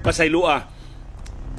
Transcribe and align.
pasaylua 0.00 0.80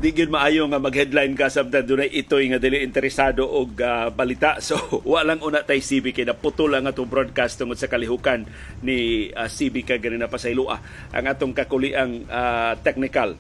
di 0.02 0.18
gyud 0.18 0.34
maayo 0.34 0.66
nga 0.66 0.82
mag-headline 0.82 1.38
ka 1.38 1.46
sabta 1.54 1.86
dunay 1.86 2.10
itoy 2.10 2.50
nga 2.50 2.58
dili 2.58 2.82
interesado 2.82 3.46
og 3.46 3.78
uh, 3.78 4.10
balita. 4.10 4.58
So 4.66 4.78
walang 5.06 5.46
una 5.46 5.62
tay 5.62 5.78
CB 5.78 6.10
kay 6.10 6.26
naputol 6.26 6.74
ang 6.74 6.90
atong 6.90 7.06
broadcast 7.06 7.62
tungod 7.62 7.78
sa 7.78 7.86
kalihukan 7.86 8.50
ni 8.82 9.30
uh, 9.30 9.46
CB 9.46 9.86
kay 9.86 10.02
ganina 10.02 10.26
pasaylua 10.26 10.82
ang 11.14 11.26
atong 11.30 11.54
kakuliang 11.54 12.26
uh, 12.26 12.74
technical. 12.82 13.38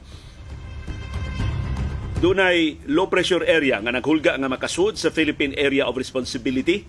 Dunay 2.21 2.85
low 2.85 3.09
pressure 3.09 3.41
area 3.41 3.81
nga 3.81 3.89
naghulga 3.89 4.37
nga 4.37 4.45
makasud 4.45 4.93
sa 5.01 5.09
Philippine 5.09 5.57
Area 5.57 5.89
of 5.89 5.97
Responsibility. 5.97 6.85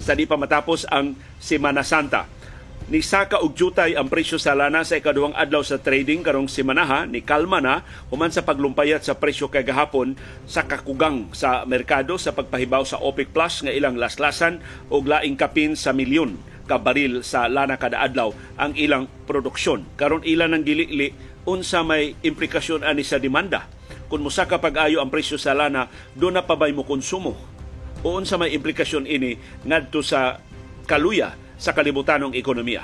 Sa 0.00 0.16
di 0.16 0.24
pa 0.24 0.40
matapos 0.40 0.88
ang 0.88 1.12
Semana 1.36 1.84
Santa 1.84 2.41
ni 2.90 2.98
saka 3.04 3.38
og 3.38 3.54
jutay 3.54 3.94
ang 3.94 4.10
presyo 4.10 4.40
sa 4.40 4.58
lana 4.58 4.82
sa 4.82 4.98
ikaduhang 4.98 5.36
adlaw 5.38 5.62
sa 5.62 5.78
trading 5.78 6.24
karong 6.26 6.50
semanaha. 6.50 7.06
Ni 7.06 7.22
kalma 7.22 7.62
na 7.62 7.86
human 8.10 8.34
sa 8.34 8.42
paglumpayat 8.42 9.06
sa 9.06 9.14
presyo 9.14 9.46
kay 9.46 9.62
gahapon 9.62 10.18
sa 10.48 10.66
kakugang 10.66 11.30
sa 11.36 11.62
merkado 11.68 12.18
sa 12.18 12.34
pagpahibaw 12.34 12.82
sa 12.82 12.98
OPEC 12.98 13.30
Plus 13.30 13.62
nga 13.62 13.72
ilang 13.74 13.94
laslasan 13.94 14.58
og 14.90 15.06
laing 15.06 15.38
kapin 15.38 15.78
sa 15.78 15.94
milyon 15.94 16.34
ka 16.66 16.78
baril 16.78 17.26
sa 17.26 17.50
lana 17.50 17.78
kada 17.78 18.02
adlaw 18.02 18.34
ang 18.58 18.74
ilang 18.74 19.06
produksyon. 19.26 19.86
Karon 19.94 20.26
ilan 20.26 20.56
ang 20.56 20.64
gilili 20.66 21.12
unsa 21.46 21.82
may 21.82 22.14
implikasyon 22.22 22.86
ani 22.86 23.02
sa 23.02 23.18
demanda? 23.18 23.66
Kung 24.06 24.26
musaka 24.26 24.60
pag-ayo 24.60 25.00
ang 25.00 25.08
presyo 25.08 25.38
sa 25.38 25.54
lana 25.56 25.88
do 26.16 26.28
na 26.28 26.44
pa 26.44 26.58
bay 26.58 26.72
mo 26.74 26.86
konsumo 26.86 27.34
o 28.02 28.08
unsa 28.18 28.34
may 28.38 28.52
implikasyon 28.52 29.06
ini 29.06 29.38
ngadto 29.62 30.02
sa 30.02 30.42
kaluya 30.84 31.41
sa 31.62 31.70
kalibutanong 31.70 32.34
ekonomiya. 32.34 32.82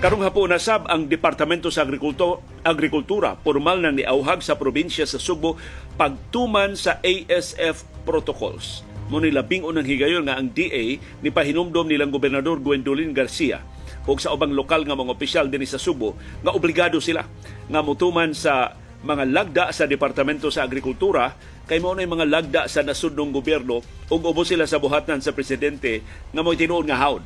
Karong 0.00 0.24
hapon 0.24 0.48
nasab 0.48 0.88
ang 0.88 1.10
Departamento 1.10 1.68
sa 1.68 1.84
Agrikulto, 1.84 2.40
Agrikultura 2.64 3.36
formal 3.42 3.84
nang 3.84 3.98
niauhag 3.98 4.40
sa 4.40 4.56
probinsya 4.56 5.04
sa 5.04 5.20
Subo 5.20 5.60
pagtuman 5.98 6.72
sa 6.72 7.02
ASF 7.04 7.84
protocols. 8.08 8.80
Muni 9.12 9.28
labing 9.28 9.66
unang 9.66 9.84
higayon 9.84 10.24
nga 10.24 10.40
ang 10.40 10.48
DA 10.54 10.96
ni 10.96 11.28
pahinumdom 11.28 11.84
nilang 11.84 12.14
gobernador 12.14 12.62
Gwendolyn 12.62 13.12
Garcia 13.12 13.60
o 14.08 14.16
sa 14.16 14.32
ubang 14.32 14.56
lokal 14.56 14.88
nga 14.88 14.96
mga 14.96 15.12
opisyal 15.12 15.46
din 15.52 15.68
sa 15.68 15.76
Subo 15.76 16.16
nga 16.40 16.56
obligado 16.56 16.96
sila 16.96 17.28
nga 17.68 17.80
mutuman 17.84 18.32
sa 18.32 18.72
mga 19.00 19.24
lagda 19.32 19.64
sa 19.72 19.88
Departamento 19.88 20.52
sa 20.52 20.68
Agrikultura 20.68 21.32
kay 21.64 21.80
mao 21.80 21.96
mga 21.96 22.26
lagda 22.28 22.60
sa 22.68 22.84
nasudnong 22.84 23.32
gobyerno 23.32 23.80
ug 24.10 24.20
ubo 24.20 24.44
sila 24.44 24.68
sa 24.68 24.76
buhatan 24.76 25.24
sa 25.24 25.32
presidente 25.32 26.04
nga 26.34 26.42
mo'y 26.44 26.58
tinuod 26.58 26.84
nga 26.84 27.00
hawd 27.00 27.24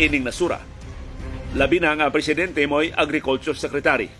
ining 0.00 0.26
nasura. 0.26 0.58
Labi 1.54 1.78
na 1.78 1.94
nga 1.94 2.10
presidente 2.10 2.62
mo'y 2.66 2.90
agriculture 2.90 3.54
secretary. 3.54 4.10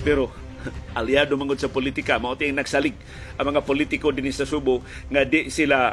Pero 0.00 0.32
aliado 0.98 1.36
mangod 1.36 1.60
sa 1.60 1.72
politika 1.72 2.16
mao 2.16 2.36
ting 2.36 2.56
nagsalig 2.56 2.96
ang 3.36 3.52
mga 3.52 3.64
politiko 3.64 4.12
dinhi 4.12 4.32
sa 4.32 4.48
Subo 4.48 4.80
nga 5.08 5.24
di 5.24 5.52
sila 5.52 5.92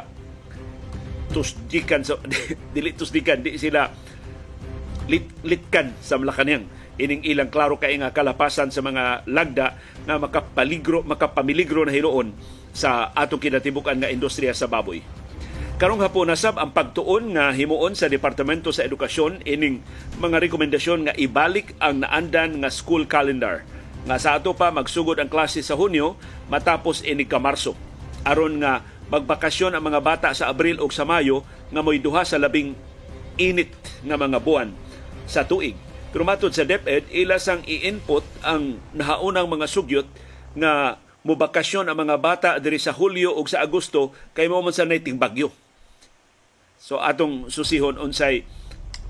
tusdikan 1.28 2.00
sa 2.00 2.16
dili 2.76 2.96
tusdikan 2.96 3.44
di 3.44 3.60
sila 3.60 3.88
lit, 5.08 5.28
litkan 5.44 5.92
sa 6.00 6.16
Malacanang 6.16 6.77
ining 6.98 7.22
ilang 7.24 7.48
klaro 7.48 7.78
kay 7.78 7.96
nga 7.96 8.10
kalapasan 8.10 8.74
sa 8.74 8.82
mga 8.82 9.24
lagda 9.30 9.78
nga 10.04 10.18
makapaligro 10.18 11.06
makapamiligro 11.06 11.86
na 11.86 11.94
hinuon 11.94 12.34
sa 12.74 13.14
atong 13.14 13.40
kinatibukan 13.40 13.96
nga 13.96 14.10
industriya 14.10 14.52
sa 14.52 14.66
baboy. 14.66 15.00
Karong 15.78 16.02
hapon 16.02 16.26
nasab 16.26 16.58
ang 16.58 16.74
pagtuon 16.74 17.38
nga 17.38 17.54
himuon 17.54 17.94
sa 17.94 18.10
Departamento 18.10 18.74
sa 18.74 18.82
Edukasyon 18.82 19.46
ining 19.46 19.78
mga 20.18 20.42
rekomendasyon 20.42 21.06
nga 21.06 21.14
ibalik 21.14 21.78
ang 21.78 22.02
naandan 22.02 22.58
nga 22.58 22.70
school 22.70 23.06
calendar 23.06 23.62
nga 24.02 24.18
sa 24.18 24.34
ato 24.34 24.58
pa 24.58 24.74
magsugod 24.74 25.22
ang 25.22 25.30
klase 25.30 25.62
sa 25.62 25.78
Hunyo 25.78 26.18
matapos 26.50 27.06
ini 27.06 27.22
ka 27.22 27.38
Marso 27.38 27.78
aron 28.26 28.58
nga 28.58 28.82
magbakasyon 29.06 29.78
ang 29.78 29.84
mga 29.86 30.00
bata 30.02 30.28
sa 30.34 30.50
Abril 30.50 30.82
o 30.82 30.90
sa 30.90 31.06
Mayo 31.06 31.46
nga 31.70 31.78
moy 31.78 32.02
duha 32.02 32.26
sa 32.26 32.42
labing 32.42 32.74
init 33.38 33.70
nga 34.02 34.18
mga 34.18 34.42
buwan 34.42 34.74
sa 35.30 35.46
tuig. 35.46 35.78
Pero 36.08 36.24
matod 36.24 36.56
sa 36.56 36.64
DepEd, 36.64 37.12
ila 37.12 37.36
sang 37.36 37.60
i-input 37.68 38.24
ang 38.40 38.80
nahaunang 38.96 39.48
mga 39.48 39.66
sugyot 39.68 40.08
nga 40.56 40.96
mubakasyon 41.26 41.92
ang 41.92 41.98
mga 42.00 42.16
bata 42.16 42.50
diri 42.56 42.80
sa 42.80 42.96
Hulyo 42.96 43.36
ug 43.36 43.44
sa 43.44 43.60
Agosto 43.60 44.16
kay 44.32 44.48
mo 44.48 44.64
man 44.64 44.72
sa 44.72 44.88
naiting 44.88 45.20
bagyo. 45.20 45.52
So 46.80 47.02
atong 47.02 47.52
susihon 47.52 48.00
unsay 48.00 48.48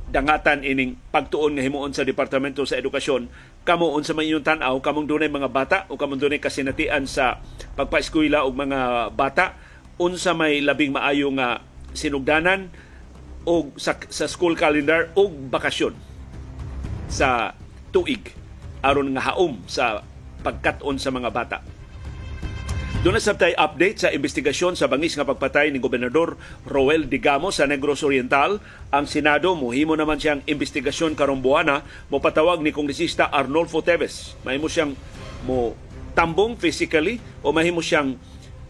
dangatan 0.09 0.65
ining 0.65 0.97
pagtuon 1.13 1.55
nga 1.55 1.63
himuon 1.63 1.93
sa 1.93 2.03
Departamento 2.03 2.65
sa 2.65 2.81
Edukasyon 2.81 3.29
kamo 3.69 3.93
unsa 3.93 4.17
man 4.17 4.25
inyong 4.25 4.47
tan-aw 4.47 4.77
kamong 4.81 5.05
dunay 5.05 5.29
mga 5.29 5.53
bata 5.53 5.79
o 5.93 6.01
kamong 6.01 6.17
dunay 6.17 6.41
kasinatian 6.41 7.05
sa 7.05 7.45
pagpaeskwela 7.77 8.49
og 8.49 8.57
mga 8.57 9.13
bata 9.13 9.61
unsa 10.01 10.33
may 10.33 10.65
labing 10.65 10.97
maayo 10.97 11.29
nga 11.37 11.61
sinugdanan 11.93 12.73
og 13.45 13.77
sa, 13.77 14.01
sa 14.09 14.25
school 14.25 14.57
calendar 14.57 15.13
og 15.13 15.29
bakasyon 15.53 15.93
sa 17.09 17.57
tuig 17.91 18.37
aron 18.85 19.11
nga 19.17 19.33
haom 19.33 19.59
sa 19.67 20.07
pagkat-on 20.45 21.01
sa 21.01 21.11
mga 21.11 21.31
bata. 21.35 21.59
Doon 22.99 23.15
na 23.15 23.23
sabtay 23.23 23.55
update 23.55 24.03
sa 24.03 24.11
investigasyon 24.11 24.75
sa 24.75 24.91
bangis 24.91 25.15
nga 25.15 25.23
pagpatay 25.23 25.71
ni 25.71 25.79
Gobernador 25.79 26.35
Roel 26.67 27.07
Digamo 27.07 27.55
sa 27.55 27.63
Negros 27.63 28.03
Oriental. 28.03 28.59
Ang 28.91 29.07
Senado, 29.07 29.55
muhimo 29.55 29.95
naman 29.95 30.19
siyang 30.19 30.43
investigasyon 30.43 31.15
karong 31.15 31.39
buwana, 31.39 31.87
mo 32.11 32.19
patawag 32.19 32.59
ni 32.59 32.75
Kongresista 32.75 33.31
Arnolfo 33.31 33.87
Teves. 33.87 34.35
Mahimo 34.43 34.67
siyang 34.67 34.99
mo 35.47 35.79
tambong 36.19 36.59
physically 36.59 37.23
o 37.47 37.55
mahimo 37.55 37.79
siyang 37.79 38.19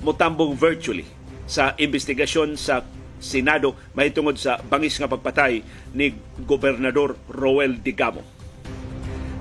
mo 0.04 0.12
tambong 0.12 0.52
virtually 0.52 1.08
sa 1.48 1.72
investigasyon 1.80 2.60
sa 2.60 2.84
Senado 3.18 3.74
mahitungod 3.94 4.38
sa 4.38 4.58
bangis 4.62 4.98
nga 4.98 5.10
pagpatay 5.10 5.62
ni 5.94 6.14
Gobernador 6.46 7.18
Roel 7.30 7.78
Digamo. 7.78 8.22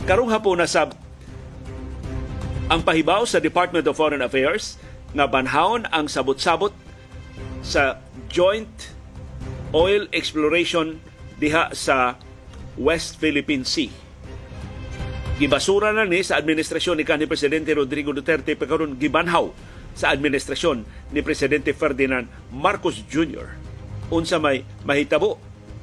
Karong 0.10 0.34
hapon 0.34 0.62
na 0.62 0.70
sa 0.70 0.90
ang 2.68 2.84
pahibaw 2.84 3.24
sa 3.24 3.40
Department 3.40 3.88
of 3.88 3.96
Foreign 3.96 4.20
Affairs 4.20 4.76
nga 5.16 5.24
banhawon 5.24 5.88
ang 5.88 6.12
sabot-sabot 6.12 6.76
sa 7.64 8.04
joint 8.28 8.92
oil 9.72 10.08
exploration 10.12 11.00
diha 11.40 11.72
sa 11.72 12.20
West 12.76 13.20
Philippine 13.20 13.64
Sea. 13.64 13.92
Gibasura 15.38 15.94
na 15.94 16.02
ni 16.04 16.26
sa 16.26 16.42
administrasyon 16.42 16.98
ni 16.98 17.06
kanhi 17.06 17.30
Presidente 17.30 17.70
Rodrigo 17.78 18.10
Duterte 18.10 18.58
pagkaron 18.58 18.98
gibanhaw 18.98 19.54
sa 19.94 20.10
administrasyon 20.14 20.82
ni 21.14 21.22
Presidente 21.22 21.74
Ferdinand 21.78 22.26
Marcos 22.50 23.06
Jr. 23.06 23.67
Unsa 24.08 24.40
may 24.40 24.64
mahitabo 24.88 25.36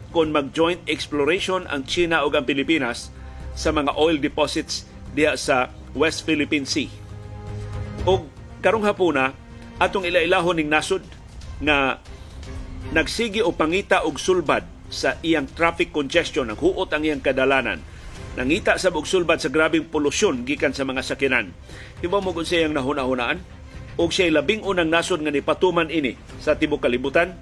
kung 0.08 0.32
mag-joint 0.32 0.80
exploration 0.88 1.68
ang 1.68 1.84
China 1.84 2.24
ug 2.24 2.32
ang 2.32 2.48
Pilipinas 2.48 3.12
sa 3.52 3.74
mga 3.74 3.92
oil 4.00 4.16
deposits 4.16 4.88
diha 5.12 5.36
sa 5.36 5.68
West 5.92 6.24
Philippine 6.24 6.64
Sea. 6.64 6.88
O 8.08 8.24
karong 8.64 8.88
hapuna, 8.88 9.36
atong 9.76 10.08
ilailahon 10.08 10.56
ning 10.56 10.70
nasod 10.72 11.04
nga 11.60 12.00
nagsigi 12.94 13.44
o 13.44 13.52
pangita 13.52 14.06
og 14.06 14.16
sulbad 14.16 14.64
sa 14.88 15.18
iyang 15.20 15.50
traffic 15.50 15.90
congestion, 15.90 16.48
ang 16.48 16.58
huot 16.58 16.88
ang 16.94 17.02
iyang 17.04 17.20
kadalanan. 17.20 17.82
Nangita 18.34 18.74
sa 18.80 18.90
og 18.90 19.06
sulbad 19.06 19.38
sa 19.38 19.52
grabing 19.52 19.86
polusyon 19.86 20.48
gikan 20.48 20.72
sa 20.72 20.82
mga 20.82 21.04
sakinan. 21.04 21.52
Hibaw 22.00 22.24
mo 22.24 22.32
kung 22.32 22.46
siyang 22.46 22.74
nahuna-hunaan? 22.74 23.38
O 23.94 24.10
siya 24.10 24.32
labing 24.32 24.66
unang 24.66 24.90
nasod 24.90 25.22
nga 25.22 25.30
nipatuman 25.30 25.86
ini 25.86 26.18
sa 26.42 26.58
tibok 26.58 26.82
kalibutan, 26.82 27.38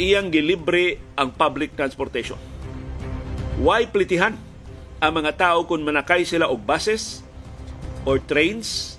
iyang 0.00 0.32
gilibre 0.32 1.00
ang 1.18 1.32
public 1.32 1.76
transportation. 1.76 2.38
Why 3.60 3.84
plitihan 3.88 4.38
ang 5.02 5.12
mga 5.18 5.32
tao 5.36 5.66
kung 5.66 5.82
manakay 5.82 6.24
sila 6.24 6.48
og 6.48 6.62
buses, 6.62 7.26
or 8.02 8.18
trains 8.18 8.98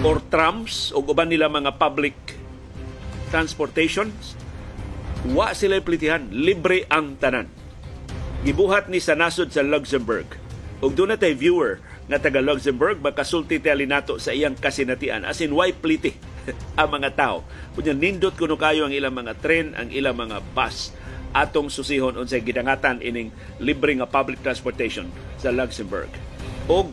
or 0.00 0.20
trams 0.32 0.92
o 0.96 1.04
uban 1.04 1.28
nila 1.28 1.52
mga 1.52 1.76
public 1.76 2.16
transportation 3.28 4.08
wa 5.36 5.52
sila 5.52 5.76
plitihan 5.84 6.24
libre 6.32 6.88
ang 6.88 7.20
tanan. 7.20 7.52
Gibuhat 8.40 8.88
ni 8.88 9.04
sa 9.04 9.12
nasod 9.12 9.52
sa 9.52 9.60
Luxembourg. 9.60 10.24
Ug 10.80 10.96
doon 10.96 11.12
tay 11.20 11.36
viewer 11.36 11.84
nga 12.08 12.16
taga 12.16 12.40
Luxembourg 12.40 12.96
makasulti 13.04 13.60
tali 13.60 13.84
nato 13.84 14.16
sa 14.16 14.32
iyang 14.32 14.56
kasinatian. 14.56 15.28
As 15.28 15.44
in 15.44 15.52
why 15.52 15.76
pliti 15.76 16.16
ang 16.80 16.88
mga 16.90 17.10
tao. 17.16 17.44
Kunya 17.76 17.94
nindot 17.96 18.36
kuno 18.36 18.56
kayo 18.56 18.88
ang 18.88 18.94
ilang 18.94 19.14
mga 19.14 19.38
tren 19.40 19.76
ang 19.76 19.88
ilang 19.92 20.16
mga 20.16 20.40
bus. 20.56 20.94
Atong 21.30 21.70
susihon 21.70 22.18
unsay 22.18 22.42
gidangatan 22.42 22.98
ining 23.02 23.30
libre 23.62 23.94
nga 23.94 24.08
public 24.08 24.42
transportation 24.42 25.06
sa 25.38 25.54
Luxembourg. 25.54 26.10
Og 26.66 26.90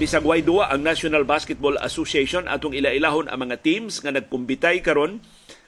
Bisag 0.00 0.24
way 0.24 0.40
duwa 0.40 0.72
ang 0.72 0.80
National 0.80 1.28
Basketball 1.28 1.76
Association 1.76 2.48
atong 2.48 2.72
ilailahon 2.72 3.28
ang 3.28 3.44
mga 3.44 3.60
teams 3.60 4.00
nga 4.00 4.08
nagkumbitay 4.08 4.80
karon 4.80 5.20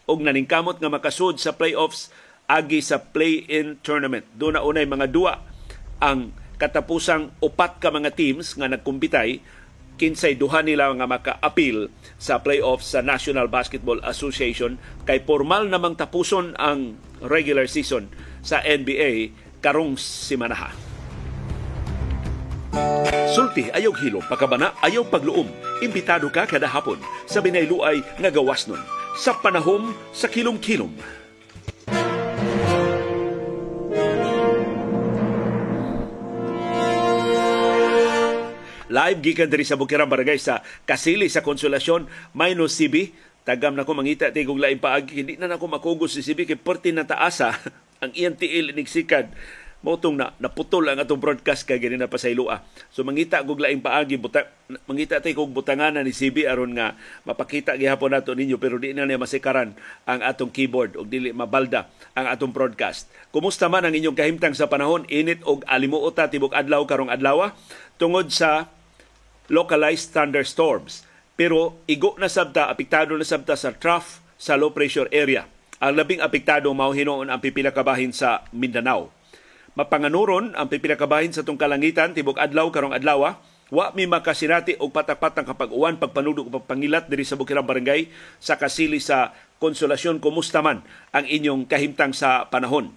og 0.09 0.25
naningkamot 0.25 0.81
nga 0.81 0.89
makasud 0.89 1.37
sa 1.37 1.53
playoffs 1.53 2.09
agi 2.49 2.81
sa 2.81 2.97
play-in 2.97 3.77
tournament. 3.85 4.25
Do 4.33 4.49
na 4.49 4.65
unay 4.65 4.89
mga 4.89 5.13
duwa 5.13 5.37
ang 6.01 6.33
katapusang 6.57 7.35
upat 7.45 7.77
ka 7.77 7.93
mga 7.93 8.17
teams 8.17 8.57
nga 8.57 8.73
nagkumpitay 8.73 9.45
kinsay 10.01 10.33
duha 10.33 10.65
nila 10.65 10.89
nga 10.97 11.05
maka-appeal 11.05 11.93
sa 12.23 12.39
playoffs 12.39 12.95
sa 12.95 13.03
National 13.03 13.51
Basketball 13.51 13.99
Association 14.07 14.79
kay 15.03 15.19
formal 15.27 15.67
namang 15.67 15.99
tapuson 15.99 16.55
ang 16.55 16.95
regular 17.19 17.67
season 17.67 18.07
sa 18.47 18.63
NBA 18.63 19.35
karong 19.59 19.99
simanaha. 19.99 20.71
Sulti 23.35 23.75
ayaw 23.75 23.91
hilom, 23.99 24.23
pakabana 24.31 24.79
ayaw 24.87 25.03
pagluom. 25.03 25.51
Imbitado 25.83 26.31
ka 26.31 26.47
kada 26.47 26.71
hapon 26.71 27.03
sa 27.27 27.43
binayluay 27.43 27.99
nga 28.23 28.31
gawas 28.31 28.71
nun 28.71 28.81
sa 29.19 29.35
panahom 29.37 29.93
sa 30.15 30.31
kilom-kilom. 30.31 31.22
Live 38.93 39.25
gikan 39.25 39.49
diri 39.49 39.65
sa 39.65 39.81
Bukirang 39.81 40.05
Barangay 40.05 40.37
sa 40.37 40.61
Kasili 40.85 41.25
sa 41.33 41.41
Konsolasyon, 41.41 42.13
minus 42.37 42.77
CB. 42.77 43.17
Tagam 43.41 43.73
na 43.73 43.89
ko 43.89 43.97
mangita 43.97 44.29
tigog 44.29 44.61
lain 44.61 44.77
paagi. 44.77 45.25
Hindi 45.25 45.41
na 45.41 45.49
nako 45.49 45.65
makugos 45.65 46.13
si 46.13 46.21
CB 46.21 46.45
kay 46.45 46.61
perti 46.61 46.93
na 46.93 47.09
taasa 47.09 47.57
ang 48.05 48.13
tiil 48.13 48.77
inigsikad 48.77 49.33
motong 49.81 50.15
na 50.15 50.37
naputol 50.39 50.87
ang 50.87 51.01
atong 51.01 51.19
broadcast 51.19 51.65
kay 51.65 51.81
gani 51.81 51.97
na 51.97 52.07
pasaylua. 52.07 52.61
So 52.93 53.01
mangita 53.01 53.41
kog 53.41 53.65
laing 53.65 53.81
paagi 53.81 54.21
buta, 54.21 54.45
mangita 54.85 55.25
tay 55.25 55.33
kog 55.33 55.51
butangan 55.57 55.97
ni 56.05 56.13
CB 56.13 56.45
aron 56.45 56.77
nga 56.77 56.95
mapakita 57.25 57.75
gihapon 57.81 58.13
nato 58.13 58.37
ninyo 58.37 58.61
pero 58.61 58.77
di 58.77 58.93
na 58.93 59.09
niya 59.09 59.17
masikaran 59.17 59.73
ang 60.05 60.21
atong 60.21 60.53
keyboard 60.53 61.01
ug 61.01 61.09
dili 61.09 61.33
mabalda 61.33 61.89
ang 62.13 62.29
atong 62.29 62.53
broadcast. 62.53 63.09
Kumusta 63.33 63.73
man 63.73 63.89
ang 63.89 63.97
inyong 63.97 64.15
kahimtang 64.15 64.53
sa 64.53 64.69
panahon 64.69 65.09
init 65.09 65.41
og 65.49 65.65
alimuota 65.65 66.29
tibok 66.29 66.53
adlaw 66.53 66.85
karong 66.85 67.09
adlaw 67.09 67.51
tungod 67.97 68.29
sa 68.29 68.71
localized 69.53 70.17
thunderstorms. 70.17 71.05
Pero 71.37 71.77
igo 71.85 72.17
na 72.17 72.33
sabta, 72.33 72.73
apektado 72.73 73.13
na 73.15 73.29
sabta 73.29 73.53
sa 73.55 73.77
trough 73.77 74.25
sa 74.41 74.57
low 74.57 74.73
pressure 74.73 75.13
area. 75.13 75.45
Ang 75.79 76.01
labing 76.01 76.25
apektado 76.25 76.73
mao 76.73 76.97
hinoon 76.97 77.29
ang 77.29 77.39
pipila 77.45 77.71
kabahin 77.71 78.17
sa 78.17 78.49
Mindanao 78.51 79.13
mapanganuron 79.73 80.53
ang 80.53 80.69
pipinakabahin 80.69 81.33
sa 81.33 81.45
tong 81.45 81.57
kalangitan 81.57 82.13
tibok 82.13 82.37
adlaw 82.37 82.69
karong 82.69 82.93
adlaw 82.93 83.33
wa 83.73 83.87
mi 83.97 84.05
makasinati 84.05 84.77
og 84.77 84.93
patak-patang 84.93 85.49
kapag-uwan 85.49 85.97
pagpanudog 85.97 86.53
ug 86.53 86.61
pagpangilat 86.61 87.09
diri 87.09 87.25
sa 87.25 87.41
Bukirang 87.41 87.65
Barangay 87.65 88.13
sa 88.37 88.61
kasili 88.61 89.01
sa 89.01 89.33
Konsolasyon 89.63 90.21
kumusta 90.21 90.61
man 90.61 90.83
ang 91.15 91.23
inyong 91.23 91.71
kahimtang 91.71 92.11
sa 92.11 92.51
panahon. 92.51 92.91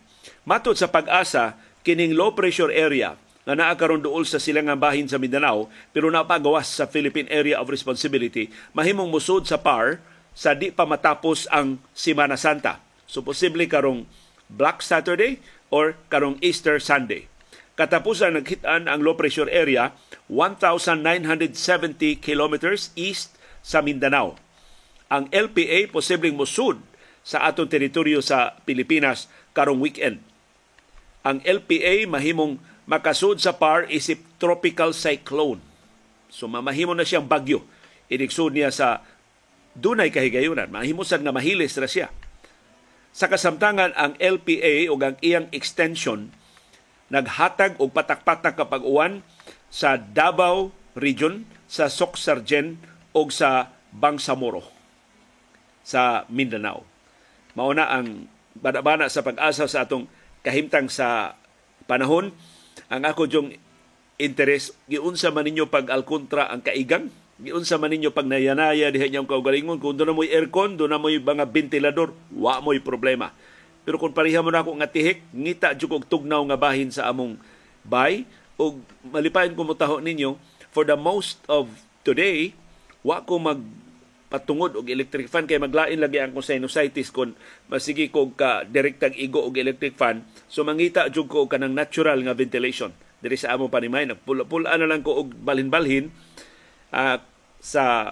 Matod 0.49 0.75
sa 0.75 0.89
pag-asa 0.89 1.55
kining 1.85 2.17
low 2.17 2.33
pressure 2.33 2.73
area 2.73 3.15
nga 3.45 3.53
naa 3.53 3.77
karon 3.77 4.01
duol 4.01 4.25
sa 4.25 4.41
silangang 4.41 4.81
bahin 4.81 5.05
sa 5.05 5.21
Mindanao 5.21 5.69
pero 5.93 6.09
napagawas 6.09 6.65
sa 6.65 6.89
Philippine 6.89 7.29
Area 7.29 7.61
of 7.61 7.69
Responsibility 7.69 8.49
mahimong 8.73 9.13
musod 9.13 9.45
sa 9.45 9.61
PAR 9.61 10.01
sa 10.35 10.51
di 10.51 10.73
pa 10.73 10.83
matapos 10.83 11.47
ang 11.47 11.79
Semana 11.95 12.35
Santa. 12.35 12.83
So 13.07 13.23
posible 13.23 13.63
karong 13.71 14.03
Black 14.51 14.83
Saturday 14.83 15.39
or 15.71 15.95
karong 16.11 16.35
Easter 16.43 16.77
Sunday. 16.83 17.31
Katapusan 17.79 18.35
naghitan 18.35 18.91
ang 18.91 18.99
low 18.99 19.15
pressure 19.15 19.47
area 19.47 19.95
1,970 20.27 22.19
kilometers 22.19 22.91
east 22.99 23.35
sa 23.63 23.79
Mindanao. 23.79 24.35
Ang 25.07 25.29
LPA 25.31 25.87
posibleng 25.93 26.35
musud 26.35 26.81
sa 27.25 27.47
atong 27.47 27.69
teritoryo 27.69 28.19
sa 28.19 28.57
Pilipinas 28.67 29.31
karong 29.53 29.79
weekend. 29.79 30.19
Ang 31.25 31.41
LPA 31.41 32.05
mahimong 32.05 32.61
makasud 32.85 33.41
sa 33.41 33.57
PAR 33.57 33.89
isip 33.89 34.21
tropical 34.37 34.93
cyclone. 34.93 35.61
So 36.29 36.49
mamahimo 36.49 36.93
na 36.93 37.05
siyang 37.05 37.25
bagyo. 37.25 37.65
Inigsud 38.09 38.53
niya 38.53 38.69
sa 38.69 39.01
dunay 39.73 40.13
kahigayunan. 40.13 40.69
Mahimusan 40.69 41.25
nga 41.25 41.33
mahilis 41.33 41.77
ra 41.77 41.89
siya. 41.89 42.13
Sa 43.15 43.31
kasamtangan, 43.31 43.95
ang 43.95 44.13
LPA 44.19 44.91
o 44.91 44.99
ang 44.99 45.15
iyang 45.23 45.47
extension 45.55 46.35
naghatag 47.09 47.77
og 47.77 47.93
patak-patak 47.93 48.57
kapag 48.57 48.81
uwan 48.81 49.21
sa 49.69 49.97
Davao 49.99 50.73
Region, 50.95 51.45
sa 51.65 51.89
Socsargen 51.91 52.79
o 53.11 53.27
sa 53.27 53.73
Bangsamoro 53.91 54.63
sa 55.85 56.25
Mindanao. 56.31 56.81
Mauna 57.53 57.89
ang 57.89 58.29
bana 58.57 59.11
sa 59.11 59.21
pag-asa 59.21 59.67
sa 59.67 59.83
atong 59.85 60.07
kahimtang 60.41 60.87
sa 60.89 61.37
panahon. 61.85 62.33
Ang 62.89 63.03
ako 63.05 63.25
yung 63.31 63.49
interes, 64.21 64.71
giunsa 64.85 65.33
man 65.33 65.49
ninyo 65.49 65.67
pag-alkontra 65.67 66.49
ang 66.53 66.61
kaigang? 66.61 67.09
Giunsa 67.41 67.75
man 67.81 67.91
ninyo 67.91 68.13
pag 68.15 68.29
nayanaya 68.29 68.93
diha 68.93 69.09
niyang 69.11 69.27
kaugalingon? 69.27 69.81
Kung 69.81 69.97
doon 69.97 70.13
na 70.13 70.15
mo'y 70.15 70.29
aircon 70.31 70.77
doon 70.77 70.91
na 70.93 71.01
mo'y 71.01 71.19
mga 71.19 71.49
ventilador 71.49 72.15
wa 72.31 72.61
mo'y 72.63 72.79
problema. 72.79 73.33
Pero 73.85 74.01
kung 74.01 74.15
pareha 74.15 74.41
mo 74.41 74.49
na 74.49 74.65
ako 74.65 74.81
nga 74.81 74.89
tihik 74.89 75.21
ngita 75.29 75.77
jud 75.77 75.93
og 75.93 76.09
tugnaw 76.09 76.41
nga 76.49 76.57
bahin 76.57 76.89
sa 76.89 77.05
among 77.11 77.37
bay 77.85 78.25
og 78.57 78.81
malipayon 79.13 79.53
ko 79.53 79.61
mutaho 79.61 80.01
ninyo 80.01 80.41
for 80.73 80.87
the 80.87 80.97
most 80.97 81.37
of 81.45 81.69
today 82.01 82.57
wa 83.05 83.21
ko 83.21 83.37
mag 83.37 83.61
patungod 84.35 84.75
og 84.75 84.91
electric 84.91 85.31
fan. 85.31 85.47
Kay 85.47 85.63
maglain 85.63 85.95
lagi 85.95 86.19
ang 86.19 86.35
sinusitis 86.43 87.07
kon 87.15 87.31
masigi 87.71 88.11
ko 88.11 88.35
ka 88.35 88.67
direktag 88.67 89.15
igo 89.15 89.39
og 89.47 89.55
electric 89.55 89.95
fan. 89.95 90.27
So 90.51 90.67
mangita 90.67 91.07
jud 91.07 91.31
ko 91.31 91.47
kanang 91.47 91.71
natural 91.71 92.19
nga 92.19 92.35
ventilation. 92.35 92.91
Diri 93.23 93.39
sa 93.39 93.55
among 93.55 93.71
panimay 93.71 94.03
nagpula-pula 94.11 94.75
na 94.75 94.83
lang 94.83 94.99
ko 94.99 95.23
og 95.23 95.31
balhin-balhin 95.39 96.11
uh, 96.91 97.17
sa 97.63 98.11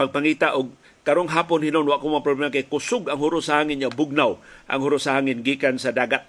pagpangita 0.00 0.56
og 0.56 0.72
karong 1.04 1.28
hapon 1.28 1.60
hinon 1.60 1.84
wa 1.84 2.00
ko 2.00 2.08
problema 2.24 2.48
kay 2.48 2.64
kusog 2.64 3.12
ang 3.12 3.20
huro 3.20 3.44
sa 3.44 3.60
hangin 3.60 3.84
niya 3.84 3.92
bugnaw 3.92 4.40
ang 4.66 4.80
huro 4.80 4.96
sa 4.96 5.20
hangin 5.20 5.44
gikan 5.44 5.76
sa 5.76 5.92
dagat. 5.92 6.24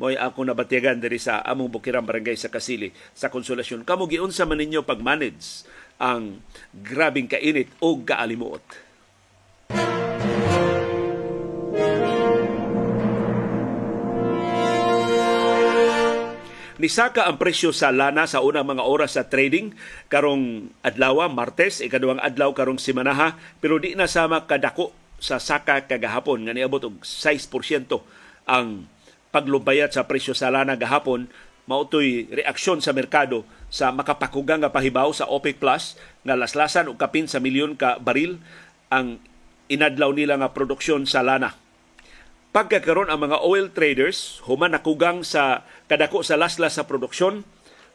Mo'y 0.00 0.16
ako 0.16 0.48
nabatigan 0.48 0.96
diri 0.98 1.20
sa 1.20 1.44
among 1.44 1.68
Bukirang 1.68 2.08
Barangay 2.08 2.32
sa 2.32 2.48
Kasili 2.48 2.90
sa 3.12 3.28
Konsolasyon. 3.28 3.84
Kamo 3.84 4.08
giunsa 4.08 4.48
man 4.48 4.56
ninyo 4.56 4.80
pag-manage 4.88 5.68
ang 6.02 6.42
grabing 6.74 7.30
kainit 7.30 7.70
o 7.78 7.94
kaalimuot. 8.02 8.82
Nisaka 16.82 17.30
ang 17.30 17.38
presyo 17.38 17.70
sa 17.70 17.94
lana 17.94 18.26
sa 18.26 18.42
unang 18.42 18.66
mga 18.66 18.82
oras 18.82 19.14
sa 19.14 19.30
trading 19.30 19.70
karong 20.10 20.74
adlaw 20.82 21.30
Martes, 21.30 21.78
ikaduhang 21.78 22.18
adlaw 22.18 22.50
karong 22.50 22.82
simanaha, 22.82 23.38
pero 23.62 23.78
di 23.78 23.94
na 23.94 24.10
sama 24.10 24.50
kadako 24.50 24.90
sa 25.22 25.38
saka 25.38 25.86
kagahapon 25.86 26.42
nga 26.42 26.50
niabot 26.50 26.82
og 26.82 27.06
6% 27.06 27.86
ang 28.50 28.90
paglubayat 29.30 29.94
sa 29.94 30.10
presyo 30.10 30.34
sa 30.34 30.50
lana 30.50 30.74
gahapon 30.74 31.30
mautoy 31.70 32.26
reaksyon 32.30 32.82
sa 32.82 32.90
merkado 32.90 33.46
sa 33.72 33.94
makapakugang 33.94 34.60
nga 34.60 34.74
pahibaw 34.74 35.10
sa 35.14 35.28
OPEC 35.30 35.62
Plus 35.62 35.96
nga 36.26 36.34
laslasan 36.34 36.90
og 36.90 36.98
kapin 36.98 37.30
sa 37.30 37.38
milyon 37.38 37.78
ka 37.78 38.02
baril 38.02 38.42
ang 38.92 39.22
inadlaw 39.70 40.12
nila 40.12 40.36
nga 40.42 40.52
produksyon 40.52 41.06
sa 41.06 41.22
lana 41.22 41.62
pagkakaroon 42.52 43.08
ang 43.08 43.24
mga 43.24 43.40
oil 43.40 43.72
traders 43.72 44.44
human 44.44 44.76
nakugang 44.76 45.24
sa 45.24 45.64
kadako 45.88 46.20
sa 46.20 46.36
laslas 46.36 46.76
sa 46.76 46.84
produksyon 46.84 47.48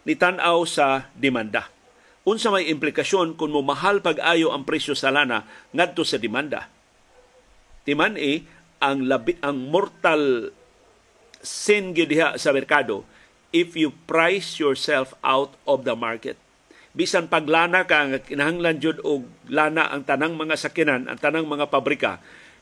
nitanaw 0.09 0.65
sa 0.65 1.13
demanda. 1.13 1.69
Unsa 2.27 2.51
may 2.51 2.67
implikasyon 2.67 3.39
kung 3.39 3.55
mo 3.55 3.63
mahal 3.63 4.03
pag-ayo 4.03 4.51
ang 4.51 4.67
presyo 4.67 4.97
sa 4.97 5.13
lana 5.13 5.47
ngadto 5.71 6.03
sa 6.03 6.19
demanda. 6.19 6.67
Timan 7.87 8.19
e 8.19 8.43
ang 8.83 9.07
labi, 9.07 9.39
ang 9.39 9.71
mortal 9.71 10.51
sin 11.39 11.95
diha 11.95 12.35
sa 12.35 12.51
merkado 12.51 13.07
if 13.55 13.75
you 13.75 13.95
price 14.09 14.59
yourself 14.59 15.15
out 15.23 15.55
of 15.63 15.87
the 15.87 15.95
market. 15.95 16.35
Bisan 16.97 17.29
paglana 17.29 17.85
ka 17.85 18.09
nga 18.09 18.19
kinahanglan 18.19 18.81
jud 18.81 18.97
og 19.05 19.29
lana 19.45 19.93
ang 19.93 20.01
tanang 20.01 20.33
mga 20.33 20.57
sakinan, 20.57 21.05
ang 21.05 21.19
tanang 21.21 21.45
mga 21.45 21.69
pabrika, 21.69 22.17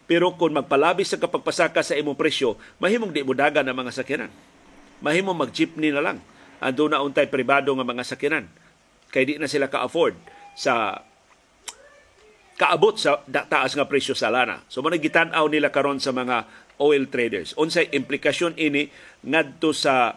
pero 0.06 0.38
kung 0.38 0.54
magpalabis 0.54 1.16
sa 1.16 1.22
kapagpasaka 1.22 1.82
sa 1.82 1.98
imong 1.98 2.18
presyo, 2.18 2.60
mahimong 2.78 3.10
di 3.10 3.26
mo 3.26 3.34
dagan 3.34 3.66
ang 3.66 3.78
mga 3.78 3.96
sakyanan. 3.96 4.32
Mahimong 5.02 5.38
mag-jeepney 5.48 5.90
na 5.90 6.02
lang. 6.02 6.18
Ando 6.62 6.86
na 6.86 7.02
untay 7.02 7.26
pribado 7.26 7.74
nga 7.74 7.86
mga 7.86 8.06
sakyanan. 8.06 8.46
Kay 9.10 9.24
di 9.26 9.34
na 9.42 9.50
sila 9.50 9.66
ka-afford 9.66 10.14
sa 10.54 11.02
kaabot 12.56 12.96
sa 12.96 13.20
taas 13.28 13.76
nga 13.76 13.90
presyo 13.90 14.16
sa 14.16 14.32
lana. 14.32 14.64
So 14.72 14.80
mo 14.80 14.94
aw 14.94 15.46
nila 15.50 15.74
karon 15.74 16.00
sa 16.00 16.16
mga 16.16 16.48
oil 16.80 17.10
traders. 17.10 17.58
Unsay 17.58 17.90
implikasyon 17.92 18.56
ini 18.62 18.88
ngadto 19.26 19.74
sa 19.76 20.16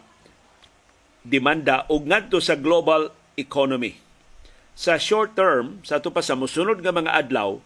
demanda 1.23 1.85
o 1.91 2.01
ngadto 2.03 2.39
sa 2.39 2.55
global 2.59 3.11
economy. 3.39 3.99
Sa 4.79 4.95
short 4.95 5.35
term, 5.35 5.83
sa 5.83 5.99
to 5.99 6.15
pa 6.15 6.23
sa 6.23 6.39
musunod 6.39 6.79
nga 6.79 6.95
mga 6.95 7.15
adlaw, 7.27 7.59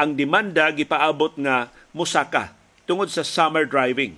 ang 0.00 0.16
demanda 0.16 0.68
gipaabot 0.72 1.36
nga 1.40 1.68
musaka 1.92 2.56
tungod 2.88 3.12
sa 3.12 3.20
summer 3.20 3.68
driving 3.68 4.16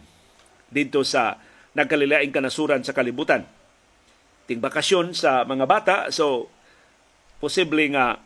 dito 0.70 1.02
sa 1.04 1.36
nagkalilaing 1.76 2.32
kanasuran 2.32 2.86
sa 2.86 2.94
kalibutan. 2.94 3.44
ting 4.42 4.58
bakasyon 4.58 5.14
sa 5.14 5.46
mga 5.46 5.64
bata 5.70 5.96
so 6.10 6.50
posible 7.38 7.82
nga 7.94 8.18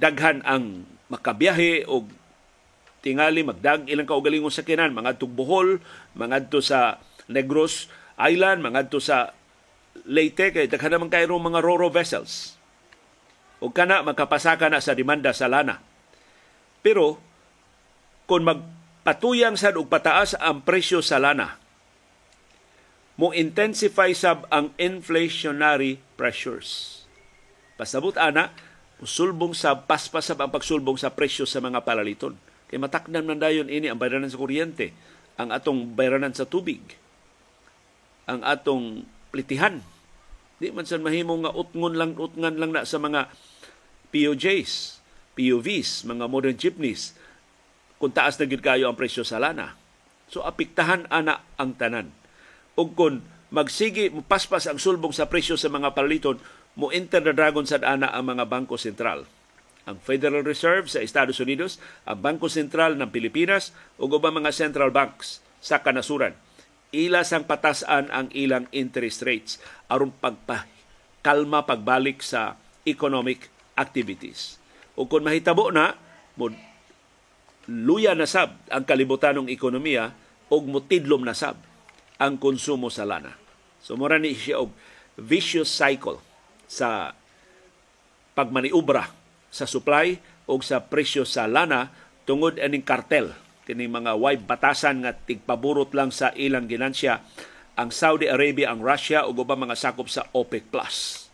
daghan 0.00 0.40
ang 0.48 0.88
makabiyahe 1.12 1.84
o 1.84 2.08
tingali 3.04 3.44
magdag 3.44 3.84
ilang 3.84 4.08
kaugalingong 4.08 4.52
sakinan 4.52 4.96
mga 4.96 5.20
Bohol 5.28 5.80
mga 6.16 6.48
sa 6.64 6.98
Negros 7.28 7.92
Island 8.16 8.64
mga 8.64 8.88
sa 8.96 9.36
Leyte 10.06 10.54
kay 10.54 10.66
daghan 10.70 10.94
naman 10.94 11.10
kayo 11.10 11.34
mga 11.34 11.64
roro 11.64 11.88
vessels 11.88 12.54
o 13.58 13.72
kana 13.74 14.06
makapasaka 14.06 14.70
na 14.70 14.78
sa 14.78 14.94
demanda 14.94 15.34
sa 15.34 15.50
lana 15.50 15.82
pero 16.84 17.18
kung 18.28 18.46
magpatuyang 18.46 19.58
sad 19.58 19.74
og 19.74 19.90
pataas 19.90 20.38
ang 20.38 20.62
presyo 20.62 21.02
sa 21.02 21.18
lana 21.18 21.58
mo 23.18 23.34
intensify 23.34 24.14
sab 24.14 24.46
ang 24.46 24.70
inflationary 24.78 25.98
pressures. 26.14 27.02
Pasabot 27.74 28.14
ana, 28.14 28.54
sulbong 29.02 29.58
sa 29.58 29.74
paspasab 29.74 30.38
ang 30.38 30.54
pagsulbong 30.54 30.94
sa 30.94 31.10
presyo 31.10 31.42
sa 31.42 31.58
mga 31.58 31.82
palaliton. 31.82 32.38
Kay 32.70 32.78
matakdan 32.78 33.26
man 33.26 33.42
dayon 33.42 33.66
ini 33.66 33.90
ang 33.90 33.98
bayranan 33.98 34.30
sa 34.30 34.38
kuryente, 34.38 34.94
ang 35.34 35.50
atong 35.50 35.98
bayranan 35.98 36.30
sa 36.30 36.46
tubig, 36.46 36.78
ang 38.30 38.38
atong 38.46 39.02
plitihan. 39.30 39.84
Di 40.58 40.74
man 40.74 40.84
sa 40.84 40.98
mahimo 40.98 41.38
nga 41.42 41.54
utngon 41.54 41.94
lang 41.94 42.18
utngan 42.18 42.58
lang 42.58 42.74
na 42.74 42.82
sa 42.82 42.98
mga 42.98 43.30
POJs, 44.10 44.72
POVs, 45.38 46.08
mga 46.08 46.24
modern 46.26 46.56
jeepneys 46.58 47.14
kung 47.98 48.14
taas 48.14 48.38
na 48.38 48.46
gid 48.46 48.62
kayo 48.62 48.90
ang 48.90 48.98
presyo 48.98 49.22
sa 49.22 49.38
lana. 49.38 49.74
So 50.28 50.44
apiktahan 50.44 51.08
ana 51.08 51.42
ang 51.56 51.74
tanan 51.78 52.12
ug 52.78 52.94
kon 52.94 53.24
magsigi 53.50 54.12
paspas 54.28 54.68
ang 54.68 54.78
sulbong 54.78 55.10
sa 55.10 55.26
presyo 55.26 55.56
sa 55.56 55.72
mga 55.72 55.96
palaliton 55.96 56.38
mo 56.78 56.92
enter 56.94 57.18
the 57.18 57.34
dragon 57.34 57.66
sa 57.66 57.80
ana 57.82 58.12
ang 58.12 58.28
mga 58.28 58.44
bangko 58.46 58.76
sentral 58.76 59.26
ang 59.88 59.96
Federal 60.04 60.44
Reserve 60.44 60.92
sa 60.92 61.00
Estados 61.00 61.40
Unidos, 61.40 61.80
ang 62.04 62.20
Bangko 62.20 62.52
Sentral 62.52 63.00
ng 63.00 63.08
Pilipinas 63.08 63.72
ug 63.96 64.12
ubang 64.12 64.36
mga 64.36 64.52
central 64.52 64.92
banks 64.92 65.40
sa 65.64 65.80
kanasuran. 65.80 66.36
Ila 66.88 67.20
sang 67.20 67.44
patasan 67.44 68.08
ang 68.08 68.32
ilang 68.32 68.64
interest 68.72 69.20
rates 69.20 69.60
aron 69.92 70.08
pagpakalma 70.08 71.68
pagbalik 71.68 72.24
sa 72.24 72.56
economic 72.88 73.52
activities. 73.76 74.56
O 74.96 75.04
kung 75.04 75.28
mahitabo 75.28 75.68
na, 75.68 75.92
mo 76.40 76.48
luya 77.68 78.16
na 78.16 78.24
sab 78.24 78.56
ang 78.72 78.88
kalibutanong 78.88 79.52
ekonomiya 79.52 80.16
og 80.48 80.64
mutidlom 80.64 81.28
na 81.28 81.36
sab 81.36 81.60
ang 82.16 82.40
konsumo 82.40 82.88
sa 82.88 83.04
lana. 83.04 83.36
So 83.84 83.94
mura 83.94 84.16
ni 84.16 84.32
siya 84.32 84.64
og 84.64 84.72
vicious 85.20 85.68
cycle 85.68 86.24
sa 86.64 87.12
pagmaniubra 88.32 89.12
sa 89.52 89.68
supply 89.68 90.16
o 90.48 90.56
sa 90.64 90.80
presyo 90.80 91.28
sa 91.28 91.44
lana 91.44 91.92
tungod 92.24 92.56
aning 92.56 92.82
kartel 92.84 93.36
kini 93.68 93.84
mga 93.84 94.16
way 94.16 94.40
batasan 94.40 95.04
nga 95.04 95.12
tigpaburot 95.12 95.92
lang 95.92 96.08
sa 96.08 96.32
ilang 96.32 96.64
ginansya 96.64 97.20
ang 97.76 97.92
Saudi 97.92 98.24
Arabia, 98.24 98.72
ang 98.72 98.80
Russia 98.80 99.28
ug 99.28 99.44
ubang 99.44 99.60
mga 99.60 99.76
sakop 99.76 100.08
sa 100.08 100.24
OPEC 100.32 100.72
Plus. 100.72 101.28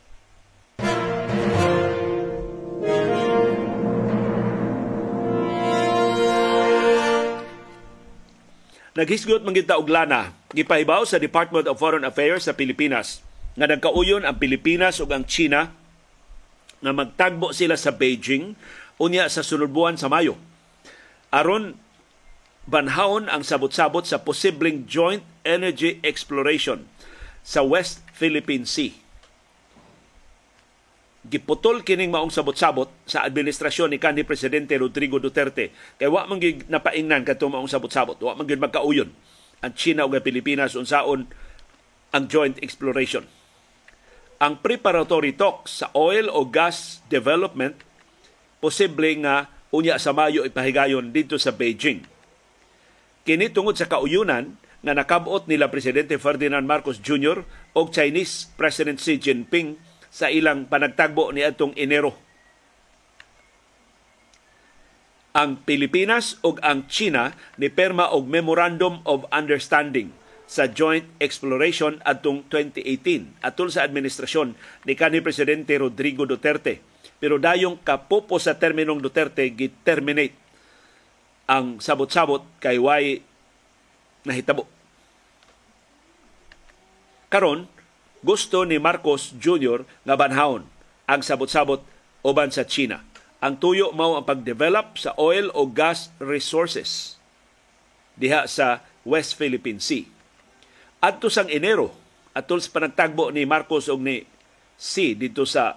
Naghisgot 8.94 9.42
man 9.46 9.54
kita 9.54 9.78
og 9.78 9.90
lana 9.90 10.34
gipahibaw 10.54 11.06
sa 11.06 11.22
Department 11.22 11.70
of 11.70 11.78
Foreign 11.78 12.06
Affairs 12.06 12.50
sa 12.50 12.54
Pilipinas 12.54 13.22
nga 13.54 13.70
nagkauyon 13.70 14.26
ang 14.26 14.38
Pilipinas 14.42 14.98
ug 14.98 15.10
ang 15.14 15.22
China 15.26 15.70
nga 16.82 16.92
magtagbo 16.92 17.54
sila 17.54 17.78
sa 17.78 17.94
Beijing 17.94 18.58
unya 18.98 19.30
sa 19.30 19.46
sunod 19.46 19.70
buwan 19.70 19.98
sa 19.98 20.10
Mayo. 20.10 20.34
Aron 21.34 21.83
banhawon 22.64 23.28
ang 23.28 23.44
sabot-sabot 23.44 24.08
sa 24.08 24.24
posibleng 24.24 24.88
joint 24.88 25.24
energy 25.44 26.00
exploration 26.00 26.88
sa 27.44 27.60
West 27.60 28.00
Philippine 28.16 28.64
Sea. 28.64 28.96
Giputol 31.24 31.80
kining 31.84 32.12
maong 32.12 32.32
sabot-sabot 32.32 32.92
sa 33.08 33.24
administrasyon 33.24 33.92
ni 33.92 33.98
kanhi 34.00 34.28
presidente 34.28 34.76
Rodrigo 34.76 35.16
Duterte. 35.16 35.72
Kay 35.96 36.08
wa 36.08 36.28
man 36.28 36.36
gyud 36.36 36.68
napaingnan 36.68 37.24
kadto 37.24 37.48
maong 37.48 37.68
sabot-sabot. 37.68 38.20
Wa 38.20 38.36
man 38.36 38.44
gyud 38.44 38.60
magkauyon 38.60 39.08
ang 39.64 39.72
China 39.72 40.04
ug 40.04 40.16
Pilipinas 40.20 40.76
unsaon 40.76 41.24
ang 42.12 42.24
joint 42.28 42.60
exploration. 42.60 43.24
Ang 44.36 44.60
preparatory 44.60 45.32
talks 45.32 45.80
sa 45.80 45.88
oil 45.96 46.28
o 46.28 46.44
gas 46.44 47.00
development 47.08 47.80
posible 48.60 49.08
nga 49.24 49.48
unya 49.72 49.96
sa 49.96 50.12
Mayo 50.12 50.44
ipahigayon 50.44 51.08
dito 51.08 51.40
sa 51.40 51.56
Beijing 51.56 52.13
kini 53.24 53.48
tungod 53.48 53.74
sa 53.74 53.88
kauyunan 53.88 54.54
nga 54.84 54.92
nakabot 54.92 55.48
nila 55.48 55.72
presidente 55.72 56.20
Ferdinand 56.20 56.68
Marcos 56.68 57.00
Jr. 57.00 57.40
o 57.72 57.88
Chinese 57.88 58.52
President 58.52 59.00
Xi 59.00 59.16
Jinping 59.16 59.80
sa 60.12 60.28
ilang 60.28 60.68
panagtagbo 60.68 61.32
ni 61.32 61.40
atong 61.40 61.72
Enero. 61.74 62.12
Ang 65.34 65.58
Pilipinas 65.66 66.38
ug 66.46 66.62
ang 66.62 66.86
China 66.86 67.34
ni 67.58 67.66
perma 67.66 68.14
og 68.14 68.30
Memorandum 68.30 69.02
of 69.02 69.26
Understanding 69.34 70.14
sa 70.46 70.70
joint 70.70 71.08
exploration 71.18 71.98
atong 72.06 72.46
2018 72.46 73.42
atol 73.42 73.72
sa 73.72 73.82
administrasyon 73.82 74.54
ni 74.86 74.94
kanhi 74.94 75.24
presidente 75.24 75.74
Rodrigo 75.74 76.28
Duterte. 76.28 76.78
Pero 77.18 77.40
dayong 77.40 77.80
kapopo 77.82 78.36
sa 78.36 78.54
terminong 78.60 79.00
Duterte 79.00 79.48
gi-terminate 79.50 80.43
ang 81.44 81.80
sabot-sabot 81.80 82.44
kay 82.60 82.80
way 82.80 83.20
nahitabo. 84.24 84.64
Karon 87.28 87.68
gusto 88.24 88.64
ni 88.64 88.80
Marcos 88.80 89.36
Jr. 89.36 89.84
nga 90.08 90.16
banhawon 90.16 90.64
ang 91.04 91.20
sabot-sabot 91.20 91.84
uban 92.24 92.48
sa 92.48 92.64
China. 92.64 93.04
Ang 93.44 93.60
tuyo 93.60 93.92
mao 93.92 94.16
ang 94.16 94.24
pagdevelop 94.24 94.96
sa 94.96 95.12
oil 95.20 95.52
o 95.52 95.68
gas 95.68 96.08
resources 96.16 97.20
diha 98.16 98.48
sa 98.48 98.80
West 99.04 99.36
Philippine 99.36 99.82
Sea. 99.82 100.08
Adto 101.04 101.28
sang 101.28 101.52
Enero, 101.52 101.92
atol 102.32 102.64
sa 102.64 102.72
panagtagbo 102.72 103.28
ni 103.28 103.44
Marcos 103.44 103.92
og 103.92 104.00
ni 104.00 104.24
Xi 104.80 105.12
dito 105.12 105.44
sa 105.44 105.76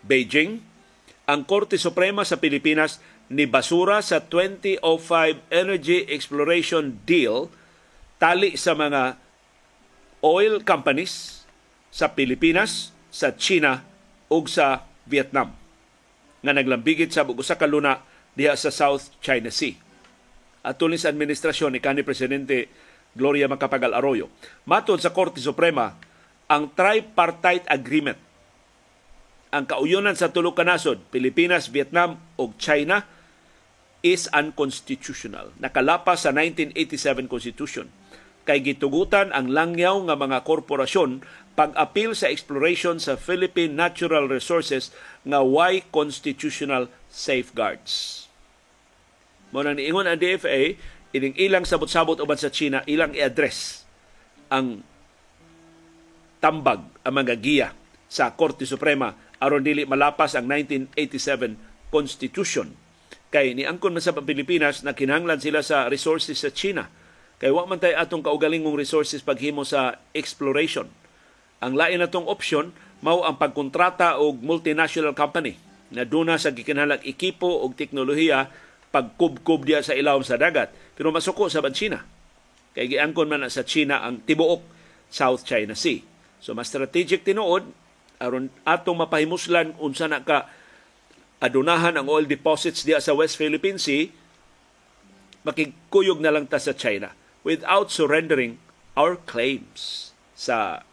Beijing, 0.00 0.64
ang 1.28 1.44
Korte 1.44 1.76
Suprema 1.76 2.24
sa 2.24 2.40
Pilipinas 2.40 2.98
ni 3.32 3.48
basura 3.48 4.04
sa 4.04 4.20
2005 4.20 4.84
Energy 5.48 6.04
Exploration 6.04 7.00
Deal 7.08 7.48
tali 8.20 8.60
sa 8.60 8.76
mga 8.76 9.16
oil 10.20 10.60
companies 10.60 11.42
sa 11.88 12.12
Pilipinas, 12.12 12.92
sa 13.08 13.32
China 13.32 13.80
ug 14.28 14.46
sa 14.52 14.84
Vietnam 15.08 15.56
nga 16.42 16.52
naglambigit 16.52 17.08
sa 17.08 17.24
usa 17.24 17.56
ka 17.56 17.64
luna 17.64 18.04
diha 18.36 18.52
sa 18.52 18.68
South 18.68 19.16
China 19.24 19.48
Sea. 19.48 19.76
Atulin 20.62 21.00
sa 21.00 21.10
administrasyon 21.10 21.74
ni 21.74 21.80
kanhi 21.82 22.06
presidente 22.06 22.70
Gloria 23.12 23.50
Macapagal 23.50 23.96
Arroyo. 23.96 24.30
Matod 24.68 25.00
sa 25.02 25.12
Korte 25.12 25.42
Suprema, 25.42 25.96
ang 26.48 26.70
tripartite 26.72 27.66
agreement 27.68 28.32
ang 29.52 29.68
kauyonan 29.68 30.16
sa 30.16 30.32
tulo 30.32 30.56
ka 30.56 30.64
nasod, 30.64 30.96
Pilipinas, 31.12 31.68
Vietnam 31.68 32.16
ug 32.40 32.56
China 32.56 33.04
is 34.02 34.26
unconstitutional. 34.34 35.54
Nakalapas 35.62 36.26
sa 36.26 36.34
1987 36.34 37.30
Constitution 37.30 37.86
kay 38.42 38.58
gitugutan 38.58 39.30
ang 39.30 39.54
langyaw 39.54 40.02
nga 40.10 40.18
mga 40.18 40.42
korporasyon 40.42 41.22
pag-apil 41.54 42.10
sa 42.16 42.26
exploration 42.26 42.98
sa 42.98 43.14
Philippine 43.14 43.78
natural 43.78 44.26
resources 44.26 44.90
nga 45.22 45.38
why 45.46 45.78
constitutional 45.94 46.90
safeguards. 47.06 48.26
Mo 49.54 49.62
nang 49.62 49.78
niingon 49.78 50.08
ang 50.08 50.18
DFA, 50.18 50.74
ining 51.12 51.36
ilang 51.38 51.62
sabot-sabot 51.62 52.18
uban 52.18 52.40
sa 52.40 52.50
China, 52.50 52.82
ilang 52.88 53.12
i-address 53.14 53.84
ang 54.50 54.82
tambag 56.42 56.82
ang 57.06 57.14
mga 57.14 57.34
giya 57.38 57.68
sa 58.10 58.34
Korte 58.34 58.66
Suprema 58.66 59.14
aron 59.38 59.62
dili 59.62 59.86
malapas 59.86 60.34
ang 60.34 60.50
1987 60.50 61.92
Constitution. 61.92 62.81
Kay 63.32 63.56
ni 63.56 63.64
angkon 63.64 63.96
man 63.96 64.04
sa 64.04 64.12
Pilipinas 64.12 64.84
na 64.84 64.92
kinahanglan 64.92 65.40
sila 65.40 65.64
sa 65.64 65.88
resources 65.88 66.36
sa 66.36 66.52
China 66.52 66.86
Kay 67.42 67.50
wa 67.50 67.66
man 67.66 67.82
tay 67.82 67.90
atong 67.90 68.22
kaugalingong 68.22 68.78
resources 68.78 69.18
paghimo 69.18 69.66
sa 69.66 69.98
exploration. 70.14 70.86
Ang 71.58 71.74
lain 71.74 71.98
natong 71.98 72.30
option 72.30 72.70
mao 73.02 73.26
ang 73.26 73.34
pagkontrata 73.34 74.22
og 74.22 74.38
multinational 74.46 75.10
company 75.10 75.58
na 75.90 76.06
duna 76.06 76.38
sa 76.38 76.54
gikinahanglang 76.54 77.02
ekipo 77.02 77.66
og 77.66 77.74
teknolohiya 77.74 78.46
pagkubkob 78.94 79.66
diya 79.66 79.82
sa 79.82 79.98
ilawom 79.98 80.22
sa 80.22 80.38
dagat 80.38 80.70
pero 80.94 81.10
masuko 81.10 81.50
sa 81.50 81.66
China. 81.74 82.06
Kay 82.78 82.94
giangkon 82.94 83.26
man 83.26 83.50
sa 83.50 83.66
China 83.66 84.06
ang 84.06 84.22
tibuok 84.22 84.62
South 85.10 85.42
China 85.42 85.74
Sea. 85.74 85.98
So 86.38 86.54
mas 86.54 86.70
strategic 86.70 87.26
tinuod 87.26 87.66
aron 88.22 88.54
atong 88.62 89.02
mapahimuslan 89.02 89.74
unsa 89.82 90.06
na 90.06 90.22
ka 90.22 90.46
adunahan 91.42 91.98
ang 91.98 92.06
oil 92.06 92.22
deposits 92.22 92.86
diya 92.86 93.02
sa 93.02 93.18
West 93.18 93.34
Philippine 93.34 93.74
Sea, 93.74 94.06
makikuyog 95.42 96.22
na 96.22 96.30
lang 96.30 96.46
ta 96.46 96.62
sa 96.62 96.70
China 96.70 97.10
without 97.42 97.90
surrendering 97.90 98.62
our 98.94 99.18
claims 99.18 100.14
sa 100.38 100.86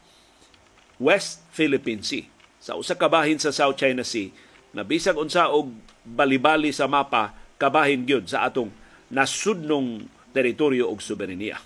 West 0.98 1.46
Philippine 1.54 2.02
Sea. 2.02 2.26
Sa 2.58 2.82
usa 2.82 2.98
ka 2.98 3.06
bahin 3.06 3.38
sa 3.38 3.54
South 3.54 3.78
China 3.78 4.02
Sea, 4.02 4.34
na 4.74 4.82
bisag 4.82 5.22
unsa 5.22 5.54
og 5.54 5.70
balibali 6.02 6.74
sa 6.74 6.90
mapa, 6.90 7.38
kabahin 7.62 8.10
gyud 8.10 8.26
sa 8.26 8.50
atong 8.50 8.74
nasudnong 9.14 10.10
teritoryo 10.34 10.90
og 10.90 10.98
soberenya. 11.02 11.62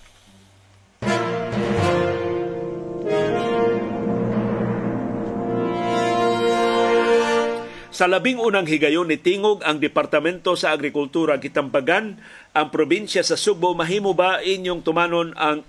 Sa 7.94 8.10
labing 8.10 8.42
unang 8.42 8.66
higayon 8.66 9.06
ni 9.06 9.22
Tingog 9.22 9.62
ang 9.62 9.78
Departamento 9.78 10.58
sa 10.58 10.74
Agrikultura 10.74 11.38
gitambagan 11.38 12.18
ang 12.50 12.74
probinsya 12.74 13.22
sa 13.22 13.38
Subo 13.38 13.78
mahimo 13.78 14.18
ba 14.18 14.42
inyong 14.42 14.82
tumanon 14.82 15.38
ang 15.38 15.62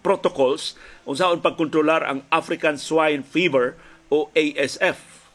protocols 0.00 0.80
unsaon 1.04 1.44
pagkontrolar 1.44 2.08
ang 2.08 2.24
African 2.32 2.80
Swine 2.80 3.20
Fever 3.20 3.76
o 4.08 4.32
ASF. 4.32 5.28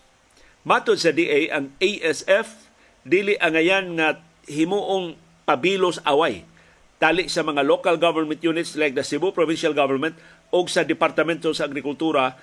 Matod 0.65 0.97
sa 0.97 1.13
DA 1.13 1.53
ang 1.53 1.69
ASF 1.77 2.65
dili 3.05 3.37
angayan 3.37 3.93
nga 3.93 4.17
himuong 4.49 5.13
pabilos 5.45 6.01
away 6.01 6.49
tali 6.97 7.29
sa 7.29 7.45
mga 7.45 7.61
local 7.61 8.01
government 8.01 8.41
units 8.41 8.73
like 8.73 8.97
the 8.97 9.05
Cebu 9.05 9.37
Provincial 9.37 9.77
Government 9.77 10.17
o 10.49 10.65
sa 10.65 10.81
Departamento 10.81 11.53
sa 11.53 11.69
Agrikultura 11.69 12.33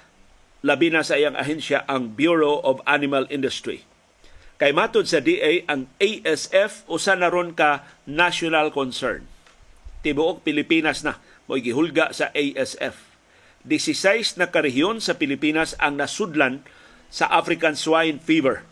labi 0.61 0.93
na 0.93 1.01
sa 1.01 1.17
iyang 1.17 1.37
ahensya 1.37 1.85
ang 1.89 2.13
Bureau 2.13 2.61
of 2.61 2.85
Animal 2.85 3.25
Industry. 3.33 3.85
Kay 4.61 4.77
matod 4.77 5.09
sa 5.09 5.25
DA, 5.25 5.65
ang 5.65 5.89
ASF 5.97 6.85
usa 6.85 7.17
na 7.17 7.33
ron 7.33 7.57
ka 7.57 7.89
national 8.05 8.69
concern. 8.69 9.25
Tibuok 10.05 10.45
Pilipinas 10.45 11.01
na 11.01 11.17
mo 11.49 11.57
gihulga 11.57 12.13
sa 12.13 12.29
ASF. 12.37 13.09
16 13.65 14.41
na 14.41 14.49
karehiyon 14.53 15.01
sa 15.01 15.17
Pilipinas 15.17 15.77
ang 15.81 15.97
nasudlan 15.97 16.65
sa 17.09 17.29
African 17.33 17.77
Swine 17.77 18.21
Fever. 18.21 18.65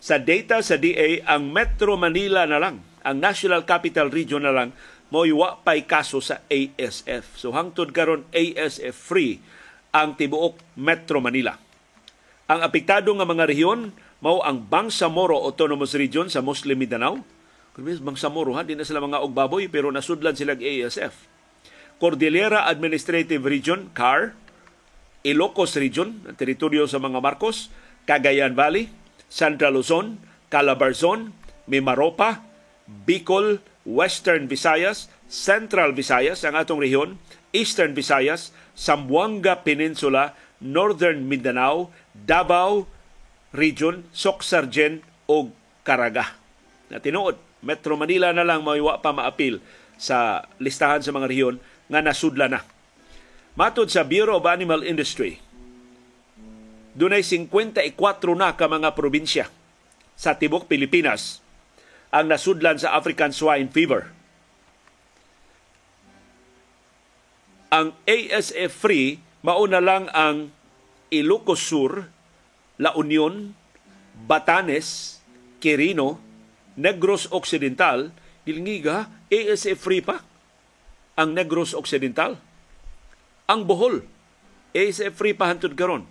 Sa 0.00 0.20
data 0.20 0.60
sa 0.60 0.76
DA, 0.76 1.24
ang 1.24 1.48
Metro 1.48 1.96
Manila 1.96 2.44
na 2.44 2.60
lang, 2.60 2.84
ang 3.00 3.16
National 3.16 3.64
Capital 3.64 4.12
Region 4.12 4.44
na 4.44 4.52
lang, 4.52 4.76
mo 5.08 5.24
wa 5.24 5.60
pay 5.60 5.84
kaso 5.84 6.20
sa 6.20 6.44
ASF. 6.48 7.38
So 7.38 7.52
hangtod 7.52 7.92
karon 7.92 8.28
ASF 8.32 8.92
free 8.92 9.40
ang 9.94 10.18
tibuok 10.18 10.58
Metro 10.74 11.22
Manila. 11.22 11.54
Ang 12.50 12.60
apektado 12.66 13.14
nga 13.14 13.22
mga 13.24 13.46
rehiyon 13.46 13.94
mao 14.18 14.42
ang 14.42 14.58
Bangsamoro 14.66 15.38
Autonomous 15.38 15.94
Region 15.94 16.26
sa 16.26 16.42
Muslim 16.42 16.82
Mindanao. 16.82 17.22
Kurbis 17.78 18.02
Bangsamoro 18.02 18.58
ha, 18.58 18.66
di 18.66 18.74
na 18.74 18.82
sila 18.82 18.98
mga 18.98 19.22
ogbaboy 19.22 19.70
pero 19.70 19.94
nasudlan 19.94 20.34
sila 20.34 20.58
ASF. 20.58 21.30
Cordillera 22.02 22.66
Administrative 22.66 23.46
Region, 23.46 23.94
CAR, 23.94 24.34
Ilocos 25.22 25.78
Region, 25.78 26.20
teritoryo 26.36 26.90
sa 26.90 26.98
mga 26.98 27.22
Marcos, 27.22 27.70
Cagayan 28.04 28.52
Valley, 28.52 28.90
Central 29.30 29.78
Luzon, 29.78 30.20
Calabarzon, 30.50 31.32
Mimaropa, 31.64 32.44
Bicol, 32.84 33.64
Western 33.88 34.50
Visayas, 34.50 35.08
Central 35.30 35.96
Visayas, 35.96 36.44
ang 36.44 36.60
atong 36.60 36.82
rehiyon, 36.82 37.16
Eastern 37.56 37.96
Visayas, 37.96 38.52
Zamboanga 38.74 39.62
Peninsula, 39.62 40.34
Northern 40.58 41.26
Mindanao, 41.26 41.94
Davao 42.14 42.86
Region, 43.54 44.02
Soksargen 44.10 45.02
o 45.30 45.50
Caraga. 45.86 46.34
Na 46.90 46.98
tinuod, 46.98 47.38
Metro 47.64 47.94
Manila 47.96 48.34
na 48.34 48.44
lang 48.44 48.66
maiwa 48.66 49.00
pa 49.00 49.14
maapil 49.14 49.62
sa 49.96 50.44
listahan 50.58 51.00
sa 51.00 51.14
mga 51.14 51.30
rehiyon 51.30 51.56
nga 51.88 52.02
nasudla 52.02 52.50
na. 52.50 52.60
Matod 53.54 53.88
sa 53.88 54.02
Bureau 54.02 54.42
of 54.42 54.50
Animal 54.50 54.82
Industry, 54.82 55.38
dunay 56.98 57.22
54 57.22 57.94
na 58.34 58.58
ka 58.58 58.66
mga 58.66 58.92
probinsya 58.98 59.46
sa 60.18 60.34
tibok 60.34 60.66
Pilipinas 60.66 61.42
ang 62.14 62.30
nasudlan 62.30 62.78
sa 62.78 62.94
African 62.94 63.34
Swine 63.34 63.70
Fever 63.70 64.10
ang 67.74 67.90
ASF 68.06 68.70
free 68.70 69.18
mauna 69.42 69.82
lang 69.82 70.06
ang 70.14 70.54
Ilocos 71.10 71.58
Sur, 71.58 72.06
La 72.78 72.94
Union, 72.94 73.50
Batanes, 74.14 75.18
Quirino, 75.58 76.22
Negros 76.78 77.26
Occidental, 77.34 78.14
Ilngiga, 78.46 79.10
ASF 79.26 79.74
free 79.74 80.06
pa 80.06 80.22
ang 81.18 81.34
Negros 81.34 81.74
Occidental. 81.74 82.38
Ang 83.50 83.66
Bohol, 83.66 84.06
ASF 84.70 85.10
free 85.10 85.34
pa 85.34 85.50
hangtod 85.50 85.74
karon. 85.74 86.06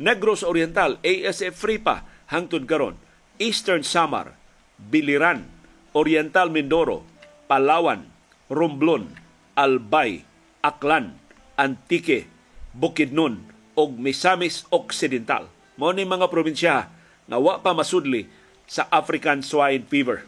Negros 0.00 0.40
Oriental, 0.40 0.96
ASF 1.04 1.52
free 1.52 1.80
pa 1.80 2.08
hangtod 2.32 2.64
karon. 2.64 2.96
Eastern 3.36 3.84
Samar, 3.84 4.32
Biliran, 4.80 5.44
Oriental 5.92 6.48
Mindoro, 6.48 7.04
Palawan, 7.48 8.08
Romblon, 8.48 9.12
Albay, 9.56 10.31
Aklan, 10.62 11.18
Antique, 11.58 12.30
Bukidnon 12.70 13.42
ug 13.74 13.98
Misamis 13.98 14.62
Occidental. 14.70 15.50
Mao 15.74 15.90
ni 15.90 16.06
mga 16.06 16.30
probinsya 16.30 16.86
nga 17.26 17.36
wa 17.36 17.58
pa 17.58 17.74
masudli 17.74 18.30
sa 18.70 18.86
African 18.88 19.42
swine 19.42 19.82
fever. 19.84 20.22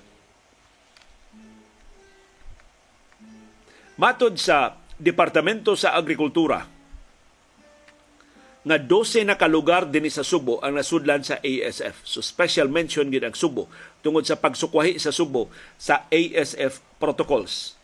Matod 3.94 4.34
sa 4.42 4.74
Departamento 4.98 5.78
sa 5.78 5.94
Agrikultura, 5.94 6.66
nga 8.64 8.80
12 8.80 9.28
na 9.28 9.36
kalugar 9.36 9.84
din 9.84 10.08
sa 10.08 10.24
Subo 10.24 10.56
ang 10.64 10.80
nasudlan 10.80 11.20
sa 11.20 11.36
ASF. 11.44 12.00
So 12.02 12.24
special 12.24 12.72
mention 12.72 13.12
gid 13.12 13.22
ang 13.22 13.36
Subo 13.36 13.68
tungod 14.00 14.24
sa 14.24 14.40
pagsukwahi 14.40 14.96
sa 14.96 15.12
Subo 15.12 15.52
sa 15.76 16.08
ASF 16.08 16.80
protocols. 16.96 17.76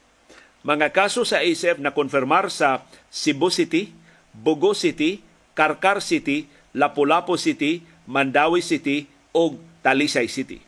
Mga 0.61 0.93
kaso 0.93 1.25
sa 1.25 1.41
ASF 1.41 1.81
na 1.81 1.97
konfirmar 1.97 2.53
sa 2.53 2.85
Cebu 3.09 3.49
City, 3.49 3.97
Bogo 4.37 4.77
City, 4.77 5.25
Karkar 5.57 6.05
City, 6.05 6.53
Lapu-Lapu 6.77 7.41
City, 7.41 7.81
Mandawi 8.05 8.61
City 8.61 9.09
o 9.33 9.57
Talisay 9.81 10.29
City. 10.29 10.61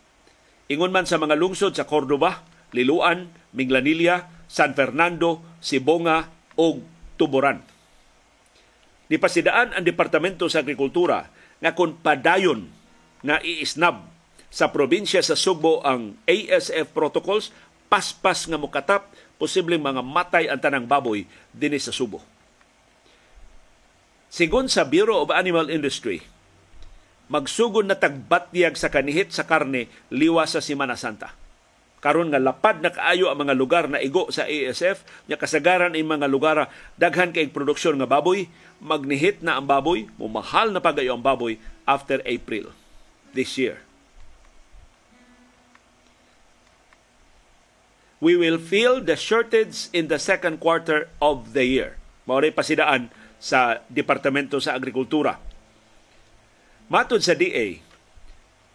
Ingon 0.73 0.95
man 0.95 1.05
sa 1.05 1.21
mga 1.21 1.37
lungsod 1.37 1.77
sa 1.77 1.85
Cordoba, 1.85 2.41
Liluan, 2.73 3.29
Minglanilla, 3.53 4.33
San 4.49 4.73
Fernando, 4.73 5.45
Sibonga 5.61 6.33
o 6.57 6.81
Tuboran. 7.21 7.61
Nipasidaan 9.13 9.77
ang 9.77 9.85
Departamento 9.85 10.49
sa 10.49 10.65
Agrikultura 10.65 11.29
nga 11.61 11.77
kung 11.77 12.01
padayon 12.01 12.73
nga 13.21 13.45
iisnab 13.45 14.09
sa 14.49 14.73
probinsya 14.73 15.21
sa 15.21 15.37
Subo 15.37 15.85
ang 15.85 16.17
ASF 16.25 16.97
protocols, 16.97 17.53
paspas 17.93 18.49
nga 18.49 18.57
mukatap 18.57 19.13
posibleng 19.43 19.83
mga 19.83 20.07
matay 20.07 20.47
ang 20.47 20.63
tanang 20.63 20.87
baboy 20.87 21.27
din 21.51 21.75
sa 21.83 21.91
Subo. 21.91 22.23
Sigon 24.31 24.71
sa 24.71 24.87
Bureau 24.87 25.19
of 25.19 25.35
Animal 25.35 25.67
Industry, 25.67 26.23
magsugod 27.27 27.91
na 27.91 27.99
tagbatyag 27.99 28.79
sa 28.79 28.87
kanihit 28.87 29.35
sa 29.35 29.43
karne 29.43 29.91
liwa 30.15 30.47
sa 30.47 30.63
Simana 30.63 30.95
Santa. 30.95 31.35
Karon 31.99 32.31
nga 32.31 32.39
lapad 32.39 32.83
na 32.83 32.95
kaayo 32.95 33.35
ang 33.35 33.43
mga 33.43 33.55
lugar 33.59 33.85
na 33.91 33.99
igo 33.99 34.31
sa 34.31 34.47
ASF, 34.47 35.03
nya 35.27 35.35
kasagaran 35.35 35.99
ang 35.99 36.07
mga 36.07 36.27
lugar 36.31 36.71
daghan 36.95 37.35
kay 37.35 37.51
produksyon 37.51 37.99
nga 37.99 38.07
baboy, 38.07 38.47
magnihit 38.79 39.43
na 39.43 39.59
ang 39.59 39.67
baboy, 39.67 40.07
mumahal 40.23 40.71
na 40.71 40.79
pagayo 40.79 41.19
ang 41.19 41.23
baboy 41.23 41.59
after 41.87 42.23
April 42.27 42.71
this 43.35 43.59
year. 43.59 43.83
We 48.23 48.39
will 48.39 48.55
feel 48.55 49.03
the 49.03 49.19
shortage 49.19 49.91
in 49.91 50.07
the 50.07 50.23
second 50.23 50.63
quarter 50.63 51.11
of 51.19 51.59
the 51.59 51.67
year. 51.67 51.99
Maoray 52.23 52.55
pasidaan 52.55 53.11
sa 53.43 53.83
Departamento 53.91 54.63
sa 54.63 54.79
Agrikultura. 54.79 55.43
Matod 56.87 57.19
sa 57.19 57.35
DA, 57.35 57.83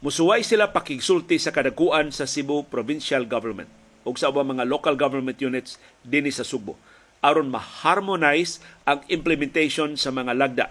musuway 0.03 0.43
sila 0.43 0.75
pakigsulti 0.75 1.39
sa 1.39 1.55
kadakuan 1.55 2.12
sa 2.12 2.27
Cebu 2.27 2.67
Provincial 2.67 3.23
Government 3.23 3.71
o 4.03 4.12
sa 4.19 4.27
ubang 4.27 4.51
mga 4.51 4.67
local 4.67 4.99
government 4.99 5.39
units 5.39 5.79
dinhi 6.03 6.36
sa 6.36 6.43
Subo 6.43 6.75
aron 7.23 7.47
ma-harmonize 7.47 8.60
ang 8.83 9.01
implementation 9.07 9.95
sa 9.95 10.12
mga 10.12 10.36
lagda 10.38 10.67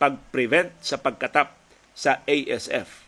pag-prevent 0.00 0.72
sa 0.80 0.96
pagkatap 0.96 1.52
sa 1.92 2.22
ASF. 2.24 3.04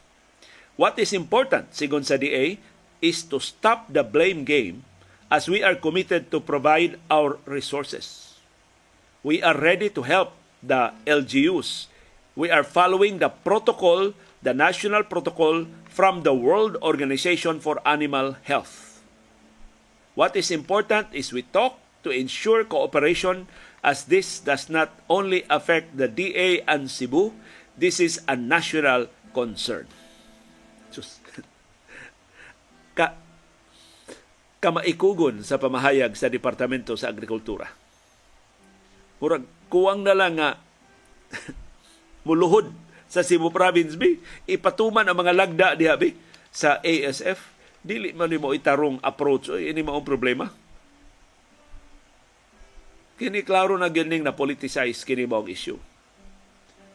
What 0.77 0.99
is 0.99 1.15
important, 1.15 1.73
sigon 1.73 2.05
sa 2.05 2.21
DA, 2.21 2.59
is 3.01 3.25
to 3.31 3.41
stop 3.41 3.89
the 3.89 4.05
blame 4.05 4.45
game 4.45 4.85
as 5.33 5.49
we 5.49 5.65
are 5.65 5.75
committed 5.75 6.29
to 6.29 6.37
provide 6.37 7.01
our 7.09 7.41
resources. 7.49 8.37
We 9.25 9.41
are 9.41 9.57
ready 9.57 9.89
to 9.97 10.05
help 10.05 10.37
the 10.61 10.93
LGUs 11.09 11.89
we 12.35 12.49
are 12.51 12.65
following 12.65 13.19
the 13.19 13.29
protocol, 13.29 14.15
the 14.41 14.55
national 14.55 15.05
protocol 15.05 15.67
from 15.85 16.23
the 16.23 16.33
World 16.33 16.77
Organization 16.81 17.61
for 17.61 17.77
Animal 17.85 18.37
Health. 18.45 19.05
What 20.15 20.37
is 20.37 20.51
important 20.51 21.09
is 21.13 21.33
we 21.33 21.43
talk 21.43 21.77
to 22.05 22.11
ensure 22.11 22.65
cooperation 22.65 23.49
as 23.85 24.05
this 24.05 24.41
does 24.41 24.69
not 24.71 24.97
only 25.09 25.45
affect 25.51 25.97
the 25.97 26.09
DA 26.09 26.63
and 26.65 26.91
Cebu, 26.91 27.33
this 27.77 28.01
is 28.01 28.21
a 28.29 28.37
national 28.37 29.09
concern. 29.35 29.87
Sus. 30.91 31.22
Kamaikugon 34.63 35.43
sa 35.43 35.59
pamahayag 35.59 36.15
sa 36.15 36.31
Departamento 36.31 36.95
sa 36.95 37.11
Agrikultura. 37.11 37.67
Murag 39.19 39.43
kuwang 39.67 40.07
na 40.07 40.15
lang 40.15 40.39
nga 40.39 40.55
muluhod 42.27 42.71
sa 43.11 43.27
Cebu 43.27 43.51
Province 43.51 43.99
bi 43.99 44.23
ipatuman 44.47 45.05
ang 45.11 45.19
mga 45.19 45.35
lagda 45.35 45.69
diha 45.75 45.99
bi 45.99 46.15
sa 46.55 46.79
ASF 46.79 47.51
dili 47.83 48.15
man 48.15 48.31
mo 48.39 48.55
itarong 48.55 49.03
approach 49.03 49.51
o 49.51 49.59
ini 49.59 49.83
mao 49.83 49.99
problema. 50.07 50.47
Kini 53.19 53.43
klaro 53.43 53.75
na 53.75 53.91
gining 53.91 54.23
na 54.23 54.31
politicize 54.31 55.03
kini 55.03 55.27
mao 55.27 55.43
issue 55.51 55.92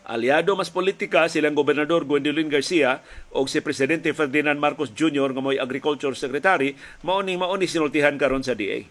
aliado 0.08 0.56
mas 0.56 0.72
politika 0.72 1.28
silang 1.28 1.52
gobernador 1.52 2.08
Gwendolyn 2.08 2.48
Garcia 2.48 3.04
o 3.36 3.44
si 3.44 3.60
presidente 3.60 4.16
Ferdinand 4.16 4.56
Marcos 4.56 4.96
Jr. 4.96 5.36
nga 5.36 5.44
mo'y 5.44 5.60
agriculture 5.60 6.16
secretary 6.16 6.80
mao 7.04 7.20
ni 7.20 7.36
mao 7.36 7.52
ni 7.60 7.68
sinultihan 7.68 8.16
karon 8.16 8.40
sa 8.40 8.56
DA 8.56 8.88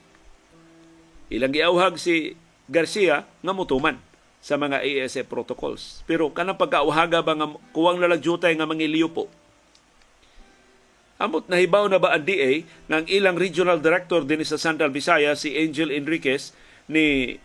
ilang 1.32 1.56
giawhag 1.56 1.96
si 1.96 2.36
Garcia 2.68 3.24
nga 3.24 3.52
mutuman 3.56 3.96
sa 4.46 4.54
mga 4.54 4.78
ASF 4.78 5.26
protocols. 5.26 6.06
Pero 6.06 6.30
kanang 6.30 6.54
pagkauhaga 6.54 7.18
ba 7.18 7.34
nga 7.34 7.50
kuwang 7.74 7.98
nalagjutay 7.98 8.54
nga 8.54 8.68
mangiliyo 8.68 9.10
po? 9.10 9.26
Amot 11.18 11.48
nahibaw 11.48 11.88
na 11.88 11.98
ba 11.98 12.14
ang 12.14 12.22
DA 12.22 12.62
ng 12.92 13.04
ilang 13.08 13.34
regional 13.40 13.80
director 13.80 14.22
din 14.22 14.44
sa 14.44 14.60
Central 14.60 14.92
Visayas 14.92 15.42
si 15.42 15.56
Angel 15.56 15.90
Enriquez 15.90 16.52
ni 16.86 17.38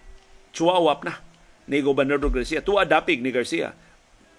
Chuawap 0.51 1.07
na 1.07 1.30
ni 1.65 1.81
Gobernador 1.81 2.29
Garcia. 2.33 2.63
Tuwa 2.63 2.85
dapig 2.85 3.21
ni 3.21 3.29
Garcia. 3.29 3.73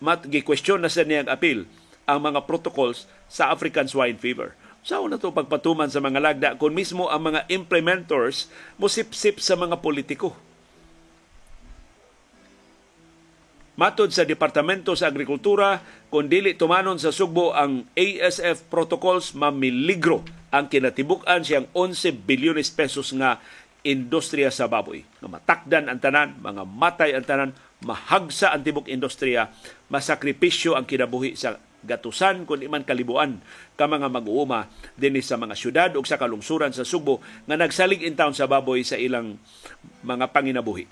Mat 0.03 0.27
gi-question 0.27 0.83
na 0.83 0.91
sa 0.91 1.07
niyang 1.07 1.31
appeal 1.31 1.67
ang 2.07 2.19
mga 2.23 2.47
protocols 2.47 3.07
sa 3.31 3.55
African 3.55 3.87
swine 3.87 4.19
fever. 4.19 4.59
Sao 4.83 5.07
na 5.07 5.15
to 5.15 5.31
pagpatuman 5.31 5.87
sa 5.87 6.03
mga 6.03 6.19
lagda 6.19 6.49
kung 6.59 6.75
mismo 6.75 7.07
ang 7.07 7.31
mga 7.31 7.47
implementors 7.55 8.51
musip-sip 8.83 9.39
sa 9.39 9.55
mga 9.55 9.79
politiko 9.79 10.35
Matod 13.73 14.13
sa 14.13 14.29
Departamento 14.29 14.93
sa 14.93 15.09
Agrikultura, 15.09 15.81
kung 16.13 16.29
dili 16.29 16.53
tumanon 16.53 17.01
sa 17.01 17.09
sugbo 17.09 17.57
ang 17.57 17.89
ASF 17.97 18.69
protocols, 18.69 19.33
mamiligro 19.33 20.29
ang 20.53 20.69
kinatibuk-an 20.69 21.41
siyang 21.41 21.65
11 21.73 22.21
bilyones 22.29 22.69
pesos 22.69 23.17
nga 23.17 23.41
industriya 23.83 24.51
sa 24.55 24.71
baboy. 24.71 25.03
Nga 25.23 25.29
matakdan 25.29 25.85
ang 25.91 25.99
tanan, 25.99 26.39
mga 26.39 26.63
matay 26.67 27.11
ang 27.15 27.27
tanan, 27.27 27.51
mahagsa 27.83 28.55
ang 28.55 28.63
tibok 28.63 28.87
industriya, 28.87 29.51
masakripisyo 29.91 30.79
ang 30.79 30.87
kinabuhi 30.87 31.35
sa 31.35 31.59
gatusan 31.83 32.47
kun 32.47 32.63
iman 32.63 32.87
kalibuan 32.87 33.43
ka 33.75 33.91
mga 33.91 34.07
mag-uuma 34.07 34.71
dinhi 34.95 35.19
sa 35.19 35.35
mga 35.35 35.59
syudad 35.59 35.91
ug 35.99 36.07
sa 36.07 36.15
kalungsuran 36.15 36.71
sa 36.71 36.87
Subo 36.87 37.19
nga 37.51 37.59
nagsalig 37.59 38.07
in 38.07 38.15
town 38.15 38.31
sa 38.31 38.47
baboy 38.47 38.87
sa 38.87 38.95
ilang 38.95 39.35
mga 40.07 40.31
panginabuhi. 40.31 40.87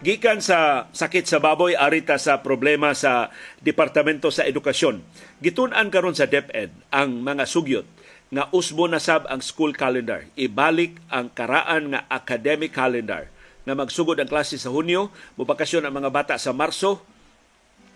Gikan 0.00 0.40
sa 0.40 0.88
sakit 0.96 1.28
sa 1.28 1.44
baboy 1.44 1.76
arita 1.76 2.16
sa 2.16 2.40
problema 2.40 2.96
sa 2.96 3.28
Departamento 3.60 4.32
sa 4.32 4.48
Edukasyon. 4.48 5.04
Gitun-an 5.44 5.92
karon 5.92 6.16
sa 6.16 6.24
DepEd 6.24 6.72
ang 6.88 7.20
mga 7.20 7.44
sugyot 7.44 7.84
nga 8.32 8.48
usbo 8.48 8.88
na 8.88 8.96
sab 8.96 9.28
ang 9.28 9.44
school 9.44 9.76
calendar. 9.76 10.24
Ibalik 10.40 10.96
ang 11.12 11.28
karaan 11.28 11.92
nga 11.92 12.08
academic 12.08 12.72
calendar 12.72 13.28
na 13.68 13.76
magsugod 13.76 14.16
ang 14.16 14.30
klase 14.32 14.56
sa 14.56 14.72
Hunyo, 14.72 15.12
mubakasyon 15.36 15.84
ang 15.84 15.92
mga 15.92 16.08
bata 16.08 16.34
sa 16.40 16.56
Marso, 16.56 17.04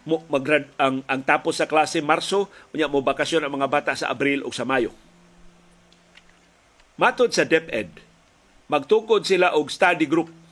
mo 0.04 0.20
magrad 0.28 0.68
ang 0.76 1.00
ang 1.08 1.24
tapos 1.24 1.56
sa 1.56 1.64
klase 1.64 2.04
Marso, 2.04 2.52
unya 2.76 2.84
mo 2.84 3.00
bakasyon 3.00 3.48
ang 3.48 3.56
mga 3.56 3.72
bata 3.72 3.96
sa 3.96 4.12
Abril 4.12 4.44
ug 4.44 4.52
sa 4.52 4.68
Mayo. 4.68 4.92
Matod 7.00 7.32
sa 7.32 7.48
DepEd, 7.48 7.96
magtukod 8.68 9.24
sila 9.24 9.56
og 9.56 9.72
study 9.72 10.04
group 10.04 10.43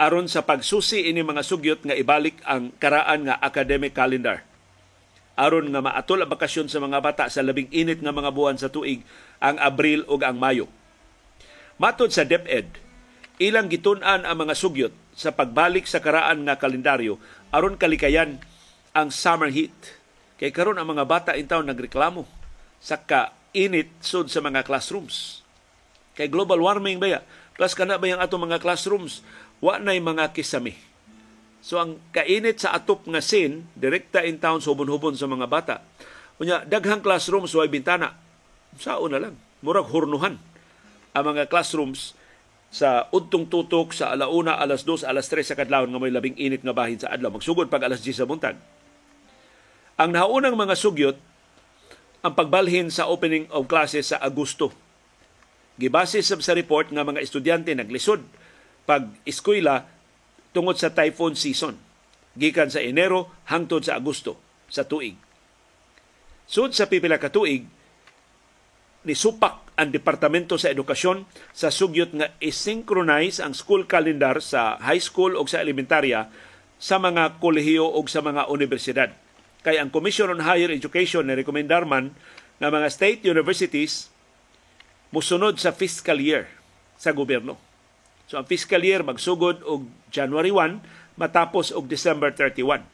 aron 0.00 0.24
sa 0.32 0.40
pagsusi 0.40 1.12
ini 1.12 1.20
mga 1.20 1.44
sugyot 1.44 1.84
nga 1.84 1.92
ibalik 1.92 2.40
ang 2.48 2.72
karaan 2.80 3.28
nga 3.28 3.36
academic 3.36 3.92
calendar 3.92 4.40
aron 5.40 5.72
nga 5.72 5.80
maatol 5.80 6.20
ang 6.20 6.30
bakasyon 6.32 6.68
sa 6.68 6.80
mga 6.80 7.00
bata 7.00 7.24
sa 7.32 7.40
labing 7.40 7.68
init 7.72 8.04
nga 8.04 8.12
mga 8.12 8.32
buwan 8.32 8.60
sa 8.60 8.68
tuig 8.68 9.00
ang 9.40 9.56
Abril 9.56 10.04
ug 10.04 10.20
ang 10.20 10.36
Mayo. 10.36 10.68
Matod 11.80 12.12
sa 12.12 12.28
DepEd, 12.28 12.76
ilang 13.40 13.72
gitun-an 13.72 14.28
ang 14.28 14.36
mga 14.36 14.52
sugyot 14.52 14.92
sa 15.16 15.32
pagbalik 15.32 15.88
sa 15.88 16.04
karaan 16.04 16.44
nga 16.44 16.60
kalendaryo 16.60 17.16
aron 17.48 17.80
kalikayan 17.80 18.36
ang 18.92 19.08
summer 19.08 19.48
heat. 19.48 19.72
Kay 20.36 20.52
karon 20.52 20.76
ang 20.76 20.92
mga 20.92 21.08
bata 21.08 21.32
intaw 21.32 21.64
nagreklamo 21.64 22.28
sa 22.76 23.00
kainit 23.00 23.92
sud 24.04 24.28
sa 24.28 24.44
mga 24.44 24.60
classrooms. 24.64 25.40
Kay 26.12 26.28
global 26.28 26.60
warming 26.60 27.00
ba 27.00 27.08
ya? 27.16 27.20
Plus 27.60 27.76
kana 27.76 28.00
ba 28.00 28.08
yung 28.08 28.24
ato 28.24 28.40
mga 28.40 28.56
classrooms 28.56 29.20
wa 29.60 29.76
nay 29.76 30.00
mga 30.00 30.32
kisami. 30.32 30.72
So 31.60 31.76
ang 31.76 32.00
kainit 32.16 32.64
sa 32.64 32.72
atop 32.72 33.04
nga 33.04 33.20
scene, 33.20 33.68
direkta 33.76 34.24
in 34.24 34.40
town 34.40 34.64
subon-hubon 34.64 35.12
sa 35.12 35.28
mga 35.28 35.44
bata. 35.44 35.84
Unya 36.40 36.64
daghang 36.64 37.04
classrooms 37.04 37.52
way 37.52 37.68
bintana. 37.68 38.16
Sao 38.80 39.04
na 39.12 39.20
lang, 39.20 39.36
murag 39.60 39.92
hurnuhan 39.92 40.40
ang 41.12 41.24
mga 41.36 41.52
classrooms 41.52 42.16
sa 42.72 43.12
udtong 43.12 43.52
tutok 43.52 43.92
sa 43.92 44.16
alauna, 44.16 44.56
alas 44.56 44.88
2, 44.88 45.04
alas 45.04 45.28
3 45.28 45.52
sa 45.52 45.58
kadlawon 45.58 45.92
nga 45.92 46.00
may 46.00 46.14
labing 46.14 46.40
init 46.40 46.64
nga 46.64 46.72
bahin 46.72 46.96
sa 46.96 47.12
adlaw. 47.12 47.28
Magsugod 47.28 47.68
pag 47.68 47.84
alas 47.84 48.00
10 48.00 48.24
sa 48.24 48.28
buntag. 48.30 48.56
Ang 50.00 50.16
naunang 50.16 50.56
mga 50.56 50.80
sugyot, 50.80 51.20
ang 52.24 52.32
pagbalhin 52.32 52.88
sa 52.88 53.04
opening 53.04 53.44
of 53.52 53.68
classes 53.68 54.16
sa 54.16 54.22
Agosto. 54.22 54.72
Gibase 55.80 56.20
sa 56.20 56.36
report 56.52 56.92
nga 56.92 57.08
mga 57.08 57.24
estudyante 57.24 57.72
naglisod 57.72 58.20
pag-eskwela 58.84 59.88
tungod 60.52 60.76
sa 60.76 60.92
typhoon 60.92 61.32
season 61.32 61.80
gikan 62.36 62.68
sa 62.68 62.84
Enero 62.84 63.32
hangtod 63.48 63.88
sa 63.88 63.96
Agosto 63.96 64.36
sa 64.68 64.84
tuig. 64.84 65.16
Sud 66.44 66.76
sa 66.76 66.84
pipila 66.84 67.16
ka 67.16 67.32
tuig 67.32 67.64
ni 69.08 69.14
supak 69.16 69.72
ang 69.80 69.88
Departamento 69.88 70.60
sa 70.60 70.68
Edukasyon 70.68 71.24
sa 71.56 71.72
sugyot 71.72 72.12
nga 72.12 72.28
i-synchronize 72.44 73.40
ang 73.40 73.56
school 73.56 73.88
calendar 73.88 74.44
sa 74.44 74.76
high 74.84 75.00
school 75.00 75.32
o 75.40 75.48
sa 75.48 75.64
elementarya 75.64 76.28
sa 76.76 77.00
mga 77.00 77.40
kolehiyo 77.40 77.88
o 77.88 78.04
sa 78.04 78.20
mga 78.20 78.52
universidad. 78.52 79.16
Kay 79.64 79.80
ang 79.80 79.88
Commission 79.88 80.28
on 80.28 80.44
Higher 80.44 80.68
Education 80.68 81.24
na 81.24 81.36
rekomendar 81.36 81.88
man 81.88 82.12
nga 82.60 82.68
mga 82.68 82.88
state 82.92 83.20
universities 83.24 84.09
musunod 85.10 85.58
sa 85.58 85.74
fiscal 85.74 86.18
year 86.18 86.46
sa 86.96 87.10
gobyerno 87.10 87.58
So 88.30 88.38
ang 88.38 88.46
fiscal 88.46 88.78
year 88.86 89.02
magsugod 89.02 89.66
og 89.66 89.90
January 90.14 90.54
1 90.54 91.18
matapos 91.18 91.74
og 91.74 91.90
December 91.90 92.30
31. 92.30 92.86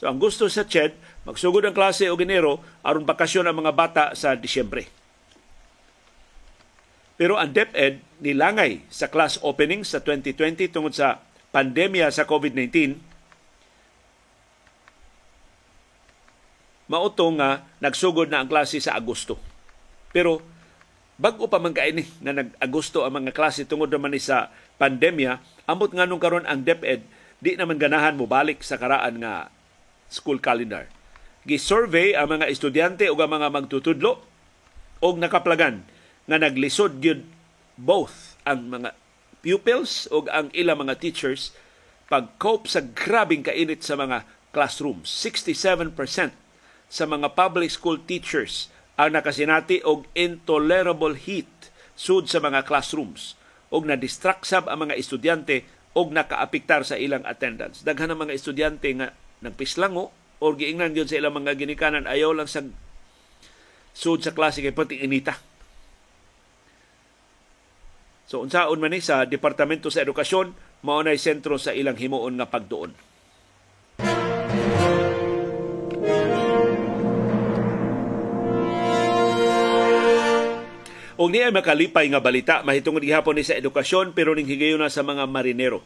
So 0.00 0.08
ang 0.08 0.16
gusto 0.16 0.48
sa 0.48 0.64
CHED, 0.64 0.96
magsugod 1.28 1.68
ang 1.68 1.76
klase 1.76 2.08
og 2.08 2.24
Enero 2.24 2.64
aron 2.80 3.04
bakasyon 3.04 3.44
ang 3.44 3.60
mga 3.60 3.76
bata 3.76 4.04
sa 4.16 4.32
Disyembre. 4.32 4.88
Pero 7.20 7.36
ang 7.36 7.52
DepEd 7.52 8.24
nilangay 8.24 8.88
sa 8.88 9.12
class 9.12 9.36
opening 9.44 9.84
sa 9.84 10.00
2020 10.00 10.72
tungod 10.72 10.96
sa 10.96 11.20
pandemya 11.52 12.08
sa 12.08 12.24
COVID-19 12.24 12.96
mauto 16.88 17.28
nga 17.36 17.68
nagsugod 17.84 18.32
na 18.32 18.40
ang 18.40 18.48
klase 18.48 18.80
sa 18.80 18.96
Agosto. 18.96 19.36
Pero 20.08 20.40
Bago 21.20 21.52
pa 21.52 21.60
man 21.60 21.76
kaini 21.76 22.08
na 22.24 22.32
nag-Agosto 22.32 23.04
ang 23.04 23.20
mga 23.20 23.36
klase 23.36 23.68
tungod 23.68 23.92
naman 23.92 24.16
sa 24.16 24.48
pandemya, 24.80 25.36
amot 25.68 25.92
nga 25.92 26.08
nung 26.08 26.16
karon 26.16 26.48
ang 26.48 26.64
DepEd 26.64 27.04
di 27.44 27.60
naman 27.60 27.76
ganahan 27.76 28.16
mo 28.16 28.24
balik 28.24 28.64
sa 28.64 28.80
karaan 28.80 29.20
nga 29.20 29.52
school 30.08 30.40
calendar. 30.40 30.88
Gi-survey 31.44 32.16
ang 32.16 32.40
mga 32.40 32.48
estudyante 32.48 33.04
o 33.12 33.16
ang 33.20 33.36
mga 33.36 33.52
magtutudlo 33.52 34.24
og 35.04 35.14
nakaplagan 35.20 35.84
nga 36.24 36.40
naglisod 36.40 37.04
gyud 37.04 37.28
both 37.76 38.40
ang 38.48 38.72
mga 38.72 38.96
pupils 39.44 40.08
o 40.08 40.24
ang 40.32 40.48
ilang 40.56 40.88
mga 40.88 41.00
teachers 41.04 41.52
pag-cope 42.08 42.64
sa 42.64 42.80
grabing 42.80 43.44
kainit 43.44 43.84
sa 43.84 43.92
mga 43.92 44.24
classrooms. 44.56 45.08
67% 45.08 45.92
sa 46.88 47.04
mga 47.04 47.28
public 47.36 47.68
school 47.68 48.00
teachers 48.00 48.72
ang 49.00 49.16
nakasinati 49.16 49.80
og 49.80 50.04
intolerable 50.12 51.16
heat 51.16 51.72
sud 51.96 52.28
sa 52.28 52.44
mga 52.44 52.68
classrooms 52.68 53.40
og 53.72 53.88
na-distract 53.88 54.44
sab 54.44 54.68
ang 54.68 54.84
mga 54.84 55.00
estudyante 55.00 55.64
og 55.96 56.12
nakaapektar 56.12 56.84
sa 56.84 57.00
ilang 57.00 57.24
attendance. 57.24 57.80
Daghan 57.80 58.12
ang 58.12 58.20
mga 58.28 58.36
estudyante 58.36 58.92
nga 58.92 59.16
nagpislango 59.40 60.12
o 60.40 60.46
giingnan 60.52 60.92
gyud 60.92 61.08
sa 61.08 61.16
ilang 61.16 61.40
mga 61.40 61.56
ginikanan 61.56 62.04
ayaw 62.04 62.36
lang 62.36 62.46
sa 62.46 62.60
sud 63.96 64.20
sa 64.20 64.36
klase 64.36 64.60
kay 64.60 64.76
pati 64.76 65.00
inita. 65.00 65.40
So 68.30 68.44
unsaon 68.44 68.78
man 68.78 68.94
ni 68.94 69.02
sa 69.02 69.26
Departamento 69.26 69.90
sa 69.90 70.06
Edukasyon 70.06 70.54
mao 70.86 71.02
nay 71.02 71.18
sentro 71.18 71.58
sa 71.58 71.74
ilang 71.74 71.98
himuon 71.98 72.38
nga 72.38 72.46
pagduon. 72.46 73.09
Og 81.20 81.28
niya 81.28 81.52
makalipay 81.52 82.08
nga 82.08 82.16
balita 82.16 82.64
mahitungod 82.64 83.04
gihapon 83.04 83.36
ni 83.36 83.44
sa 83.44 83.52
edukasyon 83.52 84.16
pero 84.16 84.32
ning 84.32 84.48
higayon 84.48 84.80
na 84.80 84.88
sa 84.88 85.04
mga 85.04 85.28
marinero. 85.28 85.84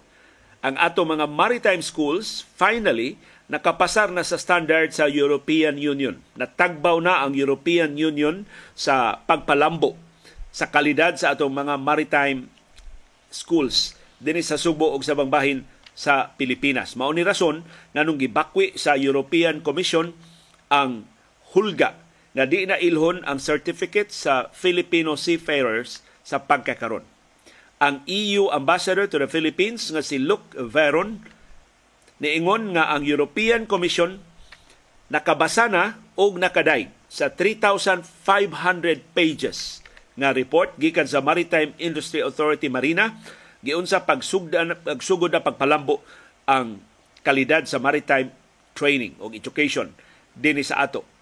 Ang 0.62 0.78
ato 0.78 1.02
mga 1.02 1.26
maritime 1.26 1.82
schools 1.82 2.46
finally 2.54 3.18
nakapasar 3.50 4.14
na 4.14 4.22
sa 4.22 4.38
standard 4.38 4.94
sa 4.94 5.10
European 5.10 5.74
Union. 5.74 6.22
Natagbaw 6.38 7.02
na 7.02 7.26
ang 7.26 7.34
European 7.34 7.98
Union 7.98 8.46
sa 8.78 9.26
pagpalambo 9.26 9.98
sa 10.54 10.70
kalidad 10.70 11.18
sa 11.18 11.34
atong 11.34 11.50
mga 11.50 11.82
maritime 11.82 12.46
schools 13.26 13.98
dinhi 14.22 14.38
sa 14.38 14.54
Subo 14.54 14.94
ug 14.94 15.02
sa 15.02 15.18
bangbahin 15.18 15.66
sa 15.98 16.30
Pilipinas. 16.38 16.94
Mao 16.94 17.10
ni 17.10 17.26
rason 17.26 17.66
nganong 17.90 18.22
gibakwi 18.22 18.78
sa 18.78 18.94
European 18.94 19.66
Commission 19.66 20.14
ang 20.70 21.10
hulga 21.58 22.03
na 22.34 22.44
di 22.50 22.66
na 22.66 22.76
ilhon 22.82 23.22
ang 23.24 23.38
certificate 23.38 24.10
sa 24.10 24.50
Filipino 24.50 25.14
seafarers 25.14 26.02
sa 26.26 26.42
pagkakaron. 26.42 27.06
Ang 27.78 28.02
EU 28.10 28.50
Ambassador 28.50 29.06
to 29.06 29.22
the 29.22 29.30
Philippines 29.30 29.94
nga 29.94 30.02
si 30.02 30.18
Luke 30.18 30.50
Veron 30.58 31.22
niingon 32.18 32.74
nga 32.74 32.90
ang 32.90 33.06
European 33.06 33.70
Commission 33.70 34.18
nakabasa 35.10 35.70
na 35.70 35.98
og 36.18 36.38
nakaday 36.42 36.90
sa 37.06 37.30
3,500 37.30 38.02
pages 39.14 39.82
nga 40.18 40.34
report 40.34 40.74
gikan 40.78 41.06
sa 41.06 41.22
Maritime 41.22 41.74
Industry 41.78 42.22
Authority 42.22 42.66
Marina 42.66 43.14
giunsa 43.62 44.02
pagsugdan 44.02 44.74
pagsugod 44.82 45.30
na 45.30 45.42
pagpalambo 45.42 46.02
ang 46.46 46.82
kalidad 47.24 47.64
sa 47.66 47.80
maritime 47.80 48.30
training 48.76 49.16
o 49.18 49.32
education 49.32 49.90
dinhi 50.34 50.66
sa 50.66 50.84
ato 50.84 51.13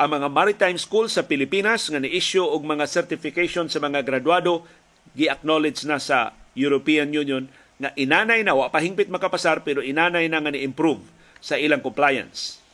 ang 0.00 0.16
mga 0.16 0.32
maritime 0.32 0.80
schools 0.80 1.20
sa 1.20 1.28
Pilipinas 1.28 1.92
nga 1.92 2.00
ni-issue 2.00 2.40
og 2.40 2.64
mga 2.64 2.88
certification 2.88 3.68
sa 3.68 3.84
mga 3.84 4.00
graduado 4.00 4.64
gi-acknowledge 5.12 5.84
na 5.84 6.00
sa 6.00 6.32
European 6.56 7.12
Union 7.12 7.52
nga 7.76 7.92
inanay 8.00 8.40
na 8.40 8.56
wa 8.56 8.72
pa 8.72 8.80
hingpit 8.80 9.12
makapasar 9.12 9.60
pero 9.60 9.84
inanay 9.84 10.24
na 10.32 10.40
nga 10.40 10.56
ni-improve 10.56 11.04
sa 11.44 11.60
ilang 11.60 11.84
compliance. 11.84 12.64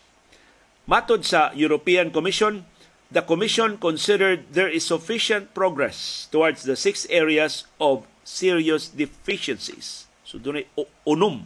Matod 0.87 1.27
sa 1.27 1.51
European 1.59 2.15
Commission, 2.15 2.63
the 3.11 3.27
Commission 3.27 3.75
considered 3.75 4.47
there 4.55 4.71
is 4.71 4.87
sufficient 4.87 5.51
progress 5.51 6.31
towards 6.31 6.63
the 6.63 6.79
six 6.79 7.11
areas 7.11 7.67
of 7.83 8.07
serious 8.23 8.87
deficiencies. 8.87 10.07
So 10.23 10.39
doon 10.39 10.63
ay 10.63 10.67
unom 11.03 11.43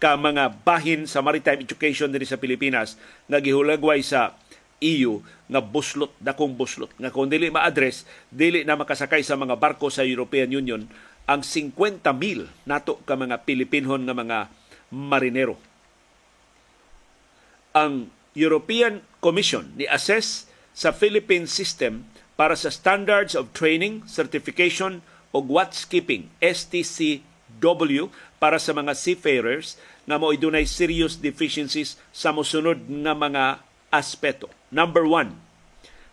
ka 0.00 0.16
mga 0.16 0.64
bahin 0.64 1.04
sa 1.04 1.20
maritime 1.20 1.60
education 1.60 2.08
diri 2.08 2.24
sa 2.24 2.40
Pilipinas 2.40 2.96
nga 3.28 3.44
gihulagway 3.44 4.00
sa 4.00 4.40
EU 4.82 5.22
nga 5.46 5.62
buslot 5.62 6.10
dakong 6.18 6.58
buslot 6.58 6.90
nga 6.98 7.14
kung 7.14 7.30
dili 7.30 7.48
ma-address 7.48 8.02
dili 8.28 8.66
na 8.66 8.74
makasakay 8.74 9.22
sa 9.22 9.38
mga 9.38 9.54
barko 9.56 9.88
sa 9.88 10.02
European 10.02 10.50
Union 10.50 10.82
ang 11.30 11.40
50 11.46 12.02
mil 12.18 12.50
nato 12.66 12.98
ka 13.06 13.14
mga 13.14 13.46
Pilipinhon 13.46 14.02
nga 14.02 14.16
mga 14.16 14.38
marinero. 14.90 15.56
Ang 17.72 18.10
European 18.34 19.00
Commission 19.22 19.70
ni 19.78 19.86
assess 19.88 20.50
sa 20.74 20.90
Philippine 20.90 21.46
system 21.46 22.04
para 22.34 22.56
sa 22.58 22.72
Standards 22.72 23.36
of 23.38 23.52
Training, 23.54 24.04
Certification 24.08 25.04
o 25.32 25.40
Watchkeeping 25.40 26.28
STCW 26.42 28.10
para 28.42 28.58
sa 28.58 28.74
mga 28.76 28.92
seafarers 28.96 29.78
nga 30.04 30.18
mo 30.18 30.34
dunay 30.34 30.66
serious 30.66 31.16
deficiencies 31.16 31.94
sa 32.10 32.34
mosunod 32.34 32.82
nga 33.06 33.14
mga 33.14 33.62
aspeto. 33.92 34.48
Number 34.70 35.06
one, 35.06 35.38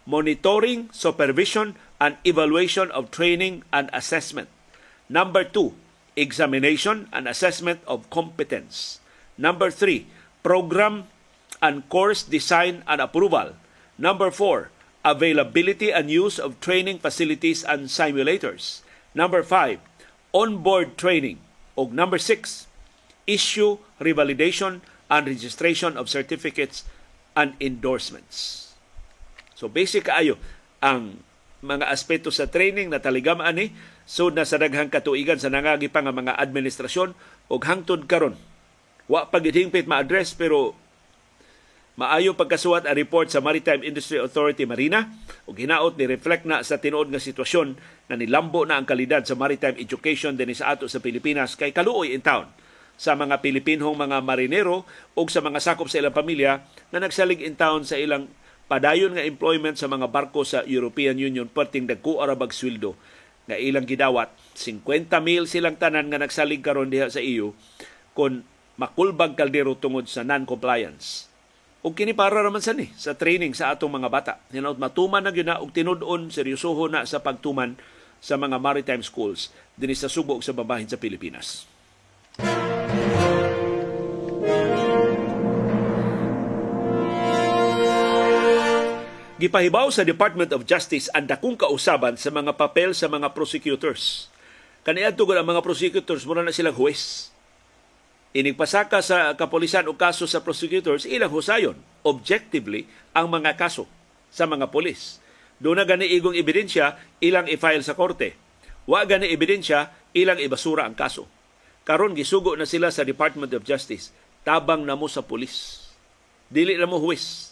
monitoring, 0.05 0.89
supervision, 0.91 1.75
and 1.99 2.17
evaluation 2.25 2.91
of 2.91 3.11
training 3.11 3.63
and 3.71 3.89
assessment. 3.93 4.49
Number 5.07 5.43
two, 5.43 5.73
examination 6.15 7.07
and 7.13 7.27
assessment 7.27 7.79
of 7.87 8.09
competence. 8.09 8.99
Number 9.37 9.71
three, 9.71 10.07
program 10.43 11.07
and 11.61 11.87
course 11.89 12.23
design 12.23 12.83
and 12.87 13.01
approval. 13.01 13.55
Number 13.97 14.31
four, 14.31 14.71
availability 15.03 15.91
and 15.91 16.11
use 16.11 16.39
of 16.39 16.59
training 16.59 16.99
facilities 16.99 17.63
and 17.63 17.87
simulators. 17.87 18.81
Number 19.15 19.43
five, 19.43 19.79
onboard 20.33 20.97
training. 20.97 21.39
O 21.77 21.87
number 21.87 22.17
six, 22.17 22.67
issue, 23.25 23.79
revalidation, 23.99 24.81
and 25.09 25.27
registration 25.27 25.97
of 25.97 26.09
certificates 26.09 26.83
and 27.39 27.55
endorsements. 27.63 28.69
So 29.55 29.71
basic 29.71 30.11
kaayo 30.11 30.35
ang 30.83 31.23
mga 31.63 31.87
aspeto 31.87 32.31
sa 32.31 32.47
training 32.47 32.91
na 32.91 32.99
taligam 32.99 33.39
ani 33.39 33.71
so 34.03 34.31
na 34.31 34.47
sa 34.47 34.59
daghang 34.59 34.91
katuigan 34.91 35.39
sa 35.39 35.51
nangagi 35.51 35.91
pa 35.91 36.03
nga 36.03 36.15
mga 36.15 36.39
administrasyon 36.39 37.15
ug 37.51 37.61
hangtod 37.67 38.07
karon 38.07 38.39
wa 39.11 39.27
pa 39.27 39.43
gid 39.43 39.55
ma-address 39.67 40.39
pero 40.39 40.71
maayo 41.99 42.31
pagkasuwat 42.31 42.87
ang 42.87 42.95
report 42.95 43.27
sa 43.27 43.43
Maritime 43.43 43.83
Industry 43.83 44.23
Authority 44.23 44.63
Marina 44.63 45.11
ug 45.43 45.59
hinaot 45.59 45.99
ni 45.99 46.07
reflect 46.07 46.47
na 46.47 46.63
sa 46.63 46.79
tinuod 46.79 47.11
nga 47.11 47.19
sitwasyon 47.19 47.75
na 48.07 48.15
nilambo 48.15 48.63
na 48.63 48.79
ang 48.79 48.87
kalidad 48.87 49.27
sa 49.27 49.35
maritime 49.35 49.75
education 49.75 50.39
dinhi 50.39 50.55
sa 50.55 50.71
ato 50.71 50.87
sa 50.87 51.03
Pilipinas 51.03 51.59
kay 51.59 51.75
kaluoy 51.75 52.15
in 52.15 52.23
town 52.23 52.47
sa 52.99 53.15
mga 53.15 53.39
Pilipinhong 53.39 53.95
mga 53.95 54.19
marinero 54.19 54.83
o 55.15 55.21
sa 55.31 55.39
mga 55.39 55.63
sakop 55.63 55.87
sa 55.87 56.03
ilang 56.03 56.11
pamilya 56.11 56.59
na 56.91 56.99
nagsalig 56.99 57.39
in 57.39 57.55
town 57.55 57.87
sa 57.87 57.95
ilang 57.95 58.27
padayon 58.67 59.15
nga 59.15 59.23
employment 59.23 59.79
sa 59.79 59.87
mga 59.87 60.11
barko 60.11 60.43
sa 60.43 60.67
European 60.67 61.15
Union 61.15 61.47
perting 61.47 61.87
dagko 61.87 62.19
arabag 62.19 62.51
sweldo 62.51 62.99
nga 63.47 63.55
ilang 63.55 63.87
gidawat 63.87 64.29
50 64.59 65.07
mil 65.23 65.47
silang 65.47 65.79
tanan 65.79 66.11
nga 66.11 66.19
nagsalig 66.19 66.59
karon 66.59 66.91
diha 66.91 67.07
sa 67.07 67.23
EU 67.23 67.55
kon 68.11 68.43
makulbag 68.79 69.35
kaldero 69.35 69.75
tungod 69.75 70.07
sa 70.07 70.23
non-compliance. 70.23 71.27
Og 71.83 71.95
kini 71.95 72.15
para 72.15 72.39
naman 72.43 72.63
sa 72.63 72.75
ni 72.75 72.91
sa 72.95 73.15
training 73.15 73.55
sa 73.55 73.75
atong 73.75 73.91
mga 73.91 74.09
bata. 74.11 74.33
Hinaut 74.51 74.79
matuman 74.79 75.23
na 75.23 75.31
gyud 75.31 75.47
na 75.47 75.59
og 75.59 75.71
tinud-on 75.71 76.31
seryosoho 76.31 76.91
na 76.91 77.03
sa 77.03 77.23
pagtuman 77.23 77.75
sa 78.19 78.35
mga 78.35 78.59
maritime 78.59 79.03
schools 79.03 79.51
dinhi 79.79 79.95
sa 79.95 80.11
Subo 80.11 80.39
sa 80.43 80.51
babahin 80.51 80.91
sa 80.91 80.99
Pilipinas. 80.99 81.67
Gipahibaw 89.39 89.87
sa 89.87 90.03
Department 90.03 90.51
of 90.51 90.67
Justice 90.67 91.07
ang 91.15 91.23
dakong 91.23 91.55
kausaban 91.55 92.19
sa 92.19 92.27
mga 92.27 92.59
papel 92.59 92.91
sa 92.91 93.07
mga 93.07 93.31
prosecutors. 93.31 94.27
Kaniadto 94.83 95.23
ang 95.31 95.47
mga 95.47 95.63
prosecutors 95.63 96.27
muna 96.27 96.43
na 96.43 96.51
silang 96.51 96.75
huwes. 96.75 97.31
Inigpasaka 98.35 98.99
sa 98.99 99.31
kapolisan 99.39 99.87
o 99.87 99.95
kaso 99.95 100.27
sa 100.27 100.43
prosecutors 100.43 101.07
ilang 101.07 101.31
husayon 101.31 101.79
objectively 102.03 102.83
ang 103.15 103.31
mga 103.31 103.55
kaso 103.55 103.87
sa 104.27 104.43
mga 104.43 104.67
polis. 104.75 105.23
Doon 105.55 105.79
na 105.79 105.87
gani 105.87 106.11
igong 106.11 106.35
ebidensya 106.35 106.99
ilang 107.23 107.47
i-file 107.47 107.79
sa 107.79 107.95
korte. 107.95 108.35
Wa 108.91 109.07
gani 109.07 109.31
ebidensya 109.31 109.95
ilang 110.19 110.43
ibasura 110.43 110.83
ang 110.83 110.99
kaso. 110.99 111.31
Karon 111.87 112.11
gisugo 112.11 112.59
na 112.59 112.67
sila 112.67 112.91
sa 112.91 113.07
Department 113.07 113.55
of 113.55 113.63
Justice 113.63 114.11
tabang 114.43 114.83
na 114.83 114.99
mo 114.99 115.07
sa 115.07 115.23
polis. 115.23 115.87
Dili 116.51 116.75
na 116.75 116.83
mo 116.83 116.99
huwes 116.99 117.48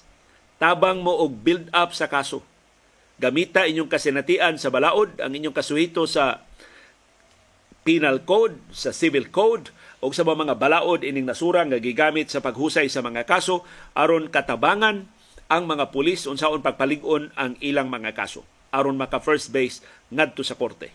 tabang 0.58 1.02
mo 1.02 1.14
og 1.14 1.42
build 1.42 1.70
up 1.74 1.94
sa 1.94 2.10
kaso. 2.10 2.42
Gamita 3.18 3.66
inyong 3.66 3.90
kasinatian 3.90 4.62
sa 4.62 4.70
balaod, 4.70 5.18
ang 5.18 5.34
inyong 5.34 5.56
kasuhito 5.56 6.06
sa 6.06 6.46
penal 7.82 8.22
code, 8.22 8.60
sa 8.70 8.94
civil 8.94 9.32
code, 9.34 9.74
o 9.98 10.14
sa 10.14 10.22
mga 10.22 10.54
balaod 10.62 11.02
ining 11.02 11.26
nasurang 11.26 11.74
nga 11.74 11.82
gigamit 11.82 12.30
sa 12.30 12.38
paghusay 12.38 12.86
sa 12.86 13.02
mga 13.02 13.26
kaso 13.26 13.66
aron 13.98 14.30
katabangan 14.30 15.10
ang 15.50 15.64
mga 15.66 15.90
pulis 15.90 16.30
unsaon 16.30 16.62
pagpalig-on 16.62 17.34
ang 17.34 17.58
ilang 17.66 17.90
mga 17.90 18.14
kaso 18.14 18.46
aron 18.70 19.00
maka 19.00 19.18
first 19.18 19.50
base 19.50 19.82
ngadto 20.14 20.44
sa 20.46 20.54
korte. 20.54 20.94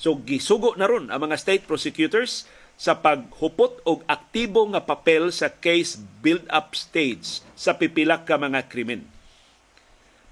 So 0.00 0.16
gisugo 0.16 0.74
na 0.80 0.88
ron 0.88 1.12
ang 1.12 1.20
mga 1.22 1.38
state 1.38 1.64
prosecutors 1.68 2.48
sa 2.80 2.98
paghupot 2.98 3.84
og 3.84 4.00
aktibo 4.08 4.64
nga 4.72 4.80
papel 4.80 5.28
sa 5.30 5.52
case 5.52 6.00
build-up 6.24 6.72
stage 6.72 7.44
sa 7.60 7.76
pipila 7.76 8.24
ka 8.24 8.40
mga 8.40 8.72
krimen. 8.72 9.04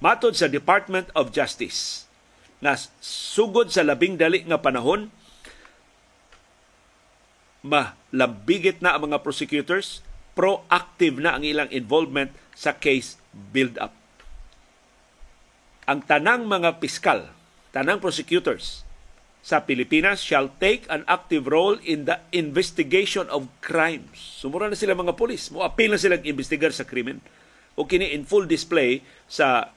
Matod 0.00 0.32
sa 0.32 0.48
Department 0.48 1.12
of 1.12 1.28
Justice, 1.28 2.08
nga 2.64 2.72
sugod 3.04 3.68
sa 3.68 3.84
labing 3.84 4.16
dali 4.16 4.48
nga 4.48 4.56
panahon 4.56 5.12
malabigit 7.60 8.80
na 8.80 8.96
ang 8.96 9.12
mga 9.12 9.20
prosecutors 9.20 10.00
proactive 10.32 11.20
na 11.20 11.36
ang 11.36 11.44
ilang 11.44 11.68
involvement 11.68 12.32
sa 12.56 12.72
case 12.72 13.20
build-up. 13.34 13.92
Ang 15.84 16.00
tanang 16.06 16.46
mga 16.46 16.80
piskal, 16.80 17.28
tanang 17.74 18.00
prosecutors 18.00 18.87
sa 19.48 19.64
Pilipinas 19.64 20.20
shall 20.20 20.52
take 20.60 20.84
an 20.92 21.08
active 21.08 21.48
role 21.48 21.80
in 21.80 22.04
the 22.04 22.20
investigation 22.36 23.24
of 23.32 23.48
crimes. 23.64 24.20
Sumura 24.44 24.68
na 24.68 24.76
sila 24.76 24.92
mga 24.92 25.16
polis. 25.16 25.48
Mo-appeal 25.48 25.96
na 25.96 26.00
silang 26.00 26.20
investigar 26.28 26.68
sa 26.68 26.84
krimen. 26.84 27.24
O 27.72 27.88
kini 27.88 28.12
in 28.12 28.28
full 28.28 28.44
display 28.44 29.00
sa 29.24 29.72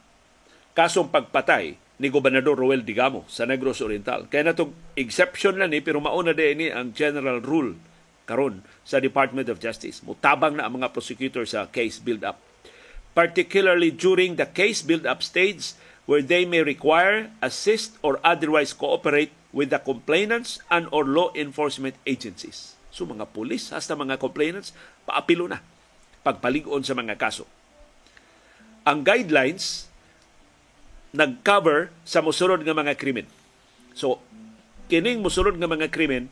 kasong 0.76 1.08
pagpatay 1.08 1.80
ni 2.04 2.08
Gobernador 2.12 2.60
Roel 2.60 2.84
Digamo 2.84 3.24
sa 3.32 3.48
Negros 3.48 3.80
Oriental. 3.80 4.28
Kaya 4.28 4.52
na 4.52 4.52
itong 4.52 4.76
exception 5.00 5.56
lang 5.56 5.72
ni, 5.72 5.80
pero 5.80 6.04
mauna 6.04 6.36
din 6.36 6.60
ni 6.60 6.68
ang 6.68 6.92
general 6.92 7.40
rule 7.40 7.80
karon 8.28 8.68
sa 8.84 9.00
Department 9.00 9.48
of 9.48 9.64
Justice. 9.64 10.04
Mutabang 10.04 10.60
na 10.60 10.68
ang 10.68 10.84
mga 10.84 10.92
prosecutor 10.92 11.48
sa 11.48 11.72
case 11.72 12.04
build-up. 12.04 12.44
Particularly 13.16 13.96
during 13.96 14.36
the 14.36 14.52
case 14.52 14.84
build-up 14.84 15.24
stage 15.24 15.80
where 16.12 16.20
they 16.20 16.44
may 16.44 16.60
require, 16.60 17.32
assist, 17.40 17.96
or 18.04 18.20
otherwise 18.20 18.76
cooperate 18.76 19.32
with 19.52 19.72
the 19.72 19.80
complainants 19.80 20.64
and 20.72 20.88
or 20.96 21.04
law 21.04 21.32
enforcement 21.36 21.96
agencies. 22.08 22.76
So 22.92 23.08
mga 23.08 23.32
pulis, 23.32 23.72
hasta 23.72 23.96
mga 23.96 24.20
complainants, 24.20 24.76
paapilo 25.08 25.48
na 25.48 25.64
pagpaligon 26.22 26.84
sa 26.84 26.96
mga 26.96 27.16
kaso. 27.20 27.48
Ang 28.88 29.06
guidelines 29.06 29.92
nag-cover 31.12 31.92
sa 32.08 32.24
musulod 32.24 32.64
nga 32.64 32.76
mga 32.76 32.96
krimen. 32.96 33.28
So, 33.92 34.24
kining 34.88 35.20
musulod 35.20 35.60
nga 35.60 35.68
mga 35.68 35.92
krimen, 35.92 36.32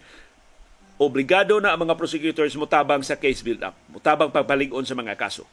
obligado 0.99 1.60
na 1.60 1.75
ang 1.75 1.84
mga 1.84 1.99
prosecutors 1.99 2.55
mutabang 2.55 3.03
sa 3.03 3.19
case 3.19 3.43
build-up, 3.43 3.75
mutabang 3.91 4.32
pagpaligon 4.32 4.88
sa 4.88 4.95
mga 4.95 5.19
kaso. 5.19 5.43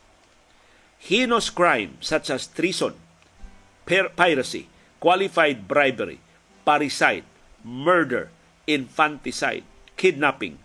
Heinous 1.03 1.51
crime 1.51 1.99
such 1.99 2.31
as 2.31 2.51
treason, 2.51 2.95
piracy, 3.87 4.71
qualified 5.03 5.67
bribery, 5.67 6.23
parricide, 6.63 7.27
murder, 7.67 8.31
infanticide, 8.71 9.67
kidnapping, 9.99 10.63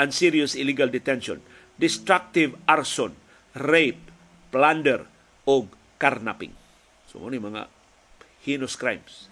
and 0.00 0.10
serious 0.16 0.56
illegal 0.56 0.88
detention, 0.88 1.44
destructive 1.76 2.56
arson, 2.64 3.12
rape, 3.52 4.00
plunder, 4.48 5.04
o 5.44 5.68
carnapping. 6.00 6.56
So, 7.04 7.28
ano 7.28 7.36
mga 7.36 7.68
heinous 8.40 8.72
crimes. 8.72 9.28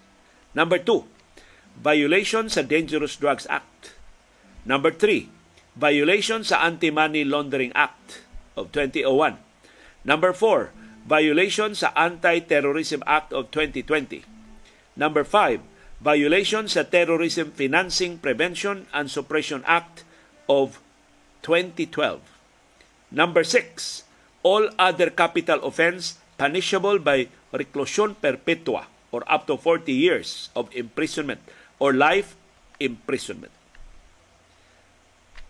Number 0.53 0.77
two, 0.77 1.09
violation 1.81 2.45
sa 2.45 2.61
Dangerous 2.61 3.17
Drugs 3.17 3.49
Act. 3.49 3.97
Number 4.61 4.93
three, 4.93 5.33
violation 5.73 6.45
sa 6.45 6.61
Anti-Money 6.67 7.25
Laundering 7.25 7.73
Act 7.73 8.21
of 8.53 8.69
2001. 8.69 9.41
Number 10.05 10.35
four, 10.35 10.69
violation 11.07 11.73
sa 11.73 11.89
Anti-Terrorism 11.97 13.01
Act 13.09 13.33
of 13.33 13.49
2020. 13.49 14.21
Number 14.93 15.23
five, 15.25 15.63
violation 16.01 16.65
sa 16.65 16.81
Terrorism 16.81 17.53
Financing 17.53 18.17
Prevention 18.17 18.89
and 18.89 19.05
Suppression 19.05 19.61
Act 19.69 20.01
of 20.49 20.81
2012. 21.45 22.17
Number 23.13 23.45
six, 23.45 24.01
all 24.41 24.73
other 24.81 25.13
capital 25.13 25.61
offense 25.61 26.17
punishable 26.41 26.97
by 26.97 27.29
reclusion 27.53 28.17
perpetua 28.17 28.89
or 29.13 29.21
up 29.29 29.45
to 29.45 29.53
40 29.61 29.93
years 29.93 30.49
of 30.57 30.73
imprisonment 30.73 31.45
or 31.77 31.93
life 31.93 32.33
imprisonment. 32.81 33.53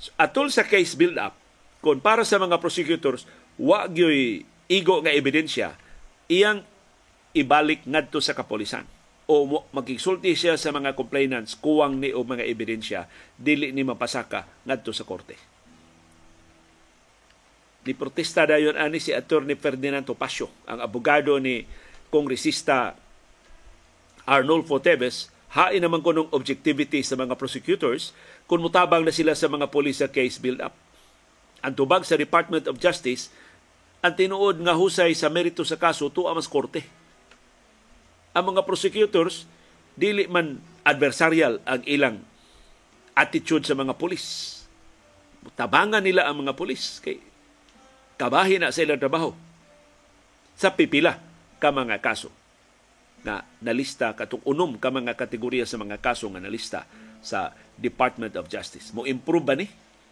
So, 0.03 0.11
atol 0.19 0.51
sa 0.51 0.67
case 0.67 0.99
build-up, 0.99 1.37
kung 1.79 2.03
para 2.03 2.27
sa 2.27 2.41
mga 2.41 2.59
prosecutors, 2.59 3.23
wa 3.55 3.87
igo 4.67 4.95
nga 4.99 5.13
ebidensya, 5.13 5.77
iyang 6.27 6.65
ibalik 7.31 7.85
ngadto 7.87 8.19
sa 8.19 8.35
kapolisan 8.35 8.83
o 9.29 9.65
magkisulti 9.71 10.33
siya 10.33 10.57
sa 10.57 10.73
mga 10.73 10.97
complainants 10.97 11.53
kuwang 11.59 12.01
ni 12.01 12.09
og 12.11 12.25
mga 12.25 12.43
ebidensya 12.47 13.05
dili 13.37 13.69
ni 13.69 13.85
mapasaka 13.85 14.47
ngadto 14.65 14.91
sa 14.91 15.05
korte. 15.05 15.37
Ni 17.81 17.97
protesta 17.97 18.45
dayon 18.45 18.77
ani 18.77 19.01
si 19.01 19.09
Attorney 19.09 19.57
Ferdinand 19.57 20.05
Topacio, 20.05 20.49
ang 20.69 20.81
abogado 20.85 21.37
ni 21.41 21.65
kongresista 22.13 22.93
Arnolfo 24.29 24.77
Teves, 24.77 25.33
hain 25.57 25.81
naman 25.81 26.05
ko 26.05 26.13
ng 26.13 26.29
objectivity 26.31 27.01
sa 27.01 27.17
mga 27.17 27.33
prosecutors 27.35 28.13
kung 28.45 28.61
mutabang 28.61 29.01
na 29.01 29.11
sila 29.11 29.33
sa 29.33 29.49
mga 29.49 29.67
polis 29.73 29.99
sa 29.99 30.07
case 30.07 30.37
build-up. 30.37 30.75
Ang 31.65 31.73
tubag 31.73 32.05
sa 32.05 32.17
Department 32.17 32.69
of 32.69 32.77
Justice, 32.77 33.33
ang 34.01 34.13
tinuod 34.17 34.61
nga 34.61 34.73
husay 34.77 35.13
sa 35.13 35.29
merito 35.29 35.61
sa 35.61 35.77
kaso 35.77 36.09
tuwa 36.09 36.33
mas 36.33 36.49
korte. 36.49 37.00
Ang 38.31 38.55
mga 38.55 38.63
prosecutors, 38.63 39.43
dili 39.95 40.27
man 40.27 40.63
adversarial 40.87 41.59
ang 41.67 41.83
ilang 41.83 42.23
attitude 43.11 43.67
sa 43.67 43.75
mga 43.75 43.93
polis. 43.99 44.57
Tabangan 45.57 46.01
nila 46.01 46.29
ang 46.29 46.45
mga 46.45 46.55
polis 46.55 47.03
kay 47.03 47.19
kabahin 48.15 48.63
na 48.63 48.71
sa 48.71 48.85
ilang 48.85 49.01
trabaho 49.01 49.33
sa 50.55 50.69
pipila 50.71 51.17
ka 51.57 51.73
mga 51.73 51.97
kaso 51.97 52.29
na 53.21 53.45
nalista 53.61 54.13
katong 54.13 54.41
unom 54.45 54.77
ka 54.77 54.89
mga 54.89 55.13
kategorya 55.13 55.65
sa 55.65 55.77
mga 55.77 55.97
kaso 56.01 56.29
nga 56.29 56.41
nalista 56.41 56.85
sa 57.21 57.53
Department 57.77 58.33
of 58.37 58.49
Justice. 58.49 58.93
Mo 58.93 59.05
improve 59.05 59.45
ba 59.45 59.55
ni 59.57 59.69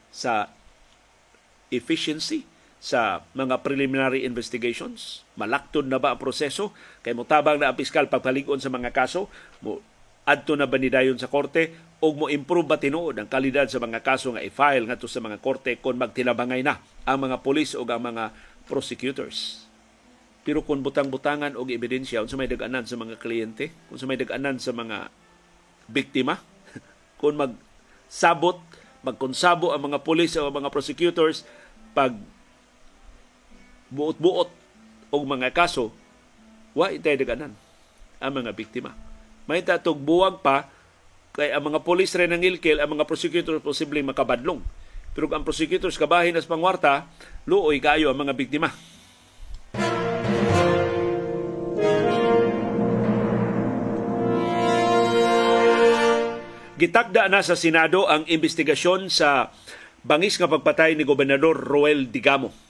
sa 0.09 0.49
efficiency 1.69 2.45
sa 2.79 3.27
mga 3.35 3.59
preliminary 3.59 4.23
investigations? 4.23 5.27
Malaktod 5.35 5.85
na 5.85 5.99
ba 5.99 6.15
ang 6.15 6.19
proseso? 6.19 6.71
Kay 7.03 7.11
mutabang 7.11 7.59
na 7.59 7.71
ang 7.71 7.77
piskal 7.77 8.07
pagpaligon 8.07 8.63
sa 8.63 8.71
mga 8.71 8.95
kaso? 8.95 9.27
Mo 9.59 9.83
adto 10.29 10.53
na 10.53 10.69
ba 10.69 10.77
ni 10.77 10.93
dayon 10.93 11.17
sa 11.17 11.25
korte 11.25 11.73
o 11.99 12.13
mo 12.13 12.29
improve 12.29 12.69
ba 12.69 12.77
tinuod 12.77 13.17
ang 13.17 13.25
kalidad 13.25 13.65
sa 13.65 13.81
mga 13.81 13.99
kaso 14.05 14.29
nga 14.31 14.45
i-file 14.45 14.85
ngadto 14.85 15.09
sa 15.09 15.19
mga 15.19 15.41
korte 15.41 15.81
kung 15.81 15.97
magtinabangay 15.97 16.61
na 16.61 16.77
ang 17.03 17.17
mga 17.17 17.41
pulis 17.41 17.73
o 17.73 17.83
ang 17.83 18.03
mga 18.03 18.31
prosecutors? 18.69 19.65
Pero 20.47 20.63
kung 20.63 20.79
butang-butangan 20.79 21.59
og 21.59 21.67
ebidensya, 21.67 22.23
kung 22.23 22.39
may 22.39 22.47
daganan 22.47 22.87
sa 22.87 22.95
mga 22.95 23.19
kliyente, 23.19 23.75
kung 23.91 23.99
may 24.07 24.15
daganan 24.15 24.57
sa 24.57 24.71
mga 24.71 25.11
biktima, 25.91 26.39
kung 27.19 27.35
magsabot, 27.35 28.61
magkonsabo 29.03 29.75
ang 29.75 29.91
mga 29.91 29.99
pulis 30.05 30.35
o 30.39 30.47
mga 30.47 30.71
prosecutors 30.71 31.43
pag 31.91 32.15
buot-buot 33.89 34.49
og 35.09 35.23
mga 35.25 35.49
kaso, 35.53 35.89
wa 36.77 36.93
itay 36.93 37.17
daganan 37.17 37.53
ang 38.21 38.31
mga 38.33 38.53
biktima. 38.53 38.93
May 39.49 39.65
tatog 39.65 39.97
buwag 39.97 40.45
pa 40.45 40.69
kay 41.33 41.49
ang 41.55 41.65
mga 41.65 41.81
pulis 41.81 42.13
rin 42.13 42.29
ng 42.35 42.43
ilkil, 42.45 42.77
ang 42.77 42.93
mga 42.93 43.07
prosecutors 43.09 43.63
posibleng 43.63 44.05
makabadlong. 44.05 44.61
Pero 45.17 45.25
ang 45.33 45.41
prosecutors 45.41 45.97
kabahin 45.97 46.37
as 46.37 46.45
pangwarta, 46.45 47.09
luoy 47.49 47.81
kayo 47.81 48.13
ang 48.13 48.19
mga 48.21 48.33
biktima. 48.37 48.69
Gitakda 56.79 57.27
na 57.27 57.43
sa 57.43 57.59
Senado 57.59 58.07
ang 58.07 58.23
investigasyon 58.23 59.11
sa 59.11 59.51
bangis 59.99 60.39
nga 60.39 60.47
pagpatay 60.47 60.95
ni 60.95 61.03
Gobernador 61.03 61.51
Roel 61.59 62.07
Digamo. 62.07 62.68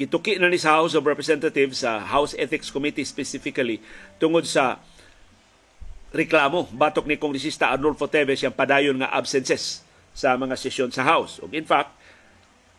Gituki 0.00 0.40
na 0.40 0.48
ni 0.48 0.56
sa 0.56 0.80
House 0.80 0.96
of 0.96 1.04
Representatives 1.04 1.84
sa 1.84 2.00
House 2.00 2.32
Ethics 2.40 2.72
Committee 2.72 3.04
specifically 3.04 3.84
tungod 4.16 4.48
sa 4.48 4.80
reklamo 6.16 6.72
batok 6.72 7.04
ni 7.04 7.20
Kongresista 7.20 7.68
Arnulfo 7.68 8.08
Teves 8.08 8.40
yung 8.40 8.56
padayon 8.56 8.96
nga 8.96 9.12
absences 9.12 9.84
sa 10.16 10.32
mga 10.40 10.56
sesyon 10.56 10.88
sa 10.88 11.04
House. 11.04 11.36
Ug 11.44 11.52
in 11.52 11.68
fact, 11.68 11.92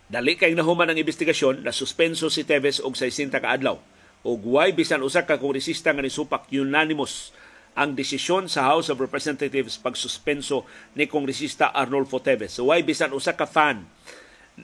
dali 0.09 0.33
kay 0.33 0.57
nahuman 0.57 0.89
ang 0.89 0.97
investigasyon 0.97 1.61
na 1.61 1.69
suspenso 1.69 2.25
si 2.33 2.41
Teves 2.41 2.81
og 2.81 2.97
60 2.97 3.29
ka 3.37 3.53
adlaw. 3.53 3.77
Ug 4.25 4.41
way 4.57 4.73
bisan 4.73 5.05
usa 5.05 5.21
ka 5.21 5.37
kongresista 5.37 5.93
nga 5.93 6.01
nisupak 6.01 6.49
unanimous 6.49 7.29
ang 7.77 7.93
desisyon 7.93 8.49
sa 8.49 8.65
House 8.65 8.89
of 8.89 8.97
Representatives 8.97 9.77
pagsuspenso 9.77 10.65
ni 10.97 11.05
Kongresista 11.05 11.69
Arnolfo 11.69 12.17
Teves. 12.17 12.57
So 12.57 12.73
why 12.73 12.81
bisan 12.81 13.13
usa 13.13 13.37
ka 13.37 13.45
fan 13.45 13.85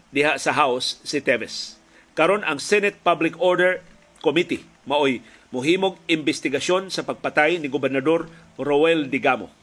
diha 0.10 0.42
sa 0.42 0.58
House 0.58 1.00
si 1.06 1.22
Teves. 1.22 1.78
Karon 2.18 2.42
ang 2.42 2.58
Senate 2.58 2.98
Public 3.06 3.38
Order 3.38 3.86
Committee 4.26 4.66
maoy 4.90 5.22
muhimog 5.54 6.02
investigasyon 6.10 6.90
sa 6.90 7.06
pagpatay 7.06 7.62
ni 7.62 7.70
Gobernador 7.70 8.26
Roel 8.58 9.12
Digamo. 9.12 9.54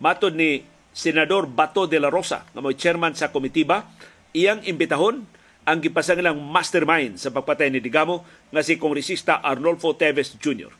Matod 0.00 0.32
ni 0.32 0.64
Senador 0.96 1.46
Bato 1.50 1.84
de 1.84 2.00
la 2.00 2.08
Rosa, 2.08 2.48
nga 2.48 2.60
mo'y 2.64 2.74
chairman 2.74 3.12
sa 3.12 3.28
komitiba, 3.28 3.92
iyang 4.32 4.64
imbitahon 4.64 5.28
ang 5.62 5.78
gipasangilang 5.78 6.40
mastermind 6.40 7.20
sa 7.20 7.30
pagpatay 7.30 7.70
ni 7.70 7.78
Digamo 7.84 8.24
nga 8.50 8.64
si 8.64 8.80
Kongresista 8.80 9.44
Arnolfo 9.44 9.94
Teves 9.94 10.34
Jr 10.40 10.72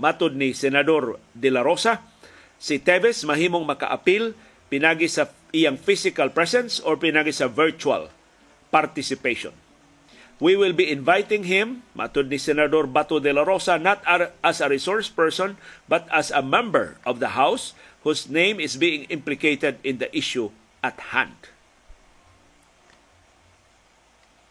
Matod 0.00 0.34
ni 0.34 0.56
Senador 0.56 1.20
De 1.36 1.52
La 1.52 1.60
Rosa, 1.60 2.00
si 2.56 2.80
Teves 2.80 3.22
mahimong 3.28 3.68
makaapil 3.68 4.32
pinagi 4.72 5.06
sa 5.06 5.28
iyang 5.52 5.76
physical 5.76 6.32
presence 6.32 6.80
or 6.80 6.96
pinagi 6.96 7.30
sa 7.30 7.46
virtual 7.46 8.08
participation. 8.72 9.52
We 10.42 10.58
will 10.58 10.74
be 10.74 10.90
inviting 10.90 11.46
him, 11.46 11.86
matod 11.94 12.26
ni 12.26 12.40
Senador 12.40 12.90
Bato 12.90 13.22
de 13.22 13.30
la 13.30 13.46
Rosa, 13.46 13.78
not 13.78 14.02
as 14.42 14.58
a 14.58 14.66
resource 14.66 15.06
person, 15.06 15.54
but 15.86 16.10
as 16.10 16.34
a 16.34 16.42
member 16.42 16.98
of 17.06 17.22
the 17.22 17.38
House 17.38 17.78
whose 18.02 18.26
name 18.26 18.58
is 18.58 18.74
being 18.74 19.06
implicated 19.06 19.78
in 19.86 20.02
the 20.02 20.10
issue 20.10 20.50
at 20.82 20.98
hand. 21.14 21.36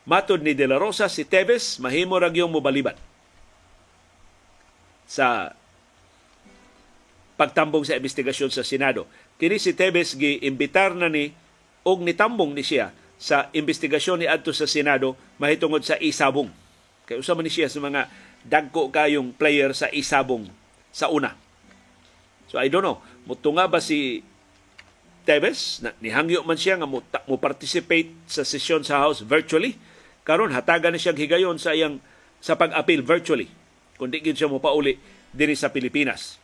Matod 0.07 0.47
ni 0.47 0.55
De 0.55 0.63
La 0.63 0.79
Rosa, 0.79 1.11
si 1.11 1.27
Teves 1.27 1.77
mahimo 1.83 2.15
ra 2.15 2.31
gyung 2.31 2.55
mobaliban 2.55 2.95
sa 5.05 5.51
pagtambong 7.35 7.83
sa 7.83 7.99
investigasyon 7.99 8.47
sa 8.47 8.63
Senado. 8.63 9.03
Kini 9.35 9.59
si 9.59 9.75
Teves 9.75 10.15
gi-imbitar 10.15 10.95
na 10.95 11.11
ni 11.11 11.35
og 11.83 11.99
nitambong 11.99 12.55
ni 12.55 12.63
siya 12.63 12.95
sa 13.21 13.53
investigasyon 13.53 14.25
ni 14.25 14.25
adto 14.25 14.49
sa 14.49 14.65
Senado 14.65 15.13
mahitungod 15.37 15.85
sa 15.85 15.93
isabong. 16.01 16.49
Kay 17.05 17.21
usa 17.21 17.37
man 17.37 17.45
siya 17.45 17.69
sa 17.69 17.77
mga 17.77 18.09
dagko 18.41 18.89
kayong 18.89 19.37
player 19.37 19.77
sa 19.77 19.85
isabong 19.93 20.49
sa 20.89 21.13
una. 21.13 21.37
So 22.49 22.57
I 22.57 22.65
don't 22.65 22.81
know, 22.81 22.97
mutunga 23.29 23.69
ba 23.69 23.77
si 23.77 24.25
Teves 25.21 25.85
na 25.85 25.93
nihangyo 26.01 26.41
man 26.41 26.57
siya 26.57 26.81
nga 26.81 26.89
mo, 26.89 27.05
participate 27.37 28.09
sa 28.25 28.41
sesyon 28.41 28.81
sa 28.81 29.05
House 29.05 29.21
virtually 29.21 29.77
karon 30.25 30.49
hatagan 30.49 30.89
ni 30.89 30.97
siya 30.97 31.13
higayon 31.13 31.61
sa 31.61 31.77
iyang 31.77 32.01
sa 32.41 32.57
pag-appeal 32.57 33.05
virtually 33.05 33.45
kundi 34.01 34.17
gid 34.17 34.33
siya 34.33 34.49
mo 34.49 34.57
pauli 34.57 34.97
diri 35.29 35.53
sa 35.53 35.69
Pilipinas. 35.69 36.41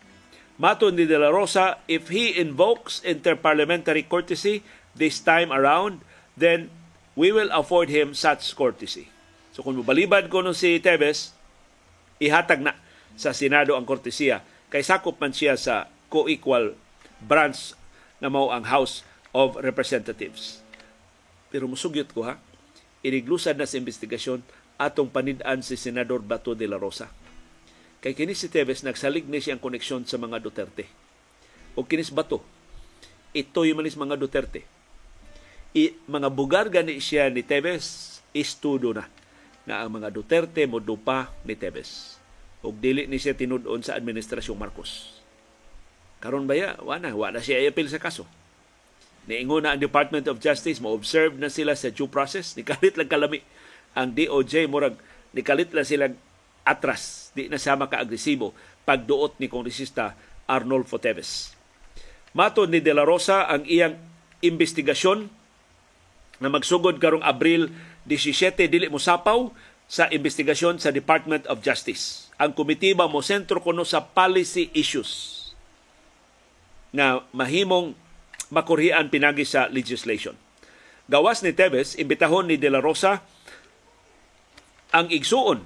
Maton 0.61 0.93
ni 0.97 1.05
De 1.05 1.17
La 1.17 1.29
Rosa, 1.29 1.81
if 1.85 2.09
he 2.09 2.33
invokes 2.37 3.01
interparliamentary 3.05 4.05
courtesy 4.05 4.65
this 4.97 5.21
time 5.21 5.53
around, 5.53 6.01
then 6.37 6.69
we 7.17 7.33
will 7.33 7.49
afford 7.49 7.89
him 7.89 8.13
such 8.13 8.53
courtesy. 8.53 9.09
So 9.51 9.65
kung 9.65 9.81
mabaliban 9.81 10.29
ko 10.29 10.45
nung 10.45 10.53
si 10.53 10.77
Tevez, 10.77 11.33
ihatag 12.21 12.61
na 12.61 12.77
sa 13.17 13.33
Senado 13.33 13.73
ang 13.73 13.89
kortesiya 13.89 14.45
kay 14.69 14.85
sakop 14.85 15.17
man 15.17 15.33
siya 15.33 15.57
sa 15.57 15.89
co-equal 16.13 16.77
branch 17.25 17.73
na 18.21 18.29
mao 18.29 18.53
ang 18.53 18.69
House 18.69 19.01
of 19.33 19.57
Representatives. 19.57 20.61
Pero 21.49 21.65
musugyot 21.65 22.13
ko 22.13 22.29
ha, 22.29 22.37
iniglusan 23.01 23.57
na 23.57 23.65
sa 23.65 23.81
investigasyon 23.81 24.45
atong 24.77 25.09
panidaan 25.09 25.65
si 25.65 25.73
Senador 25.73 26.21
Bato 26.21 26.53
de 26.53 26.69
la 26.69 26.77
Rosa. 26.77 27.09
Kay 27.97 28.13
kini 28.13 28.37
si 28.37 28.45
Tevez 28.45 28.85
nagsalig 28.85 29.25
ni 29.25 29.41
siyang 29.41 29.57
koneksyon 29.57 30.05
sa 30.05 30.21
mga 30.21 30.37
Duterte. 30.37 30.85
O 31.73 31.81
kinis 31.81 32.13
Bato, 32.13 32.45
ito 33.33 33.65
yung 33.65 33.81
manis 33.81 33.97
mga 33.97 34.21
Duterte 34.21 34.76
i, 35.77 35.93
mga 36.09 36.29
bugar 36.33 36.65
gani 36.73 36.97
siya 36.97 37.29
ni 37.29 37.45
Tevez 37.45 38.17
istudo 38.33 38.97
na. 38.97 39.05
Nga 39.69 39.75
ang 39.85 39.91
mga 39.93 40.09
Duterte 40.09 40.65
mo 40.65 40.81
dupa 40.81 41.29
ni 41.45 41.53
Tevez 41.53 42.17
ug 42.65 42.73
dili 42.81 43.05
ni 43.05 43.21
siya 43.21 43.37
tinud-on 43.37 43.85
sa 43.85 43.93
administrasyong 43.93 44.57
Marcos. 44.57 45.21
Karon 46.17 46.49
baya 46.49 46.73
wala 46.81 47.13
wala 47.13 47.37
siya 47.37 47.61
apil 47.69 47.85
sa 47.85 48.01
kaso. 48.01 48.25
Niingon 49.29 49.67
na 49.67 49.77
ang 49.77 49.81
Department 49.83 50.25
of 50.25 50.41
Justice 50.41 50.81
mo 50.81 50.95
observe 50.95 51.37
na 51.37 51.51
sila 51.51 51.77
sa 51.77 51.93
due 51.93 52.09
process. 52.09 52.57
Ni 52.57 52.63
kalit 52.65 52.97
lang 52.97 53.11
kalami. 53.11 53.43
Ang 53.93 54.15
DOJ 54.15 54.65
murag 54.65 54.97
ni 55.35 55.45
kalit 55.45 55.69
lang 55.75 55.85
sila 55.85 56.09
atras. 56.65 57.29
Di 57.37 57.45
na 57.51 57.61
sama 57.61 57.85
ka 57.85 58.01
agresibo 58.01 58.55
pagduot 58.87 59.35
ni 59.43 59.51
kongresista 59.51 60.15
Arnolfo 60.47 60.95
Teves 60.95 61.51
Mato 62.31 62.63
ni 62.63 62.79
De 62.79 62.95
La 62.95 63.03
Rosa 63.03 63.51
ang 63.51 63.67
iyang 63.67 63.99
investigasyon 64.39 65.27
na 66.37 66.49
magsugod 66.49 67.01
karong 67.01 67.25
Abril 67.25 67.73
17 68.05 68.69
dili 68.69 68.87
mo 68.87 69.01
sapaw 69.01 69.49
sa 69.87 70.11
investigasyon 70.11 70.77
sa 70.77 70.91
Department 70.91 71.47
of 71.47 71.63
Justice. 71.63 72.27
Ang 72.37 72.53
komitiba 72.53 73.07
mo 73.07 73.23
sentro 73.23 73.63
kuno 73.63 73.87
sa 73.87 74.03
policy 74.03 74.69
issues 74.75 75.35
na 76.91 77.23
mahimong 77.31 77.95
makurhian 78.51 79.11
pinagi 79.11 79.43
sa 79.43 79.67
legislation. 79.71 80.35
Gawas 81.07 81.39
ni 81.39 81.55
Teves, 81.55 81.95
imbitahon 81.95 82.51
ni 82.51 82.59
De 82.59 82.67
La 82.67 82.83
Rosa 82.83 83.23
ang 84.91 85.07
igsuon 85.11 85.63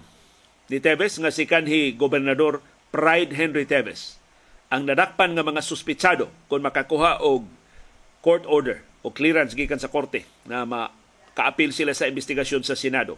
ni 0.69 0.81
Teves 0.81 1.17
nga 1.17 1.29
si 1.33 1.45
kanhi 1.45 1.93
gobernador 1.93 2.61
Pride 2.89 3.33
Henry 3.37 3.65
Teves 3.65 4.21
ang 4.71 4.87
nadakpan 4.87 5.35
nga 5.35 5.43
mga 5.45 5.61
suspitsado 5.61 6.31
kung 6.47 6.63
makakuha 6.63 7.21
og 7.21 7.45
court 8.23 8.47
order 8.47 8.81
o 9.01 9.13
clearance 9.13 9.57
gikan 9.57 9.81
sa 9.81 9.89
korte 9.89 10.25
na 10.45 10.65
makaapil 10.65 11.73
sila 11.73 11.93
sa 11.93 12.09
investigasyon 12.09 12.61
sa 12.65 12.77
Senado. 12.77 13.17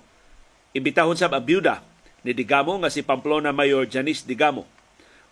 Imbitahon 0.73 1.19
sa 1.19 1.29
ang 1.29 1.43
byuda 1.43 1.83
ni 2.23 2.31
Digamo 2.31 2.79
nga 2.81 2.89
si 2.89 3.03
Pamplona 3.03 3.51
Mayor 3.51 3.85
Janice 3.85 4.23
Digamo 4.23 4.65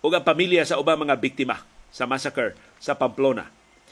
ug 0.01 0.11
ang 0.11 0.25
pamilya 0.25 0.65
sa 0.67 0.77
ubang 0.81 0.99
mga 0.99 1.17
biktima 1.17 1.63
sa 1.93 2.09
massacre 2.09 2.57
sa 2.81 2.97
Pamplona. 2.97 3.47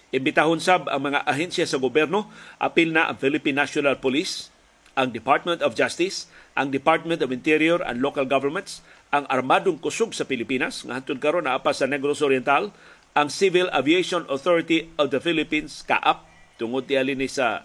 Imbitahon 0.10 0.58
sab 0.58 0.90
ang 0.90 1.06
mga 1.06 1.22
ahensya 1.22 1.70
sa 1.70 1.78
gobyerno, 1.78 2.34
apil 2.58 2.90
na 2.90 3.14
ang 3.14 3.18
Philippine 3.22 3.62
National 3.62 4.02
Police, 4.02 4.50
ang 4.98 5.14
Department 5.14 5.62
of 5.62 5.78
Justice, 5.78 6.26
ang 6.58 6.74
Department 6.74 7.22
of 7.22 7.30
Interior 7.30 7.78
and 7.86 8.02
Local 8.02 8.26
Governments, 8.26 8.82
ang 9.14 9.30
Armadong 9.30 9.78
Kusog 9.78 10.18
sa 10.18 10.26
Pilipinas, 10.26 10.82
nga 10.82 10.98
hantod 10.98 11.22
karon 11.22 11.46
na 11.46 11.62
apa 11.62 11.78
sa 11.78 11.86
Negros 11.86 12.26
Oriental, 12.26 12.74
ang 13.14 13.30
Civil 13.30 13.70
Aviation 13.70 14.26
Authority 14.34 14.90
of 14.98 15.14
the 15.14 15.22
Philippines, 15.22 15.86
CAAP, 15.86 16.26
tungod 16.60 16.84
tiali 16.84 17.16
ni 17.16 17.32
sa 17.32 17.64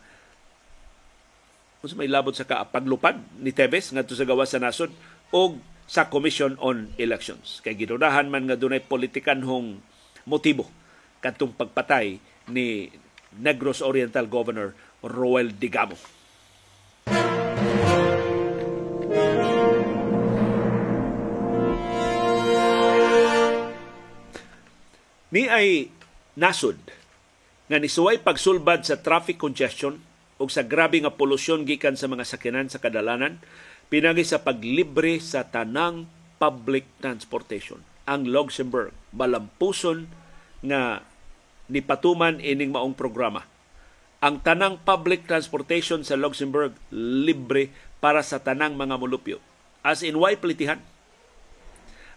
kung 1.83 2.01
may 2.01 2.09
labot 2.09 2.33
sa 2.33 2.47
paglupad 2.47 3.19
ni 3.43 3.53
Tebes 3.53 3.93
ngadto 3.93 4.17
sa 4.17 4.25
gawas 4.25 4.49
sa 4.49 4.63
nasod 4.63 4.89
o 5.35 5.59
sa 5.85 6.09
Commission 6.09 6.57
on 6.65 6.89
Elections. 6.97 7.61
Kay 7.61 7.77
gidudahan 7.77 8.31
man 8.31 8.49
nga 8.49 8.57
dunay 8.57 8.81
politikanhong 8.81 9.83
motibo 10.25 10.65
kadtong 11.21 11.53
pagpatay 11.53 12.17
ni 12.49 12.89
Negros 13.37 13.85
Oriental 13.85 14.25
Governor 14.31 14.73
Roel 15.05 15.53
Digamo. 15.53 15.99
Ni 25.35 25.51
ay 25.51 25.91
nasod 26.39 26.79
nga 27.65 27.81
nisuway 27.81 28.21
pagsulbad 28.21 28.85
sa 28.85 29.01
traffic 29.01 29.41
congestion 29.41 30.01
ug 30.37 30.53
sa 30.53 30.61
grabe 30.61 31.01
nga 31.01 31.15
polusyon 31.15 31.65
gikan 31.65 31.97
sa 31.97 32.11
mga 32.11 32.29
sakyanan 32.29 32.69
sa 32.69 32.83
kadalanan 32.83 33.41
pinagi 33.89 34.27
sa 34.27 34.43
paglibre 34.43 35.17
sa 35.23 35.49
tanang 35.49 36.05
public 36.37 36.85
transportation. 37.01 37.81
Ang 38.05 38.29
Luxembourg 38.29 38.93
balampuson 39.17 40.11
nga 40.61 41.01
nipatuman 41.73 42.37
ining 42.43 42.69
maong 42.75 42.93
programa. 42.93 43.49
Ang 44.21 44.41
tanang 44.45 44.81
public 44.85 45.25
transportation 45.25 46.05
sa 46.05 46.17
Luxembourg 46.21 46.77
libre 46.93 47.73
para 48.01 48.21
sa 48.21 48.41
tanang 48.41 48.77
mga 48.77 48.97
mulupyo. 49.01 49.41
As 49.85 50.01
in, 50.01 50.17
why 50.17 50.37
plitihan? 50.37 50.81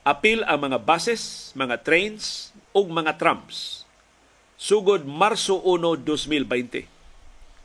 Apil 0.07 0.43
ang 0.47 0.71
mga 0.71 0.87
buses, 0.87 1.51
mga 1.51 1.83
trains, 1.83 2.55
ug 2.71 2.87
mga 2.87 3.19
trams 3.19 3.86
sugod 4.57 5.05
Marso 5.05 5.61
1, 5.61 6.01
2020. 6.03 6.89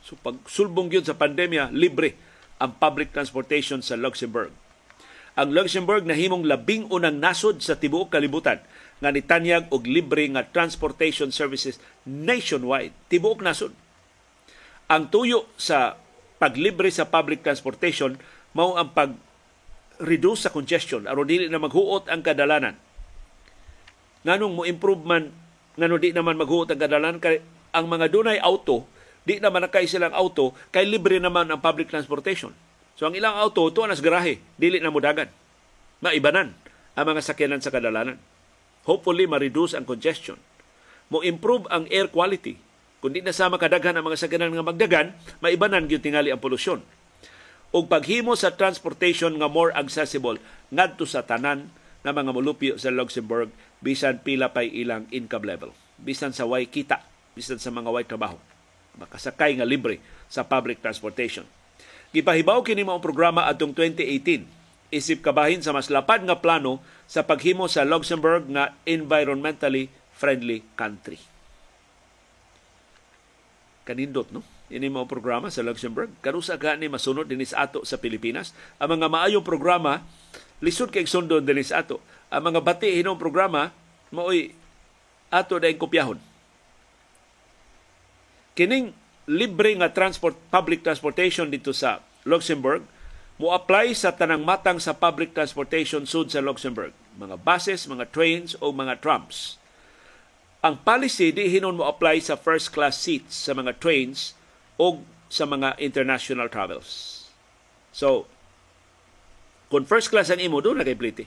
So 0.05 0.13
pag 0.21 0.37
sulbong 0.45 0.93
yun 0.93 1.03
sa 1.03 1.17
pandemya, 1.17 1.73
libre 1.73 2.13
ang 2.61 2.77
public 2.77 3.11
transportation 3.11 3.81
sa 3.81 3.97
Luxembourg. 3.97 4.53
Ang 5.33 5.49
Luxembourg 5.57 6.05
nahimong 6.05 6.45
labing 6.45 6.85
unang 6.93 7.17
nasod 7.17 7.57
sa 7.65 7.73
tibuok 7.73 8.13
kalibutan 8.13 8.61
nga 9.01 9.09
nitanyag 9.09 9.65
og 9.73 9.89
libre 9.89 10.29
nga 10.29 10.45
transportation 10.45 11.33
services 11.33 11.81
nationwide. 12.05 12.93
Tibuok 13.09 13.41
nasod. 13.41 13.73
Ang 14.85 15.09
tuyo 15.09 15.49
sa 15.57 15.97
paglibre 16.37 16.93
sa 16.93 17.09
public 17.09 17.41
transportation 17.41 18.13
mao 18.53 18.77
ang 18.77 18.93
pag 18.93 19.17
reduce 19.97 20.45
sa 20.45 20.53
congestion 20.53 21.09
aron 21.09 21.25
dili 21.25 21.49
na 21.49 21.57
maghuot 21.57 22.05
ang 22.05 22.21
kadalanan. 22.21 22.77
Nganong 24.21 24.53
mo 24.53 24.61
improve 24.63 25.01
man 25.01 25.33
ngano 25.79 25.95
di 25.97 26.13
naman 26.13 26.37
maghuot 26.37 26.69
ang 26.73 26.79
kadalan 26.79 27.17
kay 27.17 27.41
ang 27.73 27.85
mga 27.89 28.13
dunay 28.13 28.37
auto 28.37 28.85
di 29.23 29.39
naman 29.39 29.65
nakay 29.65 29.87
silang 29.87 30.13
auto 30.13 30.53
kay 30.69 30.85
libre 30.85 31.17
naman 31.17 31.49
ang 31.49 31.59
public 31.63 31.89
transportation. 31.89 32.53
So 32.93 33.09
ang 33.09 33.17
ilang 33.17 33.33
auto 33.33 33.73
to 33.73 33.81
anas 33.81 34.03
garahe, 34.03 34.37
dili 34.59 34.77
na 34.77 34.93
mudagan. 34.93 35.31
Maibanan 36.03 36.53
ang 36.93 37.05
mga 37.09 37.21
sakyanan 37.25 37.63
sa 37.63 37.73
kadalanan. 37.73 38.21
Hopefully 38.85 39.25
ma-reduce 39.25 39.73
ang 39.73 39.87
congestion. 39.87 40.37
Mo 41.09 41.23
improve 41.25 41.65
ang 41.71 41.87
air 41.89 42.11
quality. 42.11 42.59
Kung 42.99 43.15
di 43.15 43.23
na 43.23 43.35
sama 43.35 43.57
kadaghan 43.57 43.95
ang 43.97 44.05
mga 44.05 44.19
sakyanan 44.27 44.53
nga 44.53 44.63
magdagan, 44.63 45.07
maibanan 45.43 45.89
gyud 45.89 46.03
tingali 46.03 46.29
ang 46.29 46.39
polusyon. 46.39 46.83
Ug 47.73 47.89
paghimo 47.89 48.37
sa 48.37 48.53
transportation 48.53 49.33
nga 49.41 49.49
more 49.49 49.73
accessible 49.73 50.37
ngadto 50.69 51.09
sa 51.09 51.25
tanan 51.25 51.73
na 52.05 52.13
mga 52.13 52.29
mulupyo 52.35 52.77
sa 52.77 52.93
Luxembourg 52.93 53.49
bisan 53.83 54.23
pila 54.23 54.55
pay 54.55 54.71
ilang 54.71 55.03
income 55.11 55.43
level. 55.43 55.75
Bisan 55.99 56.31
sa 56.31 56.47
way 56.47 56.71
kita, 56.71 57.03
bisan 57.35 57.59
sa 57.59 57.69
mga 57.69 57.91
way 57.91 58.07
trabaho. 58.07 58.39
Makasakay 58.95 59.59
nga 59.59 59.67
libre 59.67 59.99
sa 60.31 60.47
public 60.47 60.79
transportation. 60.79 61.43
Gipahibaw 62.15 62.63
kini 62.63 62.87
mao 62.87 63.03
programa 63.03 63.51
atong 63.51 63.75
2018 63.75 64.63
isip 64.93 65.25
kabahin 65.25 65.65
sa 65.65 65.73
mas 65.73 65.89
lapad 65.89 66.21
nga 66.21 66.37
plano 66.37 66.77
sa 67.09 67.25
paghimo 67.25 67.65
sa 67.65 67.81
Luxembourg 67.81 68.45
nga 68.53 68.77
environmentally 68.85 69.89
friendly 70.13 70.61
country. 70.77 71.17
Kanindot, 73.83 74.29
no? 74.29 74.45
Ini 74.69 74.87
mao 74.87 75.09
programa 75.09 75.49
sa 75.49 75.65
Luxembourg. 75.65 76.13
Kanusa 76.21 76.55
ka 76.61 76.77
ni 76.77 76.87
masunod 76.87 77.27
dinis 77.27 77.51
ato 77.51 77.83
sa 77.83 77.99
Pilipinas. 77.99 78.53
Ang 78.77 79.01
mga 79.01 79.07
maayong 79.09 79.45
programa 79.45 80.05
lisod 80.63 80.93
kay 80.93 81.09
sundon 81.09 81.43
dinis 81.43 81.73
ato. 81.73 81.99
Ang 82.33 82.49
mga 82.49 82.65
bati 82.65 82.89
hinong 82.97 83.21
programa 83.21 83.69
maoy 84.09 84.57
ato 85.29 85.61
daing 85.61 85.77
kopyahon. 85.77 86.17
Kining 88.57 88.89
libre 89.29 89.77
nga 89.77 89.93
transport 89.93 90.33
public 90.49 90.81
transportation 90.81 91.49
dito 91.53 91.69
sa 91.73 92.01
Luxembourg 92.25 92.81
mo 93.37 93.53
apply 93.53 93.93
sa 93.97 94.13
tanang 94.13 94.45
matang 94.45 94.77
sa 94.77 94.93
public 94.93 95.33
transportation 95.33 96.05
sud 96.05 96.29
sa 96.29 96.41
Luxembourg, 96.41 96.93
mga 97.17 97.41
buses, 97.41 97.89
mga 97.89 98.09
trains 98.13 98.53
o 98.61 98.69
mga 98.69 99.01
trams. 99.01 99.57
Ang 100.61 100.77
policy 100.85 101.33
di 101.33 101.49
hinon 101.49 101.77
mo 101.77 101.89
apply 101.89 102.21
sa 102.21 102.37
first 102.37 102.69
class 102.69 102.97
seats 102.97 103.33
sa 103.33 103.57
mga 103.57 103.77
trains 103.81 104.37
o 104.77 105.01
sa 105.33 105.49
mga 105.49 105.75
international 105.81 106.45
travels. 106.47 107.25
So, 107.89 108.29
kung 109.73 109.89
first 109.89 110.13
class 110.13 110.29
ang 110.29 110.37
imo, 110.37 110.61
doon 110.61 110.81
na 110.81 110.85
kay. 110.85 111.25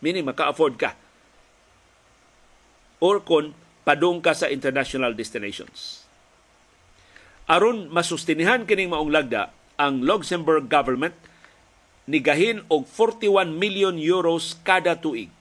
Meaning, 0.00 0.24
maka-afford 0.24 0.74
ka. 0.80 0.96
Or 3.00 3.20
kung 3.24 3.56
padung 3.84 4.20
ka 4.20 4.36
sa 4.36 4.48
international 4.52 5.16
destinations. 5.16 6.04
Aron 7.48 7.88
masustinihan 7.88 8.68
kining 8.68 8.92
maong 8.92 9.10
lagda, 9.10 9.52
ang 9.80 10.04
Luxembourg 10.04 10.68
government 10.68 11.16
nigahin 12.04 12.60
og 12.68 12.84
41 12.84 13.56
million 13.56 13.96
euros 13.96 14.58
kada 14.60 14.98
tuig. 14.98 15.32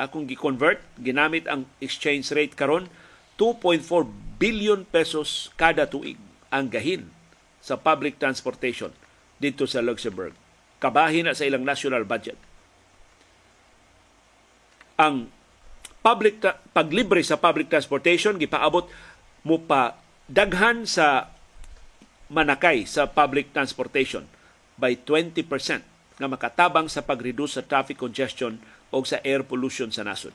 Akong 0.00 0.24
gi-convert, 0.24 0.80
ginamit 0.96 1.44
ang 1.44 1.68
exchange 1.84 2.32
rate 2.32 2.56
karon 2.56 2.88
2.4 3.36 3.84
billion 4.40 4.88
pesos 4.88 5.52
kada 5.60 5.84
tuig 5.84 6.16
ang 6.48 6.72
gahin 6.72 7.12
sa 7.60 7.76
public 7.76 8.16
transportation 8.16 8.90
dito 9.36 9.68
sa 9.68 9.84
Luxembourg 9.84 10.32
kabahin 10.82 11.30
na 11.30 11.38
sa 11.38 11.46
ilang 11.46 11.62
national 11.62 12.02
budget. 12.02 12.34
Ang 15.00 15.30
public 16.02 16.42
paglibre 16.74 17.22
sa 17.22 17.38
public 17.38 17.70
transportation 17.70 18.36
gipaabot 18.36 18.90
mo 19.46 19.56
pa 19.62 19.96
daghan 20.26 20.82
sa 20.84 21.30
manakay 22.32 22.88
sa 22.88 23.06
public 23.06 23.52
transportation 23.54 24.26
by 24.80 24.96
20% 24.98 25.46
nga 26.18 26.28
makatabang 26.28 26.88
sa 26.88 27.04
pag-reduce 27.04 27.60
sa 27.60 27.66
traffic 27.66 28.00
congestion 28.00 28.58
o 28.92 29.00
sa 29.04 29.20
air 29.22 29.44
pollution 29.44 29.88
sa 29.92 30.04
nasod. 30.04 30.34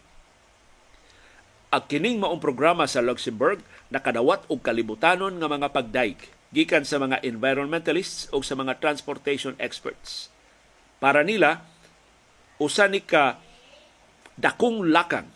Ang 1.68 1.84
kining 1.84 2.24
maong 2.24 2.40
programa 2.40 2.88
sa 2.88 3.04
Luxembourg 3.04 3.60
nakadawat 3.92 4.48
og 4.48 4.64
kalibutanon 4.64 5.36
nga 5.36 5.52
mga 5.52 5.68
pagdaig 5.76 6.18
gikan 6.56 6.88
sa 6.88 6.96
mga 6.96 7.20
environmentalists 7.28 8.32
o 8.32 8.40
sa 8.40 8.56
mga 8.56 8.80
transportation 8.80 9.52
experts. 9.60 10.32
Para 11.04 11.28
nila, 11.28 11.68
usa 12.56 12.88
ni 12.88 13.04
ka 13.04 13.36
dakong 14.38 14.94
lakang 14.94 15.28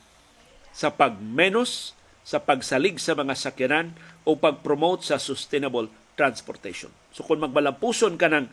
sa 0.72 0.94
pagmenos 0.94 1.98
sa 2.22 2.38
pagsalig 2.38 3.02
sa 3.02 3.18
mga 3.18 3.34
sakyanan 3.34 3.98
o 4.24 4.38
pag-promote 4.38 5.02
sa 5.02 5.18
sustainable 5.18 5.90
transportation. 6.14 6.94
So 7.12 7.26
kung 7.26 7.42
magbalampuson 7.42 8.16
ka 8.16 8.30
ng 8.30 8.46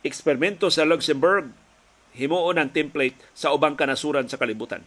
eksperimento 0.00 0.72
sa 0.72 0.88
Luxembourg, 0.88 1.52
himuon 2.16 2.56
ang 2.56 2.72
template 2.72 3.14
sa 3.36 3.52
ubang 3.52 3.76
kanasuran 3.76 4.26
sa 4.26 4.40
kalibutan. 4.40 4.80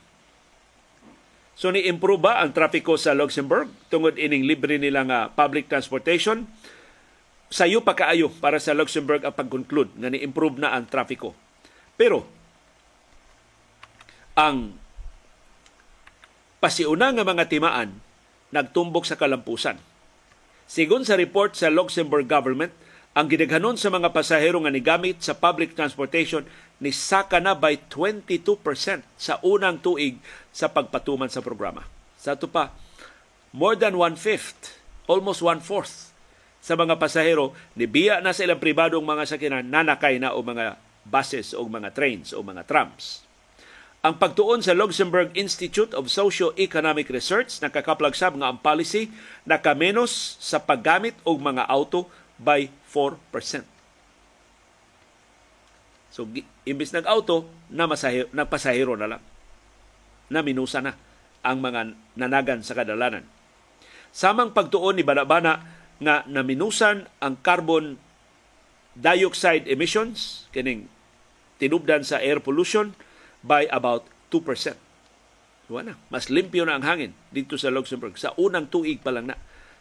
So 1.53 1.69
ni-improve 1.69 2.25
ba 2.25 2.41
ang 2.41 2.49
trapiko 2.49 2.97
sa 2.97 3.13
Luxembourg 3.13 3.69
tungod 3.93 4.17
ining 4.17 4.49
libre 4.49 4.81
nila 4.81 5.05
nga 5.05 5.19
public 5.29 5.69
transportation? 5.69 6.49
Sayo 7.53 7.85
pa 7.85 7.93
kaayo 7.93 8.33
para 8.41 8.57
sa 8.57 8.73
Luxembourg 8.73 9.21
ang 9.21 9.37
pag-conclude 9.37 9.93
nga 10.01 10.09
ni-improve 10.09 10.57
na 10.57 10.73
ang 10.73 10.89
trapiko 10.89 11.37
pero 11.93 12.25
ang 14.33 14.73
pasiuna 16.63 17.11
nga 17.11 17.27
mga 17.27 17.51
timaan 17.51 17.91
nagtumbok 18.55 19.03
sa 19.03 19.19
kalampusan. 19.19 19.75
Sigon 20.63 21.03
sa 21.03 21.19
report 21.19 21.59
sa 21.59 21.67
Luxembourg 21.67 22.23
government, 22.23 22.71
ang 23.11 23.27
gidaghanon 23.27 23.75
sa 23.75 23.91
mga 23.91 24.15
pasahero 24.15 24.63
nga 24.63 24.71
nigamit 24.71 25.19
sa 25.19 25.35
public 25.35 25.75
transportation 25.75 26.47
ni 26.79 26.95
saka 26.95 27.43
na 27.43 27.51
by 27.51 27.83
22% 27.91 28.39
sa 29.19 29.43
unang 29.43 29.83
tuig 29.83 30.17
sa 30.55 30.71
pagpatuman 30.71 31.27
sa 31.27 31.43
programa. 31.43 31.83
Sa 32.15 32.39
ito 32.39 32.47
pa, 32.47 32.71
more 33.51 33.75
than 33.75 33.99
one-fifth, 33.99 34.79
almost 35.11 35.43
one-fourth 35.43 36.15
sa 36.63 36.79
mga 36.79 36.95
pasahero 36.95 37.51
ni 37.75 37.91
biya 37.91 38.23
na 38.23 38.31
sa 38.31 38.47
ilang 38.47 38.63
pribadong 38.63 39.03
mga 39.03 39.35
sakyanan 39.35 39.67
nanakay 39.67 40.15
na 40.15 40.31
o 40.31 40.39
mga 40.39 40.79
buses 41.03 41.51
o 41.51 41.67
mga 41.67 41.91
trains 41.91 42.31
o 42.31 42.39
mga 42.39 42.63
trams. 42.63 43.22
Ang 44.03 44.19
pagtuon 44.19 44.59
sa 44.59 44.75
Luxembourg 44.75 45.31
Institute 45.31 45.95
of 45.95 46.11
Socio-Economic 46.11 47.07
Research 47.07 47.63
nakakaplagsab 47.63 48.35
nga 48.35 48.51
ang 48.51 48.59
policy 48.59 49.07
nakamenos 49.47 50.35
sa 50.43 50.59
paggamit 50.59 51.15
og 51.23 51.39
mga 51.39 51.63
auto 51.71 52.11
by 52.35 52.67
4%. 52.91 53.63
So 56.11 56.27
imbis 56.67 56.91
nag-auto 56.91 57.47
na 57.71 57.87
masahiro, 57.87 58.27
nagpasahero 58.35 58.99
na 58.99 59.07
lang. 59.15 59.23
Na 60.27 60.43
minusa 60.43 60.83
na 60.83 60.99
ang 61.39 61.63
mga 61.63 61.95
nanagan 62.19 62.59
sa 62.59 62.75
kadalanan. 62.75 63.23
Samang 64.11 64.51
pagtuon 64.51 64.99
ni 64.99 65.07
Banabana 65.07 65.63
nga 66.03 66.27
naminusan 66.27 67.07
ang 67.23 67.39
carbon 67.39 67.95
dioxide 68.99 69.63
emissions 69.71 70.51
kining 70.51 70.91
tinubdan 71.55 72.03
sa 72.03 72.19
air 72.19 72.43
pollution 72.43 72.91
by 73.43 73.67
about 73.69 74.07
2%. 74.31 74.73
Wala, 75.71 75.95
mas 76.11 76.27
limpyo 76.27 76.67
na 76.67 76.79
ang 76.79 76.83
hangin 76.83 77.11
dito 77.31 77.55
sa 77.55 77.71
Luxembourg 77.71 78.15
sa 78.19 78.35
unang 78.35 78.67
tuig 78.67 78.99
pa 78.99 79.11
lang 79.11 79.31
na 79.31 79.37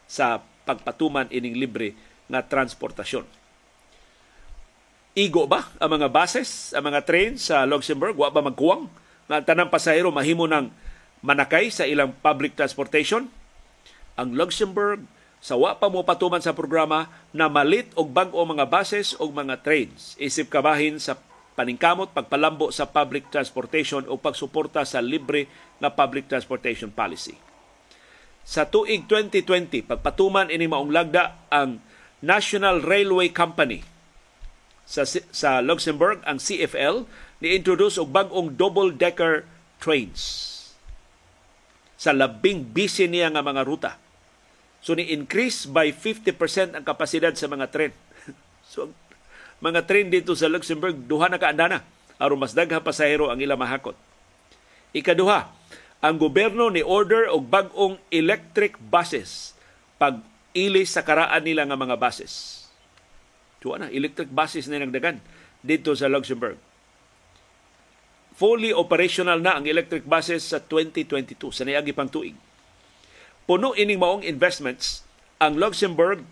sa 0.06 0.42
pagpatuman 0.62 1.30
ining 1.30 1.58
libre 1.58 1.94
nga 2.30 2.42
transportasyon. 2.42 3.26
Igo 5.12 5.44
ba 5.44 5.68
ang 5.76 5.90
mga 6.00 6.08
buses, 6.08 6.72
ang 6.72 6.88
mga 6.88 7.04
train 7.04 7.36
sa 7.36 7.68
Luxembourg? 7.68 8.16
Wa 8.16 8.32
ba 8.32 8.40
magkuwang? 8.40 8.88
Nga 9.28 9.44
tanang 9.44 9.68
pasahero 9.68 10.08
mahimo 10.08 10.48
ng 10.48 10.72
manakay 11.20 11.68
sa 11.68 11.84
ilang 11.84 12.14
public 12.24 12.56
transportation? 12.56 13.28
Ang 14.16 14.38
Luxembourg 14.38 15.04
sa 15.42 15.58
wa 15.58 15.74
pa 15.74 15.90
mo 15.90 16.06
patuman 16.06 16.38
sa 16.38 16.54
programa 16.54 17.10
na 17.34 17.50
malit 17.50 17.90
og 17.98 18.14
bag-o 18.14 18.38
mga 18.46 18.70
buses 18.70 19.18
o 19.18 19.26
mga 19.26 19.58
trains 19.66 20.14
isip 20.22 20.46
kabahin 20.46 21.02
sa 21.02 21.18
paningkamot 21.52 22.16
pagpalambo 22.16 22.72
sa 22.72 22.88
public 22.88 23.28
transportation 23.28 24.04
o 24.08 24.16
pagsuporta 24.16 24.84
sa 24.88 25.04
libre 25.04 25.48
nga 25.78 25.92
public 25.92 26.26
transportation 26.26 26.88
policy. 26.88 27.36
Sa 28.42 28.66
tuig 28.66 29.06
2020, 29.06 29.86
pagpatuman 29.86 30.50
ini 30.50 30.66
maong 30.66 30.90
lagda 30.90 31.46
ang 31.52 31.78
National 32.22 32.82
Railway 32.82 33.30
Company 33.30 33.84
sa 34.82 35.06
sa 35.06 35.62
Luxembourg 35.62 36.18
ang 36.26 36.42
CFL 36.42 37.06
ni-introduce 37.38 38.02
og 38.02 38.10
bag-ong 38.10 38.58
double-decker 38.58 39.46
trains 39.78 40.50
sa 41.94 42.10
labing 42.10 42.66
busy 42.74 43.06
niya 43.06 43.30
nga 43.30 43.46
mga 43.46 43.62
ruta 43.62 44.02
So 44.82 44.98
ni-increase 44.98 45.70
by 45.70 45.94
50% 45.94 46.74
ang 46.74 46.82
kapasidad 46.82 47.30
sa 47.38 47.46
mga 47.46 47.70
tren. 47.70 47.92
so 48.74 48.90
mga 49.62 49.86
tren 49.86 50.10
dito 50.10 50.34
sa 50.34 50.50
Luxembourg, 50.50 51.06
duha 51.06 51.30
na 51.30 51.38
kaandana 51.38 51.86
aron 52.18 52.38
mas 52.38 52.54
dagha 52.54 52.82
pasahero 52.82 53.30
ang 53.30 53.38
ila 53.38 53.54
mahakot. 53.54 53.94
Ikaduha, 54.94 55.50
ang 56.02 56.16
gobyerno 56.18 56.68
ni 56.68 56.82
order 56.82 57.30
og 57.30 57.46
bag-ong 57.46 57.98
electric 58.10 58.76
buses 58.78 59.54
pag 59.96 60.18
ilis 60.52 60.98
sa 60.98 61.06
karaan 61.06 61.46
nila 61.46 61.62
nga 61.66 61.78
mga 61.78 61.96
buses. 61.96 62.66
Tuwa 63.62 63.78
na, 63.78 63.88
electric 63.88 64.28
buses 64.30 64.66
na 64.66 64.82
nagdagan 64.82 65.22
dito 65.62 65.94
sa 65.94 66.10
Luxembourg. 66.10 66.58
Fully 68.34 68.74
operational 68.74 69.38
na 69.38 69.62
ang 69.62 69.64
electric 69.70 70.02
buses 70.02 70.42
sa 70.42 70.58
2022, 70.58 71.54
sa 71.54 71.62
niagi 71.62 71.94
pang 71.94 72.10
tuig 72.10 72.34
puno 73.46 73.74
ining 73.74 73.98
maong 73.98 74.22
investments 74.22 75.02
ang 75.42 75.58
Luxembourg 75.58 76.22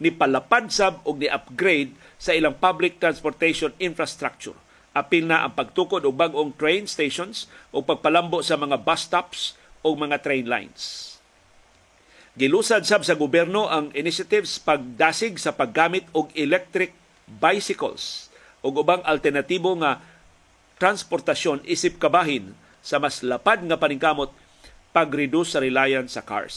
ni 0.00 0.10
palapad 0.10 0.72
sab 0.72 1.04
og 1.04 1.20
ni 1.20 1.28
upgrade 1.28 1.92
sa 2.18 2.32
ilang 2.32 2.56
public 2.56 3.02
transportation 3.02 3.74
infrastructure 3.82 4.56
apil 4.94 5.26
na 5.26 5.42
ang 5.42 5.52
pagtukod 5.58 6.06
og 6.06 6.14
bag-ong 6.14 6.54
train 6.54 6.86
stations 6.86 7.50
o 7.74 7.82
pagpalambo 7.82 8.40
sa 8.40 8.54
mga 8.54 8.78
bus 8.78 9.02
stops 9.10 9.58
o 9.82 9.92
mga 9.98 10.22
train 10.22 10.46
lines. 10.46 11.18
Gilusad 12.38 12.86
sab 12.86 13.02
sa 13.02 13.18
gobyerno 13.18 13.66
ang 13.66 13.90
initiatives 13.94 14.58
pagdasig 14.62 15.38
sa 15.38 15.54
paggamit 15.54 16.06
og 16.14 16.30
electric 16.34 16.94
bicycles 17.26 18.30
o 18.62 18.70
ubang 18.70 19.02
alternatibo 19.06 19.74
nga 19.82 20.02
transportasyon 20.78 21.62
isip 21.66 21.98
kabahin 21.98 22.54
sa 22.82 22.98
mas 22.98 23.22
lapad 23.22 23.62
nga 23.66 23.78
paningkamot 23.78 24.34
pag-reduce 24.94 25.54
sa 25.54 25.62
reliance 25.62 26.14
sa 26.14 26.22
cars. 26.22 26.54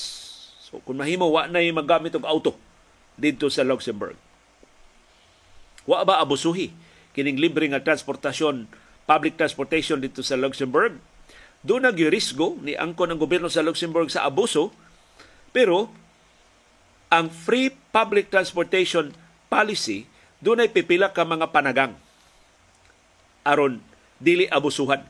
So 0.62 0.82
kung 0.82 1.02
mahimo 1.02 1.30
wa 1.30 1.46
na 1.50 1.62
magamit 1.74 2.14
og 2.18 2.26
auto 2.26 2.54
dito 3.18 3.50
sa 3.50 3.66
Luxembourg. 3.66 4.27
Wa 5.88 6.04
ba 6.04 6.20
abusuhi? 6.20 6.76
Kining 7.16 7.40
libre 7.40 7.66
nga 7.72 7.82
transportasyon, 7.82 8.68
public 9.08 9.40
transportation 9.40 10.04
dito 10.04 10.20
sa 10.22 10.36
Luxembourg. 10.36 11.00
Doon 11.64 11.90
nagyurisgo 11.90 12.60
ni 12.62 12.78
angkon 12.78 13.10
ang 13.10 13.18
gobyerno 13.18 13.50
sa 13.50 13.66
Luxembourg 13.66 14.12
sa 14.12 14.28
abuso, 14.28 14.70
pero 15.56 15.90
ang 17.08 17.32
free 17.32 17.72
public 17.72 18.28
transportation 18.28 19.16
policy 19.48 20.06
doon 20.44 20.62
ay 20.62 20.70
pipila 20.70 21.16
ka 21.16 21.26
mga 21.26 21.50
panagang. 21.50 21.98
Aron 23.48 23.80
dili 24.20 24.46
abusuhan. 24.52 25.02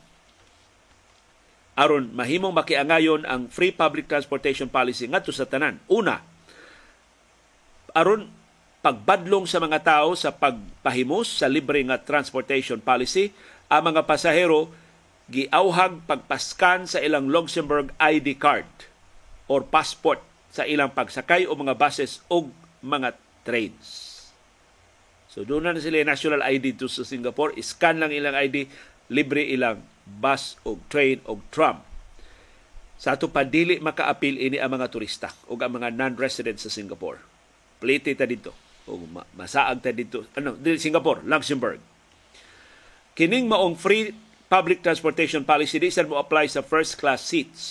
Aron 1.78 2.14
mahimong 2.14 2.54
makiangayon 2.54 3.26
ang 3.26 3.50
free 3.50 3.74
public 3.74 4.06
transportation 4.08 4.70
policy 4.70 5.10
ngadto 5.10 5.34
sa 5.34 5.50
tanan. 5.50 5.82
Una 5.90 6.38
aron 7.98 8.30
pagbadlong 8.88 9.44
sa 9.44 9.60
mga 9.60 9.84
tao 9.84 10.16
sa 10.16 10.32
pagpahimos 10.32 11.44
sa 11.44 11.52
libre 11.52 11.84
nga 11.84 12.00
transportation 12.00 12.80
policy, 12.80 13.36
ang 13.68 13.92
mga 13.92 14.08
pasahero 14.08 14.72
giauhag 15.28 16.08
pagpaskan 16.08 16.88
sa 16.88 17.04
ilang 17.04 17.28
Luxembourg 17.28 17.92
ID 18.00 18.40
card 18.40 18.88
or 19.52 19.68
passport 19.68 20.24
sa 20.56 20.64
ilang 20.64 20.96
pagsakay 20.96 21.44
o 21.44 21.52
mga 21.52 21.76
buses 21.76 22.24
o 22.32 22.48
mga 22.80 23.12
trains. 23.44 24.16
So 25.28 25.44
doon 25.44 25.68
na 25.68 25.84
sila 25.84 26.08
national 26.08 26.40
ID 26.40 26.80
to 26.80 26.88
sa 26.88 27.04
Singapore, 27.04 27.60
scan 27.60 28.00
lang 28.00 28.16
ilang 28.16 28.40
ID, 28.40 28.72
libre 29.12 29.44
ilang 29.52 29.84
bus 30.08 30.56
o 30.64 30.80
train 30.88 31.20
o 31.28 31.36
tram. 31.52 31.84
Sa 32.96 33.20
ato 33.20 33.28
pa 33.28 33.44
dili 33.44 33.84
makaapil 33.84 34.40
ini 34.40 34.64
ang 34.64 34.80
mga 34.80 34.88
turista 34.88 35.36
o 35.52 35.60
ang 35.60 35.76
mga 35.76 35.92
non-residents 35.92 36.64
sa 36.64 36.72
Singapore. 36.72 37.20
Plite 37.84 38.16
ta 38.16 38.24
dito 38.24 38.67
o 38.88 38.98
masaag 39.36 39.84
ta 39.84 39.92
dito. 39.92 40.26
Ano 40.34 40.56
dili 40.56 40.80
Singapore 40.80 41.22
Luxembourg. 41.28 41.80
Kining 43.14 43.46
maong 43.52 43.76
free 43.76 44.16
public 44.48 44.80
transportation 44.80 45.44
policy 45.44 45.78
di 45.78 45.92
mo 46.08 46.16
apply 46.18 46.48
sa 46.48 46.64
first 46.64 46.96
class 46.96 47.22
seats 47.22 47.62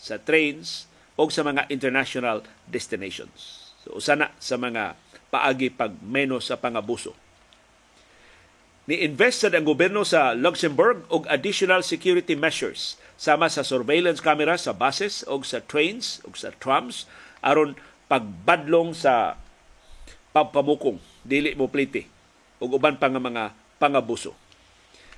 sa 0.00 0.16
trains 0.16 0.88
o 1.14 1.28
sa 1.28 1.44
mga 1.44 1.68
international 1.68 2.42
destinations. 2.68 3.70
So 3.84 4.00
usana 4.00 4.32
sa 4.40 4.56
mga 4.56 4.96
paagi 5.28 5.68
pag 5.68 5.92
menos 6.00 6.48
sa 6.48 6.56
pangabuso. 6.56 7.12
Ni 8.84 9.00
invested 9.00 9.56
ang 9.56 9.64
gobyerno 9.64 10.04
sa 10.04 10.36
Luxembourg 10.36 11.08
og 11.08 11.24
additional 11.32 11.80
security 11.80 12.36
measures 12.36 13.00
sama 13.16 13.48
sa 13.48 13.64
surveillance 13.64 14.20
camera 14.20 14.60
sa 14.60 14.76
buses 14.76 15.24
o 15.24 15.40
sa 15.40 15.64
trains 15.64 16.20
o 16.28 16.32
sa 16.36 16.52
trams 16.60 17.08
aron 17.40 17.72
pagbadlong 18.12 18.92
sa 18.92 19.40
pagpamukong 20.34 20.98
dili 21.22 21.54
mo 21.54 21.70
plite 21.70 22.10
ug 22.58 22.74
uban 22.74 22.98
pa 22.98 23.06
nga 23.06 23.22
mga 23.22 23.54
pangabuso. 23.78 24.34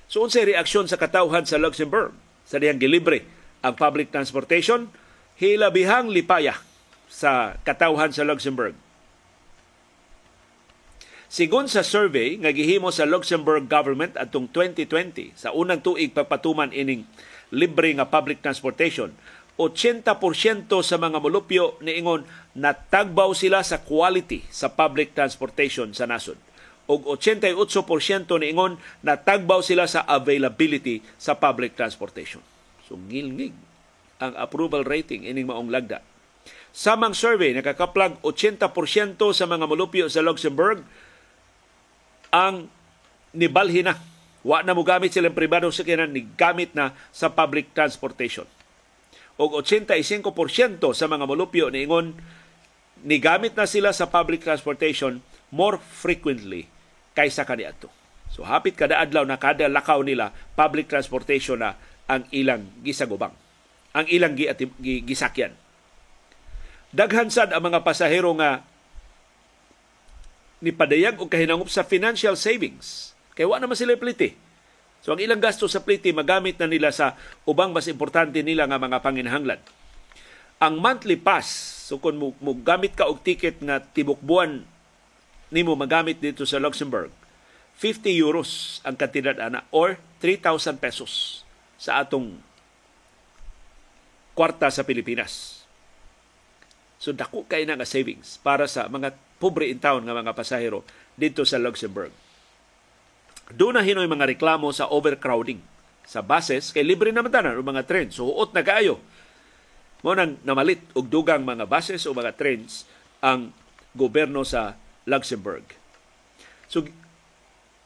So 0.05 0.21
unsay 0.21 0.45
reaksyon 0.45 0.85
sa 0.85 1.01
katawhan 1.01 1.49
sa 1.49 1.57
Luxembourg 1.57 2.13
sa 2.45 2.61
diyang 2.61 2.77
gilibre 2.77 3.25
ang 3.65 3.73
public 3.73 4.13
transportation 4.13 4.93
hilabihang 5.41 6.13
lipaya 6.13 6.61
sa 7.09 7.57
katawhan 7.65 8.13
sa 8.13 8.21
Luxembourg. 8.21 8.77
Sigon 11.27 11.67
sa 11.67 11.83
survey 11.83 12.39
nga 12.39 12.55
gihimo 12.55 12.87
sa 12.87 13.03
Luxembourg 13.03 13.67
government 13.67 14.15
atong 14.15 14.47
2020 14.47 15.35
sa 15.35 15.51
unang 15.51 15.83
tuig 15.83 16.15
pagpatuman 16.15 16.71
ining 16.71 17.03
libre 17.51 17.91
nga 17.95 18.07
public 18.07 18.39
transportation, 18.39 19.11
80% 19.57 20.69
sa 20.85 20.95
mga 21.01 21.17
molupyo 21.17 21.81
niingon 21.81 22.21
natagbaw 22.53 23.33
sila 23.33 23.65
sa 23.65 23.81
quality 23.81 24.45
sa 24.53 24.69
public 24.69 25.17
transportation 25.17 25.89
sa 25.97 26.05
nasod. 26.05 26.37
Og 26.85 27.03
88% 27.17 27.57
niingon 28.37 28.77
natagbaw 29.01 29.65
sila 29.65 29.89
sa 29.89 30.05
availability 30.05 31.01
sa 31.17 31.33
public 31.35 31.73
transportation. 31.73 32.39
So 32.85 33.01
ngilngig 33.01 33.51
ang 34.21 34.33
approval 34.37 34.85
rating 34.85 35.25
ining 35.25 35.49
maong 35.49 35.73
lagda. 35.73 36.05
Samang 36.69 37.17
survey 37.17 37.57
nakakaplag 37.57 38.21
80% 38.21 39.17
sa 39.33 39.45
mga 39.49 39.65
molupyo 39.65 40.05
sa 40.05 40.21
Luxembourg 40.21 40.85
ang 42.29 42.69
nibalhin 43.33 43.89
na 43.89 43.97
wa 44.45 44.61
na 44.61 44.77
mo 44.77 44.85
gamit 44.85 45.17
silang 45.17 45.33
pribadong 45.33 45.73
sakyanan 45.73 46.13
ni 46.13 46.29
gamit 46.37 46.77
na 46.77 46.93
sa 47.09 47.33
public 47.33 47.73
transportation 47.73 48.45
og 49.37 49.61
85% 49.61 50.81
sa 50.97 51.05
mga 51.05 51.25
molupyo 51.29 51.69
niingon 51.69 52.17
nigamit 53.05 53.53
na 53.53 53.69
sila 53.69 53.93
sa 53.93 54.09
public 54.09 54.41
transportation 54.41 55.21
more 55.53 55.77
frequently 55.77 56.65
kaysa 57.13 57.45
kaniadto. 57.45 57.93
So 58.33 58.43
hapit 58.43 58.73
kada 58.73 58.97
adlaw 58.97 59.23
na 59.23 59.37
kada 59.37 59.69
lakaw 59.69 60.01
nila 60.01 60.33
public 60.57 60.89
transportation 60.89 61.61
na 61.61 61.77
ang 62.09 62.25
ilang 62.33 62.65
gisagubang. 62.81 63.33
Ang 63.93 64.05
ilang 64.09 64.33
gisakyan. 64.81 65.53
Daghan 66.93 67.29
sad 67.29 67.53
ang 67.53 67.61
mga 67.61 67.85
pasahero 67.85 68.33
nga 68.37 68.65
ni 70.57 70.73
padayag 70.73 71.21
og 71.21 71.29
kahinangop 71.29 71.69
sa 71.69 71.85
financial 71.85 72.33
savings. 72.33 73.13
Kay 73.37 73.45
wa 73.45 73.61
naman 73.61 73.77
sila 73.77 73.93
pliti 73.93 74.46
So 75.01 75.15
ang 75.15 75.21
ilang 75.21 75.39
gasto 75.39 75.69
sa 75.69 75.83
pliti 75.83 76.11
magamit 76.11 76.59
na 76.59 76.67
nila 76.67 76.91
sa 76.91 77.15
ubang 77.47 77.71
mas 77.71 77.87
importante 77.87 78.41
nila 78.43 78.67
nga 78.67 78.81
mga 78.81 78.99
panginhanglan. 78.99 79.61
Ang 80.57 80.81
monthly 80.81 81.15
pass, 81.15 81.47
so 81.85 82.01
kung 82.01 82.17
mo, 82.17 82.33
mo 82.41 82.57
gamit 82.57 82.97
ka 82.97 83.05
og 83.05 83.21
ticket 83.21 83.61
nga 83.61 83.77
tibok 83.77 84.17
buwan 84.19 84.65
nimo 85.53 85.77
magamit 85.77 86.19
dito 86.19 86.43
sa 86.43 86.59
Luxembourg, 86.59 87.13
50 87.79 88.09
euros 88.17 88.81
ang 88.83 88.97
kantidad 88.97 89.37
ana 89.37 89.63
or 89.69 90.01
3,000 90.19 90.81
pesos 90.81 91.45
sa 91.77 92.01
atong 92.01 92.41
kwarta 94.33 94.67
sa 94.73 94.81
Pilipinas. 94.81 95.61
So 96.97 97.13
dako 97.13 97.45
kay 97.45 97.69
na 97.69 97.77
nga 97.77 97.85
savings 97.85 98.41
para 98.41 98.65
sa 98.65 98.89
mga 98.89 99.13
pobre 99.37 99.69
in 99.69 99.77
town 99.77 100.01
nga 100.01 100.17
mga 100.17 100.33
pasahero 100.33 100.81
dito 101.13 101.45
sa 101.45 101.61
Luxembourg. 101.61 102.09
Doon 103.53 103.79
na 103.79 103.85
hinoy 103.85 104.09
mga 104.11 104.27
reklamo 104.35 104.67
sa 104.75 104.91
overcrowding 104.91 105.63
sa 106.07 106.23
buses 106.23 106.71
kay 106.71 106.83
libre 106.83 107.11
naman 107.11 107.31
tanan 107.31 107.55
o 107.55 107.63
mga 107.63 107.87
train. 107.87 108.07
So 108.11 108.27
huot 108.27 108.51
na 108.51 108.63
kaayo. 108.63 108.99
Mo 110.03 110.15
nang 110.15 110.39
namalit 110.43 110.83
og 110.95 111.07
dugang 111.07 111.43
mga 111.43 111.67
buses 111.67 112.03
o 112.07 112.15
mga 112.15 112.35
trains 112.35 112.87
ang 113.23 113.51
gobyerno 113.95 114.43
sa 114.43 114.75
Luxembourg. 115.07 115.63
So 116.67 116.83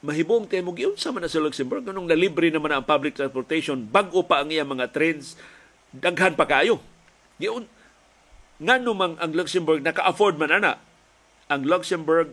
mahibong 0.02 0.50
tayo 0.50 0.66
mo 0.66 0.74
sa 0.98 1.14
man 1.14 1.26
sa 1.30 1.38
Luxembourg 1.38 1.86
nganong 1.86 2.10
libre 2.18 2.50
naman 2.50 2.74
ang 2.74 2.82
public 2.82 3.14
transportation 3.14 3.86
bag-o 3.86 4.26
pa 4.26 4.42
ang 4.42 4.50
iyang 4.50 4.70
mga 4.70 4.90
trains 4.90 5.38
daghan 5.94 6.34
pa 6.34 6.46
kayo. 6.46 6.82
Giun 7.38 7.70
ngano 8.62 8.90
mang 8.94 9.14
ang 9.22 9.30
Luxembourg 9.34 9.82
naka-afford 9.82 10.38
man 10.38 10.50
ana 10.50 10.78
ang 11.46 11.62
Luxembourg 11.66 12.30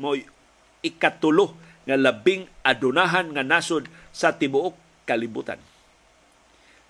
mo 0.00 0.16
ikatulo 0.80 1.69
nga 1.90 1.98
labing 1.98 2.46
adunahan 2.62 3.34
nga 3.34 3.42
nasod 3.42 3.90
sa 4.14 4.30
tibuok 4.38 4.78
kalibutan. 5.02 5.58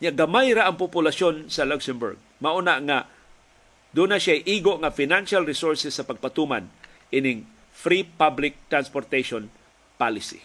Nya 0.05 0.13
gamay 0.13 0.53
ra 0.53 0.69
ang 0.69 0.77
populasyon 0.77 1.49
sa 1.49 1.65
Luxembourg. 1.65 2.21
Mauna 2.45 2.77
nga 2.85 3.09
doon 3.97 4.21
siya 4.21 4.37
igo 4.45 4.77
nga 4.77 4.93
financial 4.93 5.49
resources 5.49 5.97
sa 5.97 6.05
pagpatuman 6.05 6.69
ining 7.09 7.49
free 7.73 8.05
public 8.05 8.61
transportation 8.69 9.49
policy. 9.97 10.45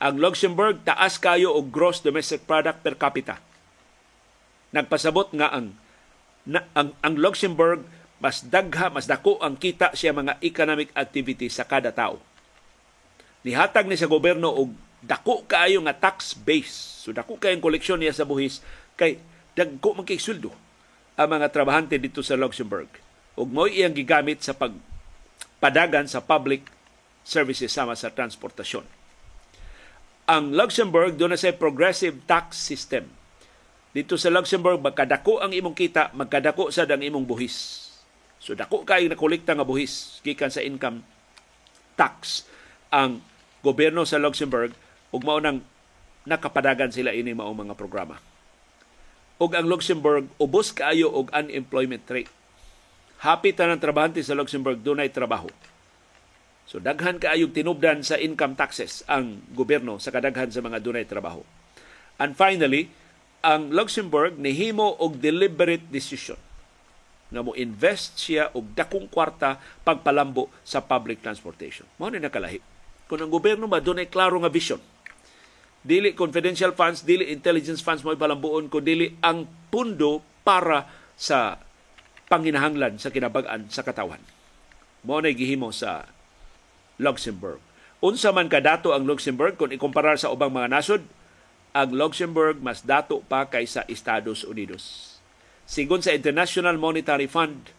Ang 0.00 0.20
Luxembourg 0.20 0.80
taas 0.84 1.16
kayo 1.16 1.56
og 1.56 1.72
gross 1.72 2.00
domestic 2.04 2.44
product 2.44 2.84
per 2.84 2.96
capita. 3.00 3.36
Nagpasabot 4.72 5.32
nga 5.36 5.52
ang 5.52 5.76
na, 6.48 6.64
ang, 6.72 6.96
ang 7.04 7.14
Luxembourg 7.20 7.84
mas 8.20 8.44
dagha, 8.44 8.92
mas 8.92 9.08
dako 9.08 9.40
ang 9.40 9.56
kita 9.56 9.96
siya 9.96 10.12
mga 10.12 10.44
economic 10.44 10.92
activity 10.92 11.48
sa 11.48 11.64
kada 11.64 11.88
tao. 11.88 12.20
Nihatag 13.40 13.88
ni 13.88 13.96
sa 13.96 14.04
gobyerno 14.04 14.52
og 14.52 14.76
dako 15.00 15.48
kaayo 15.48 15.80
nga 15.88 15.96
tax 15.96 16.36
base. 16.36 17.00
So 17.00 17.16
dako 17.16 17.40
kay 17.40 17.56
ang 17.56 17.64
koleksyon 17.64 18.04
niya 18.04 18.12
sa 18.12 18.28
buhis 18.28 18.60
kay 19.00 19.16
dagko 19.56 19.96
man 19.96 20.04
kay 20.04 20.20
sweldo 20.20 20.52
ang 21.16 21.28
mga 21.32 21.48
trabahante 21.48 21.96
dito 21.96 22.20
sa 22.20 22.36
Luxembourg. 22.36 22.92
Ug 23.40 23.48
mo 23.48 23.64
iyang 23.64 23.96
gigamit 23.96 24.44
sa 24.44 24.52
pag 24.52 24.76
padagan 25.56 26.04
sa 26.04 26.20
public 26.20 26.68
services 27.24 27.72
sama 27.72 27.96
sa 27.96 28.12
transportasyon. 28.12 28.84
Ang 30.28 30.52
Luxembourg 30.52 31.16
doon 31.16 31.40
say 31.40 31.56
progressive 31.56 32.20
tax 32.28 32.60
system. 32.60 33.08
Dito 33.90 34.20
sa 34.20 34.28
Luxembourg 34.28 34.78
magkadako 34.78 35.40
ang 35.40 35.50
imong 35.50 35.74
kita, 35.74 36.12
magkadako 36.12 36.68
sa 36.68 36.84
ang 36.84 37.00
imong 37.00 37.24
buhis. 37.26 37.89
So 38.40 38.56
dako 38.56 38.88
kay 38.88 39.04
nakolekta 39.12 39.52
nga 39.52 39.68
buhis 39.68 40.18
gikan 40.24 40.48
sa 40.48 40.64
income 40.64 41.04
tax 41.92 42.48
ang 42.88 43.20
gobyerno 43.60 44.08
sa 44.08 44.16
Luxembourg 44.16 44.72
ug 45.12 45.20
mao 45.20 45.36
nang 45.36 45.60
nakapadagan 46.24 46.88
sila 46.88 47.12
ini 47.12 47.36
mao 47.36 47.52
mga 47.52 47.76
programa. 47.76 48.16
Ug 49.36 49.52
ang 49.52 49.68
Luxembourg 49.68 50.24
ubos 50.40 50.72
kaayo 50.72 51.12
og 51.12 51.28
unemployment 51.36 52.08
rate. 52.08 52.32
Happy 53.20 53.52
tanang 53.52 53.76
trabahante 53.76 54.24
sa 54.24 54.32
Luxembourg 54.32 54.80
dunay 54.80 55.12
trabaho. 55.12 55.52
So 56.64 56.80
daghan 56.80 57.20
kaayog 57.20 57.52
tinubdan 57.52 58.00
sa 58.00 58.16
income 58.16 58.56
taxes 58.56 59.04
ang 59.04 59.44
gobyerno 59.52 60.00
sa 60.00 60.08
kadaghan 60.08 60.48
sa 60.48 60.64
mga 60.64 60.80
dunay 60.80 61.04
trabaho. 61.04 61.44
And 62.16 62.32
finally, 62.32 62.88
ang 63.44 63.68
Luxembourg 63.68 64.40
nihimo 64.40 64.96
og 64.96 65.20
deliberate 65.20 65.84
decision 65.92 66.40
nga 67.30 67.40
mo 67.46 67.54
invest 67.54 68.18
siya 68.18 68.50
og 68.52 68.74
dakong 68.74 69.06
kwarta 69.06 69.56
pagpalambo 69.86 70.50
sa 70.66 70.82
public 70.82 71.22
transportation. 71.22 71.86
Mao 71.96 72.10
ni 72.10 72.18
nakalahi. 72.18 72.58
Kung 73.06 73.22
ang 73.22 73.30
gobyerno 73.30 73.70
ba 73.70 73.82
dunay 73.82 74.10
klaro 74.10 74.38
nga 74.42 74.50
vision, 74.50 74.78
dili 75.80 76.12
confidential 76.12 76.74
funds, 76.74 77.06
dili 77.06 77.30
intelligence 77.30 77.80
funds 77.80 78.02
mo 78.02 78.12
ipalambuon 78.12 78.68
ko 78.68 78.82
dili 78.82 79.14
ang 79.22 79.46
pundo 79.70 80.20
para 80.42 80.86
sa 81.14 81.58
panginahanglan 82.30 82.98
sa 82.98 83.10
kinabagan 83.10 83.66
sa 83.70 83.82
katawan. 83.82 84.22
Mo 85.02 85.18
na 85.18 85.32
gihimo 85.32 85.72
sa 85.72 86.06
Luxembourg. 87.00 87.58
Unsa 88.00 88.30
man 88.30 88.46
kadato 88.46 88.92
ang 88.92 89.08
Luxembourg 89.08 89.56
kung 89.56 89.72
ikumparar 89.72 90.20
sa 90.20 90.32
ubang 90.32 90.52
mga 90.52 90.70
nasod, 90.70 91.02
ang 91.74 91.90
Luxembourg 91.90 92.60
mas 92.60 92.84
dato 92.84 93.24
pa 93.26 93.48
kaysa 93.48 93.86
Estados 93.90 94.44
Unidos. 94.46 95.09
Sigon 95.70 96.02
sa 96.02 96.10
International 96.10 96.74
Monetary 96.74 97.30
Fund 97.30 97.70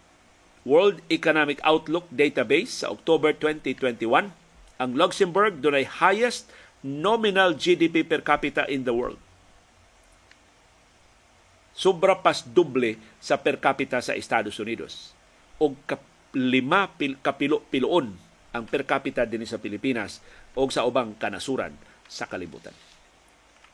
World 0.63 1.03
Economic 1.11 1.59
Outlook 1.67 2.07
Database 2.07 2.85
sa 2.85 2.95
October 2.95 3.35
2021, 3.35 4.31
ang 4.79 4.91
Luxembourg 4.95 5.59
dunay 5.59 5.83
highest 5.83 6.47
nominal 6.87 7.51
GDP 7.59 8.07
per 8.07 8.23
capita 8.23 8.63
in 8.71 8.87
the 8.87 8.95
world 8.95 9.19
sobra 11.81 12.19
pas 12.19 12.45
doble 12.45 12.99
sa 13.17 13.39
per 13.39 13.57
capita 13.57 14.03
sa 14.03 14.13
Estados 14.13 14.59
Unidos. 14.61 15.15
O 15.57 15.73
lima 16.37 16.93
pil, 16.93 17.17
kapilo 17.19 17.65
piloon 17.73 18.13
ang 18.53 18.63
per 18.67 18.85
capita 18.85 19.25
din 19.25 19.47
sa 19.49 19.57
Pilipinas 19.57 20.19
o 20.53 20.67
sa 20.69 20.85
ubang 20.85 21.17
kanasuran 21.17 21.73
sa 22.05 22.27
kalibutan. 22.27 22.75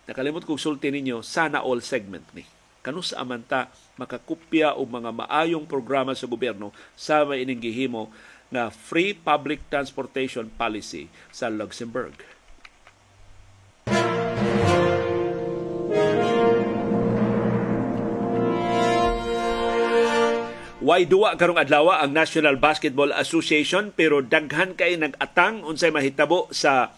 Nakalimot 0.08 0.48
kong 0.48 0.62
sulti 0.62 0.88
ninyo, 0.88 1.20
sana 1.20 1.60
all 1.66 1.84
segment 1.84 2.24
ni. 2.32 2.57
Kano 2.88 3.04
sa 3.04 3.20
amanta 3.20 3.68
makakupya 4.00 4.80
o 4.80 4.88
mga 4.88 5.12
maayong 5.12 5.68
programa 5.68 6.16
sa 6.16 6.24
gobyerno 6.24 6.72
sa 6.96 7.28
maining 7.28 7.60
gihimo 7.60 8.08
na 8.48 8.72
free 8.72 9.12
public 9.12 9.60
transportation 9.68 10.48
policy 10.56 11.12
sa 11.28 11.52
Luxembourg 11.52 12.16
Way 20.88 21.12
duwa 21.12 21.36
karong 21.36 21.60
adlaw 21.60 22.00
ang 22.00 22.16
National 22.16 22.56
Basketball 22.56 23.12
Association 23.12 23.92
pero 23.92 24.24
daghan 24.24 24.80
kay 24.80 24.96
nag-atang 24.96 25.68
unsay 25.68 25.92
mahitabo 25.92 26.48
sa 26.56 26.96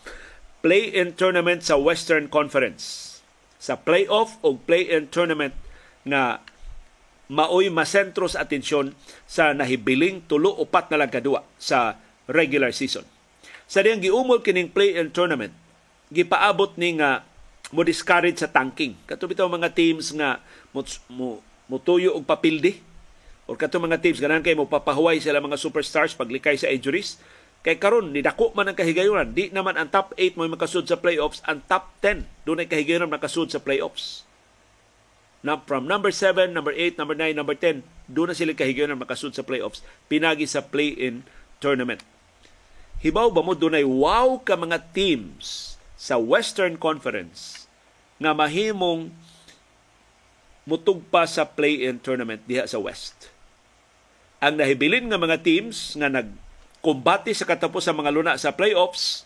play-in 0.61 1.17
tournament 1.17 1.65
sa 1.65 1.81
Western 1.81 2.29
Conference. 2.29 3.17
Sa 3.57 3.73
playoff 3.73 4.37
o 4.45 4.53
play-in 4.53 5.09
tournament 5.09 5.57
nga 6.05 6.43
maoy 7.29 7.69
masentro 7.69 8.25
sa 8.25 8.43
atensyon 8.43 8.91
sa 9.29 9.53
nahibiling 9.53 10.25
tulo 10.25 10.55
upat 10.57 10.89
na 10.89 11.05
lang 11.05 11.11
kadua 11.13 11.45
sa 11.61 11.99
regular 12.25 12.73
season. 12.73 13.05
Sa 13.69 13.85
diyang 13.85 14.01
giumol 14.01 14.41
kining 14.41 14.73
play-in 14.73 15.13
tournament, 15.13 15.53
gipaabot 16.09 16.73
ni 16.81 16.97
nga 16.97 17.21
mo 17.69 17.85
discourage 17.85 18.41
sa 18.41 18.49
tanking. 18.49 18.97
Katubitaw 19.05 19.45
mga 19.45 19.69
teams 19.77 20.09
nga 20.17 20.41
mo, 20.73 20.81
mo, 21.05 21.27
mutuyo 21.69 22.17
og 22.17 22.25
papildi 22.25 22.81
or 23.45 23.57
kato 23.57 23.77
mga 23.77 24.01
teams 24.01 24.17
ganan 24.17 24.41
kay 24.41 24.57
mo 24.57 24.65
papahuway 24.65 25.21
sila 25.21 25.41
mga 25.41 25.57
superstars 25.57 26.17
paglikay 26.17 26.57
sa 26.57 26.69
injuries 26.69 27.21
kay 27.61 27.77
karon 27.77 28.09
ni 28.13 28.21
dako 28.25 28.53
man 28.57 28.69
ang 28.69 28.77
kahigayunan 28.77 29.33
di 29.33 29.53
naman 29.53 29.77
ang 29.77 29.89
top 29.89 30.17
8 30.17 30.37
mo 30.37 30.45
makasud 30.49 30.85
sa 30.85 30.97
playoffs 30.97 31.41
ang 31.45 31.61
top 31.65 31.89
10 32.01 32.25
dunay 32.45 32.65
kahigayunan 32.65 33.09
makasud 33.09 33.49
sa 33.49 33.61
playoffs 33.61 34.25
na 35.39 35.55
from 35.63 35.87
number 35.87 36.11
7 36.11 36.51
number 36.51 36.75
8 36.75 36.99
number 36.99 37.15
9 37.15 37.31
number 37.31 37.55
10 37.55 37.83
doon 38.11 38.31
na 38.31 38.35
sila 38.35 38.51
kahigayunan 38.51 38.99
makasud 38.99 39.31
sa 39.31 39.45
playoffs 39.45 39.79
pinagi 40.11 40.43
sa 40.43 40.65
play-in 40.65 41.23
tournament. 41.63 42.03
Hibaw 42.99 43.31
ba 43.31 43.39
mo 43.39 43.55
dunay 43.55 43.87
wow 43.87 44.35
ka 44.43 44.59
mga 44.59 44.91
teams 44.91 45.75
sa 45.95 46.19
Western 46.19 46.75
Conference 46.75 47.67
nga 48.19 48.35
mahimong 48.35 49.11
mutugpa 50.67 51.23
sa 51.23 51.47
play-in 51.47 52.03
tournament 52.03 52.43
diha 52.43 52.67
sa 52.67 52.77
West. 52.77 53.31
Ang 54.43 54.59
nahibilin 54.59 55.07
nga 55.07 55.19
mga 55.19 55.39
teams 55.39 55.95
nga 55.95 56.11
nagkumbati 56.11 57.31
sa 57.31 57.47
katapos 57.47 57.87
sa 57.87 57.95
mga 57.95 58.11
luna 58.11 58.35
sa 58.35 58.51
playoffs 58.51 59.23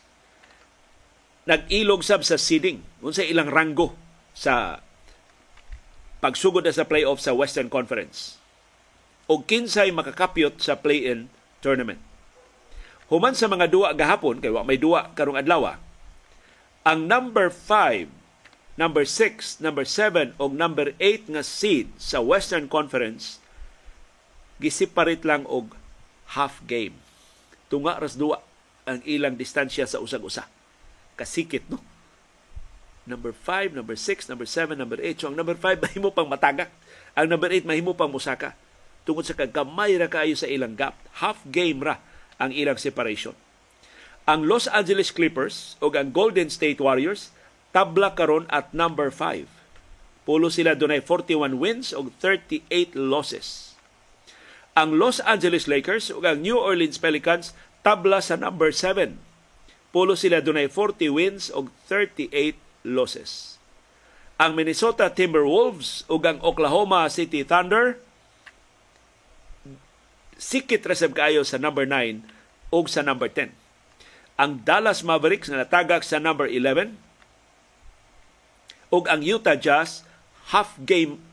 nag-ilog 1.44 2.06
sab 2.06 2.24
sa 2.24 2.40
seeding 2.40 2.80
unsa 3.04 3.26
ilang 3.26 3.52
ranggo 3.52 3.92
sa 4.32 4.80
pagsugod 6.24 6.64
sa 6.72 6.88
playoff 6.88 7.20
sa 7.20 7.36
Western 7.36 7.68
Conference 7.68 8.40
o 9.28 9.44
kinsay 9.44 9.92
makakapyot 9.92 10.64
sa 10.64 10.80
play-in 10.80 11.28
tournament. 11.60 12.00
Human 13.12 13.36
sa 13.36 13.52
mga 13.52 13.68
duwa 13.68 13.92
gahapon 13.92 14.40
kay 14.40 14.48
wa 14.48 14.64
may 14.64 14.80
duwa 14.80 15.12
karong 15.12 15.36
adlaw 15.36 15.76
ang 16.84 17.08
number 17.08 17.48
5, 17.48 18.12
number 18.76 19.08
6, 19.08 19.64
number 19.64 19.88
7 19.88 20.36
o 20.36 20.52
number 20.52 20.92
8 21.00 21.32
nga 21.32 21.44
seed 21.44 21.92
sa 21.96 22.20
Western 22.20 22.68
Conference 22.68 23.40
gisiparit 24.60 25.24
lang 25.24 25.48
og 25.48 25.76
half 26.36 26.60
game. 26.68 26.96
Tunga 27.72 28.00
ras 28.00 28.20
duwa 28.20 28.44
ang 28.84 29.00
ilang 29.08 29.40
distansya 29.40 29.88
sa 29.88 30.04
usag-usa. 30.04 30.48
Kasikit, 31.16 31.68
no? 31.72 31.80
Number 33.04 33.36
5, 33.36 33.76
number 33.76 33.96
6, 34.00 34.32
number 34.32 34.48
7, 34.48 34.80
number 34.80 35.00
8. 35.00 35.20
So 35.20 35.28
ang 35.32 35.36
number 35.36 35.56
5 35.56 35.80
mahimo 35.86 36.10
pang 36.14 36.30
matagak. 36.30 36.72
Ang 37.14 37.32
number 37.32 37.52
8 37.52 37.68
mahimo 37.68 37.94
pang 37.94 38.12
musaka. 38.12 38.56
Tungod 39.04 39.28
sa 39.28 39.36
kagamay 39.36 40.00
ra 40.00 40.08
kaayo 40.08 40.40
sa 40.40 40.48
ilang 40.48 40.80
gap. 40.80 40.96
Half 41.20 41.44
game 41.52 41.84
ra 41.84 42.00
ang 42.40 42.56
ilang 42.56 42.80
separation. 42.80 43.36
Ang 44.24 44.48
Los 44.48 44.72
Angeles 44.72 45.12
Clippers 45.12 45.76
o 45.84 45.92
ang 45.92 46.16
Golden 46.16 46.48
State 46.48 46.80
Warriors 46.80 47.36
tabla 47.76 48.16
karon 48.16 48.48
at 48.48 48.72
number 48.72 49.12
5. 49.12 49.52
Pulo 50.24 50.48
sila 50.48 50.72
dunay 50.80 51.04
41 51.04 51.60
wins 51.60 51.92
o 51.92 52.08
38 52.08 52.96
losses 52.96 53.74
ang 54.74 54.98
Los 54.98 55.22
Angeles 55.22 55.70
Lakers 55.70 56.10
ug 56.10 56.26
ang 56.26 56.42
New 56.42 56.58
Orleans 56.58 56.98
Pelicans 56.98 57.54
tabla 57.86 58.26
sa 58.26 58.34
number 58.34 58.74
7. 58.74 59.22
Pulo 59.94 60.18
sila 60.18 60.42
dunay 60.42 60.66
40 60.66 61.14
wins 61.14 61.54
ug 61.54 61.70
38 61.86 62.58
losses. 62.84 63.58
Ang 64.38 64.60
Minnesota 64.60 65.08
Timberwolves 65.08 66.04
ug 66.12 66.22
ang 66.28 66.40
Oklahoma 66.44 67.08
City 67.08 67.48
Thunder 67.48 67.98
sikit 70.36 70.84
reseb 70.84 71.16
kaayo 71.16 71.48
sa 71.48 71.56
number 71.56 71.88
9 71.88 72.28
ug 72.76 72.86
sa 72.92 73.00
number 73.00 73.32
10. 73.32 73.56
Ang 74.36 74.68
Dallas 74.68 75.06
Mavericks 75.06 75.48
na 75.48 75.64
natagak 75.64 76.04
sa 76.04 76.20
number 76.20 76.46
11 76.52 77.00
ug 78.92 79.04
ang 79.08 79.22
Utah 79.24 79.56
Jazz 79.58 80.04
half 80.52 80.76
game 80.84 81.24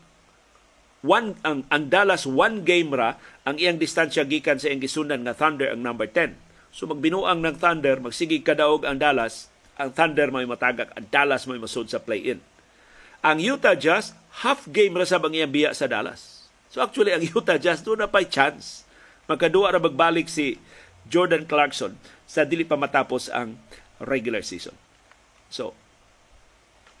one 1.03 1.35
ang, 1.43 1.67
ang 1.67 1.91
Dallas 1.91 2.23
one 2.23 2.63
game 2.63 2.95
ra 2.95 3.19
ang 3.43 3.59
iyang 3.59 3.81
distansya 3.81 4.23
gikan 4.23 4.61
sa 4.61 4.71
iyang 4.71 4.79
gisundan 4.79 5.27
nga 5.27 5.35
Thunder 5.35 5.67
ang 5.73 5.83
number 5.83 6.07
10. 6.07 6.37
So 6.71 6.87
magbinuang 6.87 7.43
ng 7.43 7.59
Thunder, 7.59 7.99
magsigig 7.99 8.47
kadaog 8.47 8.87
ang 8.87 8.95
Dallas, 8.95 9.50
ang 9.81 9.91
Thunder 9.91 10.29
may 10.29 10.45
matagak, 10.45 10.93
ang 10.93 11.05
Dallas 11.09 11.49
may 11.49 11.57
masud 11.57 11.89
sa 11.89 11.97
play-in. 11.97 12.37
Ang 13.21 13.37
Utah 13.41 13.77
Jazz, 13.77 14.13
half 14.45 14.65
game 14.69 14.97
ra 14.97 15.05
sab 15.05 15.25
ang 15.25 15.33
biya 15.49 15.73
sa 15.73 15.89
Dallas. 15.89 16.49
So 16.69 16.81
actually, 16.81 17.13
ang 17.13 17.25
Utah 17.35 17.57
Jazz 17.57 17.81
doon 17.81 18.05
na 18.05 18.09
pa'y 18.09 18.29
chance. 18.29 18.85
Magkadua 19.25 19.73
ra 19.73 19.79
magbalik 19.81 20.29
si 20.29 20.57
Jordan 21.09 21.45
Clarkson 21.49 21.97
sa 22.29 22.45
dili 22.45 22.63
pa 22.63 22.77
matapos 22.77 23.27
ang 23.27 23.57
regular 24.01 24.41
season. 24.41 24.73
So, 25.51 25.75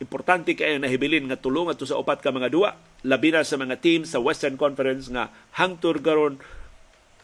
importante 0.01 0.57
kayo 0.57 0.81
nahibilin 0.81 1.29
nga 1.29 1.37
tulong 1.37 1.69
at 1.69 1.79
sa 1.79 1.97
upat 1.97 2.25
ka 2.25 2.33
mga 2.33 2.49
duwa 2.49 2.73
labi 3.05 3.29
na 3.33 3.45
sa 3.45 3.57
mga 3.57 3.77
team 3.81 4.01
sa 4.01 4.17
Western 4.17 4.57
Conference 4.57 5.09
nga 5.13 5.29
hangtod 5.55 6.01
karon 6.01 6.41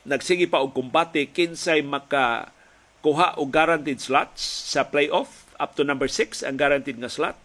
nagsige 0.08 0.46
pa 0.46 0.62
og 0.62 0.78
kumbate 0.78 1.34
kinsay 1.34 1.82
maka 1.82 2.54
kuha 3.02 3.36
og 3.42 3.50
guaranteed 3.50 4.00
slots 4.00 4.42
sa 4.72 4.86
playoff 4.88 5.47
up 5.58 5.78
to 5.78 5.84
number 5.86 6.10
6 6.10 6.46
ang 6.46 6.58
guaranteed 6.58 6.98
nga 6.98 7.12
slot. 7.12 7.38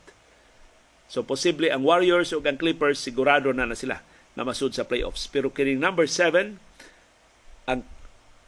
So 1.12 1.20
posible 1.20 1.68
ang 1.68 1.84
Warriors 1.84 2.32
ug 2.32 2.48
ang 2.48 2.56
Clippers 2.56 3.00
sigurado 3.00 3.52
na 3.52 3.68
na 3.68 3.76
sila 3.76 4.00
na 4.32 4.48
masud 4.48 4.72
sa 4.72 4.88
playoffs. 4.88 5.28
Pero 5.28 5.52
kining 5.52 5.80
number 5.80 6.08
7 6.08 6.56
ang 7.68 7.80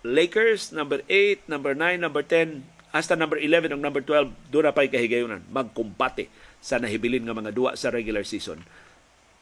Lakers, 0.04 0.68
number 0.68 1.00
8, 1.08 1.48
number 1.48 1.72
9, 1.72 1.96
number 1.96 2.20
10, 2.20 2.60
hasta 2.92 3.16
number 3.16 3.40
11 3.40 3.72
ug 3.72 3.80
number 3.80 4.04
12 4.04 4.30
doon 4.52 4.68
na 4.68 4.76
pa'y 4.76 4.92
kahigayonan 4.92 5.42
magkumpate 5.50 6.30
sa 6.62 6.78
nahibilin 6.78 7.24
nga 7.26 7.34
mga 7.34 7.50
duwa 7.56 7.72
sa 7.74 7.90
regular 7.90 8.22
season. 8.22 8.62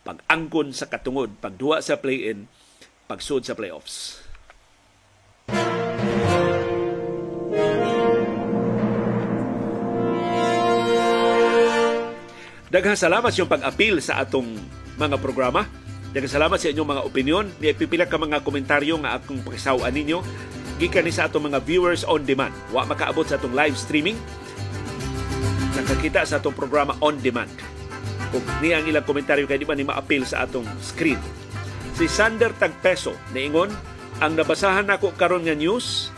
Pag-angkon 0.02 0.74
sa 0.74 0.90
katungod, 0.90 1.38
pagduwa 1.38 1.78
sa 1.78 2.00
play-in, 2.00 2.50
pagsud 3.06 3.46
sa 3.46 3.54
playoffs. 3.54 4.22
Daghang 12.72 12.96
salamat 12.96 13.28
yung 13.36 13.52
pag-apil 13.52 14.00
sa 14.00 14.24
atong 14.24 14.56
mga 14.96 15.20
programa. 15.20 15.68
Daghang 16.16 16.32
salamat 16.32 16.56
sa 16.56 16.72
inyong 16.72 16.88
mga 16.88 17.04
opinion. 17.04 17.44
Ni 17.60 17.68
pipila 17.76 18.08
ka 18.08 18.16
mga 18.16 18.40
komentaryo 18.40 18.96
nga 19.04 19.20
akong 19.20 19.44
pakisawaan 19.44 19.92
ninyo. 19.92 20.24
Gikan 20.80 21.04
ni 21.04 21.12
sa 21.12 21.28
atong 21.28 21.52
mga 21.52 21.60
viewers 21.68 22.00
on 22.08 22.24
demand. 22.24 22.56
Wa 22.72 22.88
makaabot 22.88 23.28
sa 23.28 23.36
atong 23.36 23.52
live 23.52 23.76
streaming. 23.76 24.16
Nakakita 25.76 26.24
sa 26.24 26.40
atong 26.40 26.56
programa 26.56 26.96
on 27.04 27.20
demand. 27.20 27.52
Kung 28.32 28.40
niya 28.64 28.80
ang 28.80 28.88
ilang 28.88 29.04
komentaryo 29.04 29.44
kay 29.44 29.60
di 29.60 29.68
ba 29.68 29.76
ni 29.76 29.84
ma-appeal 29.84 30.24
sa 30.24 30.48
atong 30.48 30.64
screen. 30.80 31.20
Si 31.92 32.08
Sander 32.08 32.56
Tagpeso 32.56 33.12
niingon 33.36 33.68
ang 34.16 34.32
nabasahan 34.32 34.88
nako 34.88 35.12
karon 35.12 35.44
nga 35.44 35.52
news 35.52 36.08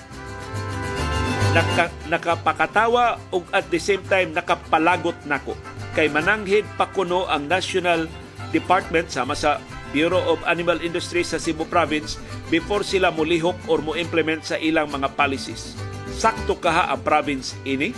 naka, 1.51 1.91
nakapakatawa 2.07 3.19
ug 3.35 3.43
at 3.51 3.67
the 3.75 3.83
same 3.83 4.07
time 4.07 4.31
nakapalagot 4.31 5.19
nako 5.27 5.59
kay 5.95 6.11
mananghid 6.11 6.67
pa 6.75 6.91
kuno 6.91 7.31
ang 7.31 7.47
National 7.47 8.11
Department 8.51 9.09
sama 9.15 9.39
sa 9.39 9.63
Bureau 9.95 10.21
of 10.27 10.43
Animal 10.43 10.83
Industry 10.83 11.23
sa 11.23 11.39
Cebu 11.39 11.71
Province 11.71 12.19
before 12.51 12.83
sila 12.83 13.15
mulihok 13.15 13.55
or 13.71 13.79
mo 13.79 13.95
implement 13.95 14.43
sa 14.43 14.59
ilang 14.59 14.91
mga 14.91 15.15
policies. 15.15 15.79
Sakto 16.11 16.59
kaha 16.59 16.91
ang 16.91 17.03
province 17.07 17.55
ini 17.63 17.95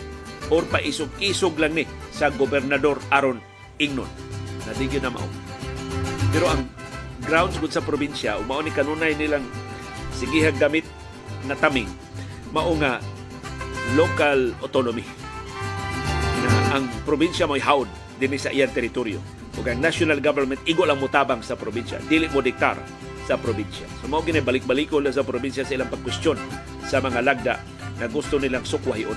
or 0.52 0.60
paisog-isog 0.68 1.56
lang 1.56 1.72
ni 1.72 1.88
sa 2.12 2.28
gobernador 2.28 3.00
aron 3.08 3.40
ingnon. 3.80 4.08
Nadigyo 4.68 5.00
na 5.00 5.08
mao. 5.16 5.28
Pero 6.36 6.52
ang 6.52 6.68
grounds 7.24 7.56
gud 7.56 7.72
sa 7.72 7.80
probinsya 7.80 8.36
umao 8.36 8.60
ni 8.60 8.70
kanunay 8.76 9.16
nilang 9.16 9.42
sigihag 10.12 10.60
gamit 10.60 10.84
na 11.48 11.56
taming 11.56 11.88
mao 12.52 12.76
nga 12.76 13.00
local 13.96 14.52
autonomy 14.60 15.25
ang 16.76 16.84
probinsya 17.08 17.48
mo'y 17.48 17.64
hawd 17.64 17.88
dinhi 18.20 18.36
sa 18.36 18.52
iyang 18.52 18.68
teritoryo. 18.68 19.16
Ug 19.56 19.64
ang 19.64 19.80
national 19.80 20.20
government 20.20 20.60
igo 20.68 20.84
lang 20.84 21.00
mutabang 21.00 21.40
sa 21.40 21.56
probinsya. 21.56 21.96
Dili 22.04 22.28
mo 22.28 22.44
diktar 22.44 22.76
sa 23.24 23.40
probinsya. 23.40 23.88
So 24.04 24.12
mao 24.12 24.20
gini 24.20 24.44
balik-baliko 24.44 25.00
lang 25.00 25.16
sa 25.16 25.24
probinsya 25.24 25.64
sa 25.64 25.72
ilang 25.72 25.88
pagkwestiyon 25.88 26.36
sa 26.84 27.00
mga 27.00 27.24
lagda 27.24 27.56
na 27.96 28.06
gusto 28.12 28.36
nilang 28.36 28.68
sukwahion. 28.68 29.16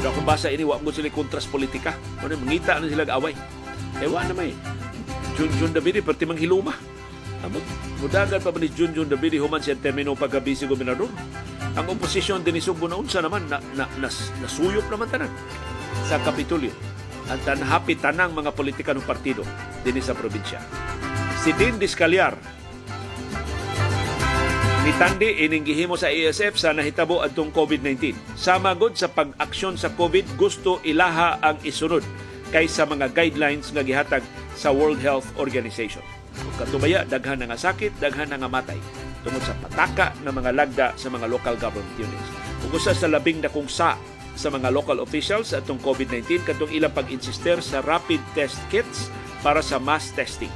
Pero 0.00 0.10
kung 0.16 0.24
basa 0.24 0.48
ini 0.48 0.64
wa 0.64 0.80
mo 0.80 0.88
sila 0.88 1.12
kontras 1.12 1.44
politika. 1.44 1.92
Ano 2.24 2.40
mangita 2.40 2.80
na 2.80 2.88
sila 2.88 3.04
away 3.12 3.36
eh 4.00 4.08
wa 4.08 4.24
na 4.24 4.32
may. 4.32 4.56
Jun 5.36 5.52
Jun 5.60 5.72
Davide 5.76 6.00
perti 6.00 6.24
manghiluma 6.24 6.72
Amo, 7.44 7.60
mudagan 8.00 8.40
pa 8.40 8.48
ba 8.48 8.56
ni 8.56 8.72
Jun 8.72 8.96
Jun 8.96 9.04
Davide 9.04 9.36
human 9.36 9.60
siya 9.60 9.76
termino 9.76 10.16
pagkabisi 10.16 10.64
gobernador? 10.64 11.12
Ang 11.76 11.86
oposisyon 11.92 12.40
din 12.40 12.56
Subo 12.62 12.88
na 12.88 12.96
unsa 12.96 13.20
naman 13.20 13.44
na, 13.52 13.60
na, 13.76 13.84
nas, 14.00 14.32
nasuyop 14.40 14.88
naman 14.88 15.10
tanan 15.12 15.28
sa 16.06 16.18
Kapitulyo 16.18 16.74
at 17.30 17.40
tanhapi 17.46 17.96
tanang 17.96 18.36
mga 18.36 18.52
politika 18.52 18.92
ng 18.92 19.06
partido 19.06 19.46
din 19.86 19.96
sa 20.02 20.12
probinsya. 20.12 20.60
Si 21.40 21.54
Dean 21.56 21.78
Discaliar 21.80 22.36
Nitandi 24.84 25.48
ining 25.48 25.64
gihimo 25.64 25.96
sa 25.96 26.12
ASF 26.12 26.60
sa 26.60 26.76
nahitabo 26.76 27.24
adtong 27.24 27.48
COVID-19. 27.56 28.12
Sama 28.36 28.76
gud 28.76 28.92
sa 29.00 29.08
pag-aksyon 29.08 29.80
sa 29.80 29.88
COVID, 29.88 30.36
gusto 30.36 30.76
ilaha 30.84 31.40
ang 31.40 31.56
isunod 31.64 32.04
kaysa 32.52 32.84
mga 32.84 33.16
guidelines 33.16 33.72
nga 33.72 33.80
gihatag 33.80 34.20
sa 34.52 34.76
World 34.76 35.00
Health 35.00 35.24
Organization. 35.40 36.04
Kung 36.36 36.52
katubaya, 36.60 37.00
daghan 37.08 37.40
na 37.40 37.48
nga 37.48 37.56
sakit, 37.56 37.96
daghan 37.96 38.28
na 38.28 38.36
nga 38.36 38.52
matay 38.52 38.76
tungod 39.24 39.40
sa 39.40 39.56
pataka 39.56 40.12
ng 40.20 40.34
mga 40.36 40.50
lagda 40.52 40.86
sa 41.00 41.08
mga 41.08 41.32
local 41.32 41.56
government 41.56 41.96
units. 41.96 42.28
Usa 42.68 42.92
sa 42.92 43.08
labing 43.08 43.40
dakong 43.40 43.72
sa 43.72 43.96
sa 44.34 44.50
mga 44.50 44.70
local 44.70 45.02
officials 45.02 45.54
atong 45.54 45.78
COVID-19 45.82 46.46
katong 46.46 46.70
ilang 46.74 46.94
pag-insister 46.94 47.58
sa 47.62 47.82
rapid 47.82 48.20
test 48.34 48.58
kits 48.70 49.10
para 49.42 49.62
sa 49.62 49.78
mass 49.78 50.10
testing. 50.14 50.50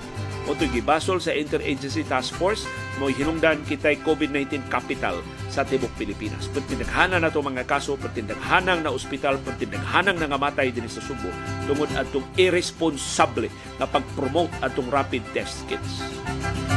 Oto 0.49 0.65
gibasol 0.65 1.21
sa 1.21 1.37
Interagency 1.37 2.09
Task 2.09 2.33
Force 2.41 2.65
mo 2.97 3.13
hinungdan 3.13 3.61
kitay 3.69 4.01
COVID-19 4.01 4.65
capital 4.73 5.21
sa 5.53 5.61
tibok 5.61 5.93
Pilipinas. 6.01 6.49
Pertindaghanan 6.49 7.21
na 7.21 7.29
mga 7.29 7.69
kaso, 7.69 8.01
pertindaghanang 8.01 8.81
na 8.81 8.89
ospital, 8.89 9.37
pertindaghanang 9.45 10.17
na 10.17 10.33
ngamatay 10.33 10.73
din 10.73 10.89
sa 10.89 11.05
Subo 11.05 11.29
tungod 11.69 11.93
atong 11.93 12.25
irresponsable 12.41 13.53
na 13.77 13.85
pag-promote 13.85 14.49
atong 14.65 14.89
rapid 14.89 15.21
test 15.37 15.69
kits. 15.69 16.01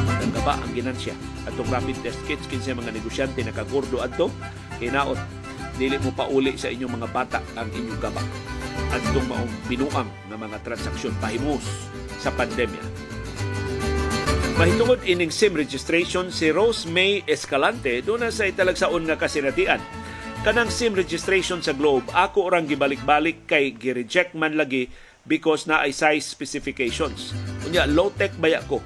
Maganda 0.04 0.40
ba 0.44 0.60
ang 0.60 0.72
ginansya 0.76 1.16
atong 1.48 1.72
rapid 1.72 1.96
test 2.04 2.20
kits 2.28 2.46
kinsa 2.52 2.76
mga 2.76 2.92
negosyante 2.92 3.40
nakagurdo 3.40 4.04
adto 4.04 4.28
hinaot 4.84 5.41
dili 5.82 5.98
mo 5.98 6.14
pauli 6.14 6.54
sa 6.62 6.70
inyong 6.70 6.94
mga 7.02 7.10
bata 7.10 7.42
ang 7.58 7.66
inyong 7.74 7.98
gaba 7.98 8.22
at 8.94 9.02
itong 9.02 9.26
maong 9.26 9.54
binuang 9.66 10.10
na 10.30 10.38
mga 10.38 10.62
transaksyon 10.62 11.18
pahimos 11.18 11.66
sa 12.22 12.30
pandemya 12.30 12.86
Mahitungod 14.62 15.02
ining 15.10 15.34
SIM 15.34 15.58
registration 15.58 16.30
si 16.30 16.54
Rose 16.54 16.86
May 16.86 17.26
Escalante 17.26 18.06
doon 18.06 18.28
na 18.28 18.30
sa 18.30 18.46
italagsaon 18.46 19.10
nga 19.10 19.18
kasinatian. 19.18 19.82
Kanang 20.46 20.70
SIM 20.70 20.94
registration 20.94 21.66
sa 21.66 21.74
Globe, 21.74 22.06
ako 22.14 22.46
orang 22.46 22.70
gibalik-balik 22.70 23.50
kay 23.50 23.74
gi-reject 23.74 24.38
man 24.38 24.54
lagi 24.54 24.86
because 25.26 25.66
na 25.66 25.82
ay 25.82 25.90
size 25.90 26.30
specifications. 26.30 27.34
Unya 27.66 27.90
low-tech 27.90 28.38
baya 28.38 28.62
ko. 28.70 28.86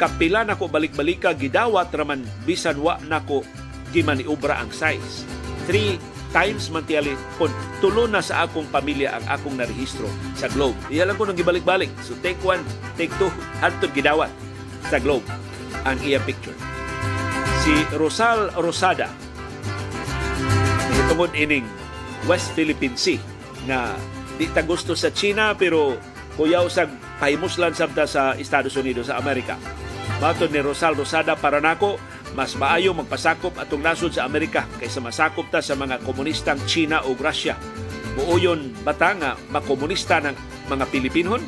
Kapila 0.00 0.40
nako 0.40 0.72
balik-balika 0.72 1.36
gidawat 1.36 1.92
raman 1.92 2.24
bisan 2.48 2.80
wa 2.80 2.96
nako 3.04 3.44
gimaniubra 3.92 4.56
ang 4.56 4.72
size. 4.72 5.28
Three 5.68 6.00
times 6.30 6.70
man 6.70 6.86
tiyali 6.86 7.14
kung 7.36 7.50
tulo 7.82 8.06
na 8.06 8.22
sa 8.22 8.46
akong 8.46 8.66
pamilya 8.70 9.18
ang 9.18 9.24
akong 9.26 9.58
narehistro 9.58 10.06
sa 10.38 10.46
Globe. 10.50 10.78
Iya 10.88 11.06
lang 11.06 11.18
ko 11.18 11.26
nang 11.26 11.38
gibalik-balik. 11.38 11.90
So 12.06 12.14
take 12.22 12.38
one, 12.46 12.62
take 12.94 13.10
two, 13.18 13.30
hantod 13.62 13.90
gidawat 13.92 14.30
sa 14.86 15.02
Globe 15.02 15.26
ang 15.84 15.98
iya 16.02 16.22
picture. 16.22 16.56
Si 17.60 17.74
Rosal 17.92 18.54
Rosada 18.56 19.10
nagtungod 20.90 21.34
ining 21.36 21.66
West 22.24 22.54
Philippine 22.56 22.96
Sea 22.96 23.20
na 23.68 23.92
di 24.40 24.48
ta 24.48 24.64
gusto 24.64 24.96
sa 24.96 25.12
China 25.12 25.52
pero 25.52 25.98
kuyaw 26.38 26.70
sa 26.72 26.88
pahimuslan 27.20 27.76
sabta 27.76 28.08
sa 28.08 28.32
Estados 28.38 28.72
Unidos 28.78 29.12
sa 29.12 29.20
Amerika. 29.20 29.60
Mato 30.20 30.48
ni 30.48 30.60
Rosal 30.60 30.96
Rosada 30.96 31.36
para 31.36 31.60
nako 31.60 32.00
mas 32.40 32.56
maayo 32.56 32.96
magpasakop 32.96 33.52
atong 33.60 33.84
nasod 33.84 34.16
sa 34.16 34.24
Amerika 34.24 34.64
kaysa 34.80 34.96
masakop 35.04 35.52
ta 35.52 35.60
sa 35.60 35.76
mga 35.76 36.00
komunistang 36.08 36.56
China 36.64 37.04
o 37.04 37.12
Russia. 37.12 37.52
Buoyon 38.16 38.72
bata 38.80 39.12
nga 39.12 39.30
makomunista 39.52 40.24
ng 40.24 40.32
mga 40.72 40.88
Pilipinon? 40.88 41.44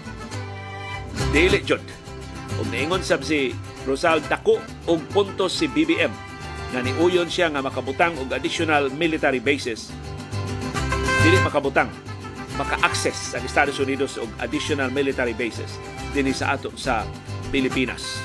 Dili 1.32 1.64
jud 1.64 1.80
ug 2.60 2.68
niingon 2.68 3.00
sab 3.00 3.24
si 3.24 3.56
Rosal 3.88 4.20
dako 4.28 4.60
og 4.84 5.00
puntos 5.16 5.56
si 5.56 5.64
BBM 5.64 6.12
nga 6.76 6.84
niuyon 6.84 7.32
siya 7.32 7.48
nga 7.48 7.64
makabutang 7.64 8.12
og 8.20 8.28
additional 8.28 8.92
military 8.92 9.40
bases 9.40 9.88
dili 11.24 11.40
makabutang 11.40 11.88
maka-access 12.60 13.32
ang 13.32 13.48
Estados 13.48 13.80
Unidos 13.80 14.20
og 14.20 14.28
additional 14.44 14.92
military 14.92 15.32
bases 15.32 15.80
dinhi 16.12 16.36
sa 16.36 16.52
ato 16.52 16.68
sa 16.76 17.08
Pilipinas. 17.48 18.20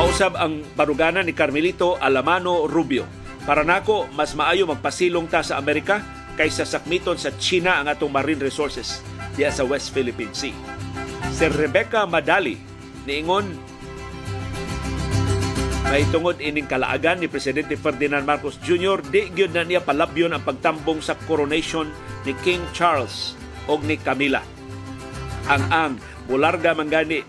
Mausab 0.00 0.32
ang 0.40 0.64
baruganan 0.80 1.28
ni 1.28 1.36
Carmelito 1.36 2.00
Alamano 2.00 2.64
Rubio. 2.64 3.04
Para 3.44 3.68
nako, 3.68 4.08
mas 4.16 4.32
maayo 4.32 4.64
magpasilong 4.64 5.28
ta 5.28 5.44
sa 5.44 5.60
Amerika 5.60 6.00
kaysa 6.40 6.64
sakmiton 6.64 7.20
sa 7.20 7.36
China 7.36 7.76
ang 7.76 7.84
atong 7.84 8.08
marine 8.08 8.40
resources 8.40 9.04
diya 9.36 9.52
sa 9.52 9.60
West 9.60 9.92
Philippine 9.92 10.32
Sea 10.32 10.56
si 11.28 11.44
Rebecca 11.52 12.08
Madali 12.08 12.56
niingon 13.04 13.44
may 15.92 16.08
tungod 16.08 16.40
ining 16.40 16.64
kalaagan 16.64 17.20
ni 17.20 17.28
Presidente 17.28 17.76
Ferdinand 17.76 18.24
Marcos 18.24 18.56
Jr. 18.64 19.04
di 19.04 19.28
gyud 19.36 19.52
na 19.52 19.68
niya 19.68 19.84
palabyon 19.84 20.32
ang 20.32 20.40
pagtambong 20.40 21.04
sa 21.04 21.12
coronation 21.28 21.92
ni 22.24 22.32
King 22.40 22.64
Charles 22.72 23.36
o 23.68 23.76
ni 23.84 24.00
Camilla. 24.00 24.40
Ang 25.50 25.64
ang 25.68 25.92
bularga 26.24 26.72
manggani 26.78 27.26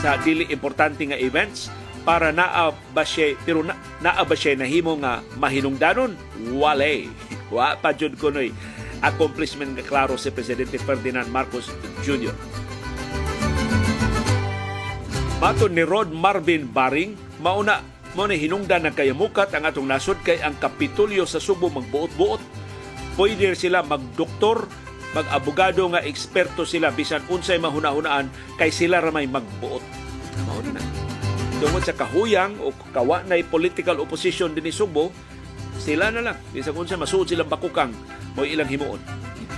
sa 0.00 0.20
dili 0.20 0.48
importante 0.52 1.02
nga 1.08 1.18
events 1.18 1.72
para 2.06 2.30
naa 2.30 2.70
ba 2.94 3.02
siya, 3.02 3.34
pero 3.42 3.66
na, 3.66 3.74
naa 3.98 4.22
ba 4.22 4.38
siya 4.38 4.54
nahimo 4.54 4.94
nga 5.02 5.26
mahinungdanon? 5.42 6.14
Wale. 6.54 7.10
Wa 7.54 7.74
pa 7.78 7.90
jud 7.90 8.14
kunoy 8.14 8.54
accomplishment 9.02 9.74
nga 9.74 9.84
klaro 9.84 10.14
si 10.14 10.30
Presidente 10.30 10.78
Ferdinand 10.78 11.26
Marcos 11.28 11.70
Jr. 12.06 12.34
Maton 15.36 15.76
ni 15.76 15.84
Rod 15.84 16.10
Marvin 16.16 16.64
Baring, 16.64 17.12
mauna 17.44 17.84
mo 18.16 18.24
ni 18.24 18.40
hinungdan 18.40 18.88
ng 18.88 18.96
kayamukat 18.96 19.52
ang 19.52 19.68
atong 19.68 19.84
nasod 19.84 20.16
kay 20.24 20.40
ang 20.40 20.56
Kapitulyo 20.56 21.28
sa 21.28 21.36
Subo 21.36 21.68
magbuot-buot. 21.68 22.40
Pwede 23.20 23.52
sila 23.52 23.84
magdoktor, 23.84 24.64
mag-abogado 25.16 25.88
nga 25.88 26.04
eksperto 26.04 26.68
sila 26.68 26.92
bisan 26.92 27.24
unsay 27.32 27.56
mahuna-hunaan 27.56 28.28
kay 28.60 28.68
sila 28.68 29.00
ra 29.00 29.08
may 29.08 29.24
magbuot. 29.24 29.80
Mao 30.44 30.60
na. 30.68 30.84
Tungod 31.56 31.80
sa 31.80 31.96
kahuyang 31.96 32.60
o 32.60 32.68
kawa 32.92 33.24
na 33.24 33.40
political 33.40 33.96
opposition 34.04 34.52
din 34.52 34.68
Subo, 34.68 35.08
sila 35.80 36.12
na 36.12 36.20
lang. 36.20 36.38
Bisan 36.52 36.76
unsay 36.76 37.00
masuod 37.00 37.32
silang 37.32 37.48
bakukang 37.48 37.96
mo 38.36 38.44
ilang 38.44 38.68
himuon. 38.68 39.00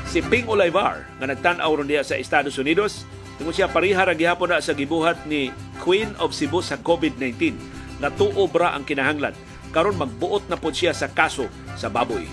Si 0.06 0.22
Ping 0.22 0.46
Olivar 0.46 1.10
nga 1.18 1.26
nagtan-aw 1.26 1.74
ron 1.74 1.90
diya 1.90 2.06
sa 2.06 2.14
Estados 2.14 2.54
Unidos, 2.54 3.02
tungod 3.34 3.52
siya 3.52 3.66
pariha 3.66 4.06
ra 4.06 4.14
gihapon 4.14 4.54
na 4.54 4.62
sa 4.62 4.78
gibuhat 4.78 5.26
ni 5.26 5.50
Queen 5.82 6.14
of 6.22 6.38
Cebu 6.38 6.62
sa 6.62 6.78
COVID-19 6.78 7.58
na 7.98 8.14
tuobra 8.14 8.78
ang 8.78 8.86
kinahanglan 8.86 9.34
karon 9.74 9.98
magbuot 9.98 10.46
na 10.46 10.56
pod 10.56 10.72
siya 10.72 10.94
sa 10.94 11.10
kaso 11.10 11.50
sa 11.74 11.90
baboy. 11.90 12.24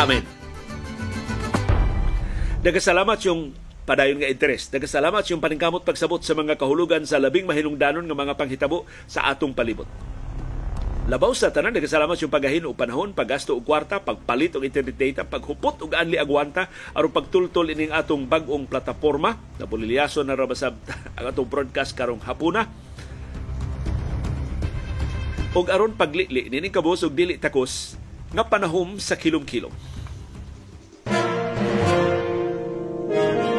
Amen. 0.00 0.39
Dagasalamat 2.60 3.16
yung 3.24 3.56
padayon 3.88 4.20
nga 4.20 4.28
interes. 4.28 4.68
Dagasalamat 4.68 5.24
yung 5.32 5.40
paningkamot 5.40 5.80
pagsabot 5.80 6.20
sa 6.20 6.36
mga 6.36 6.60
kahulugan 6.60 7.08
sa 7.08 7.16
labing 7.16 7.48
mahinungdanon 7.48 8.04
nga 8.04 8.12
mga 8.12 8.36
panghitabo 8.36 8.84
sa 9.08 9.32
atong 9.32 9.56
palibot. 9.56 9.88
Labaw 11.08 11.32
sa 11.32 11.48
tanan, 11.48 11.72
nagasalamat 11.72 12.20
yung 12.20 12.28
pagahin 12.28 12.68
o 12.68 12.76
panahon, 12.76 13.16
paggasto 13.16 13.56
og 13.56 13.64
kwarta, 13.64 14.04
pagpalit 14.04 14.60
og 14.60 14.68
internet 14.68 14.92
data, 15.00 15.24
paghupot 15.24 15.80
og 15.80 15.96
anli 15.96 16.20
agwanta, 16.20 16.68
aron 16.92 17.08
pagtultol 17.08 17.72
ining 17.72 17.96
atong 17.96 18.28
bag-ong 18.28 18.68
plataporma, 18.68 19.40
na 19.56 19.64
bulilyaso 19.64 20.20
na 20.20 20.36
rabasab 20.36 20.76
ang 21.16 21.32
atong 21.32 21.48
broadcast 21.48 21.96
karong 21.96 22.20
hapuna. 22.20 22.68
Og 25.56 25.66
aron 25.72 25.96
paglili, 25.96 26.52
nining 26.52 26.70
kabos 26.70 27.08
og 27.08 27.16
dili 27.16 27.40
takos, 27.40 27.96
nga 28.36 28.44
panahom 28.44 29.00
sa 29.00 29.16
kilom-kilom. 29.16 29.72
Thank 33.10 33.44
you. 33.44 33.49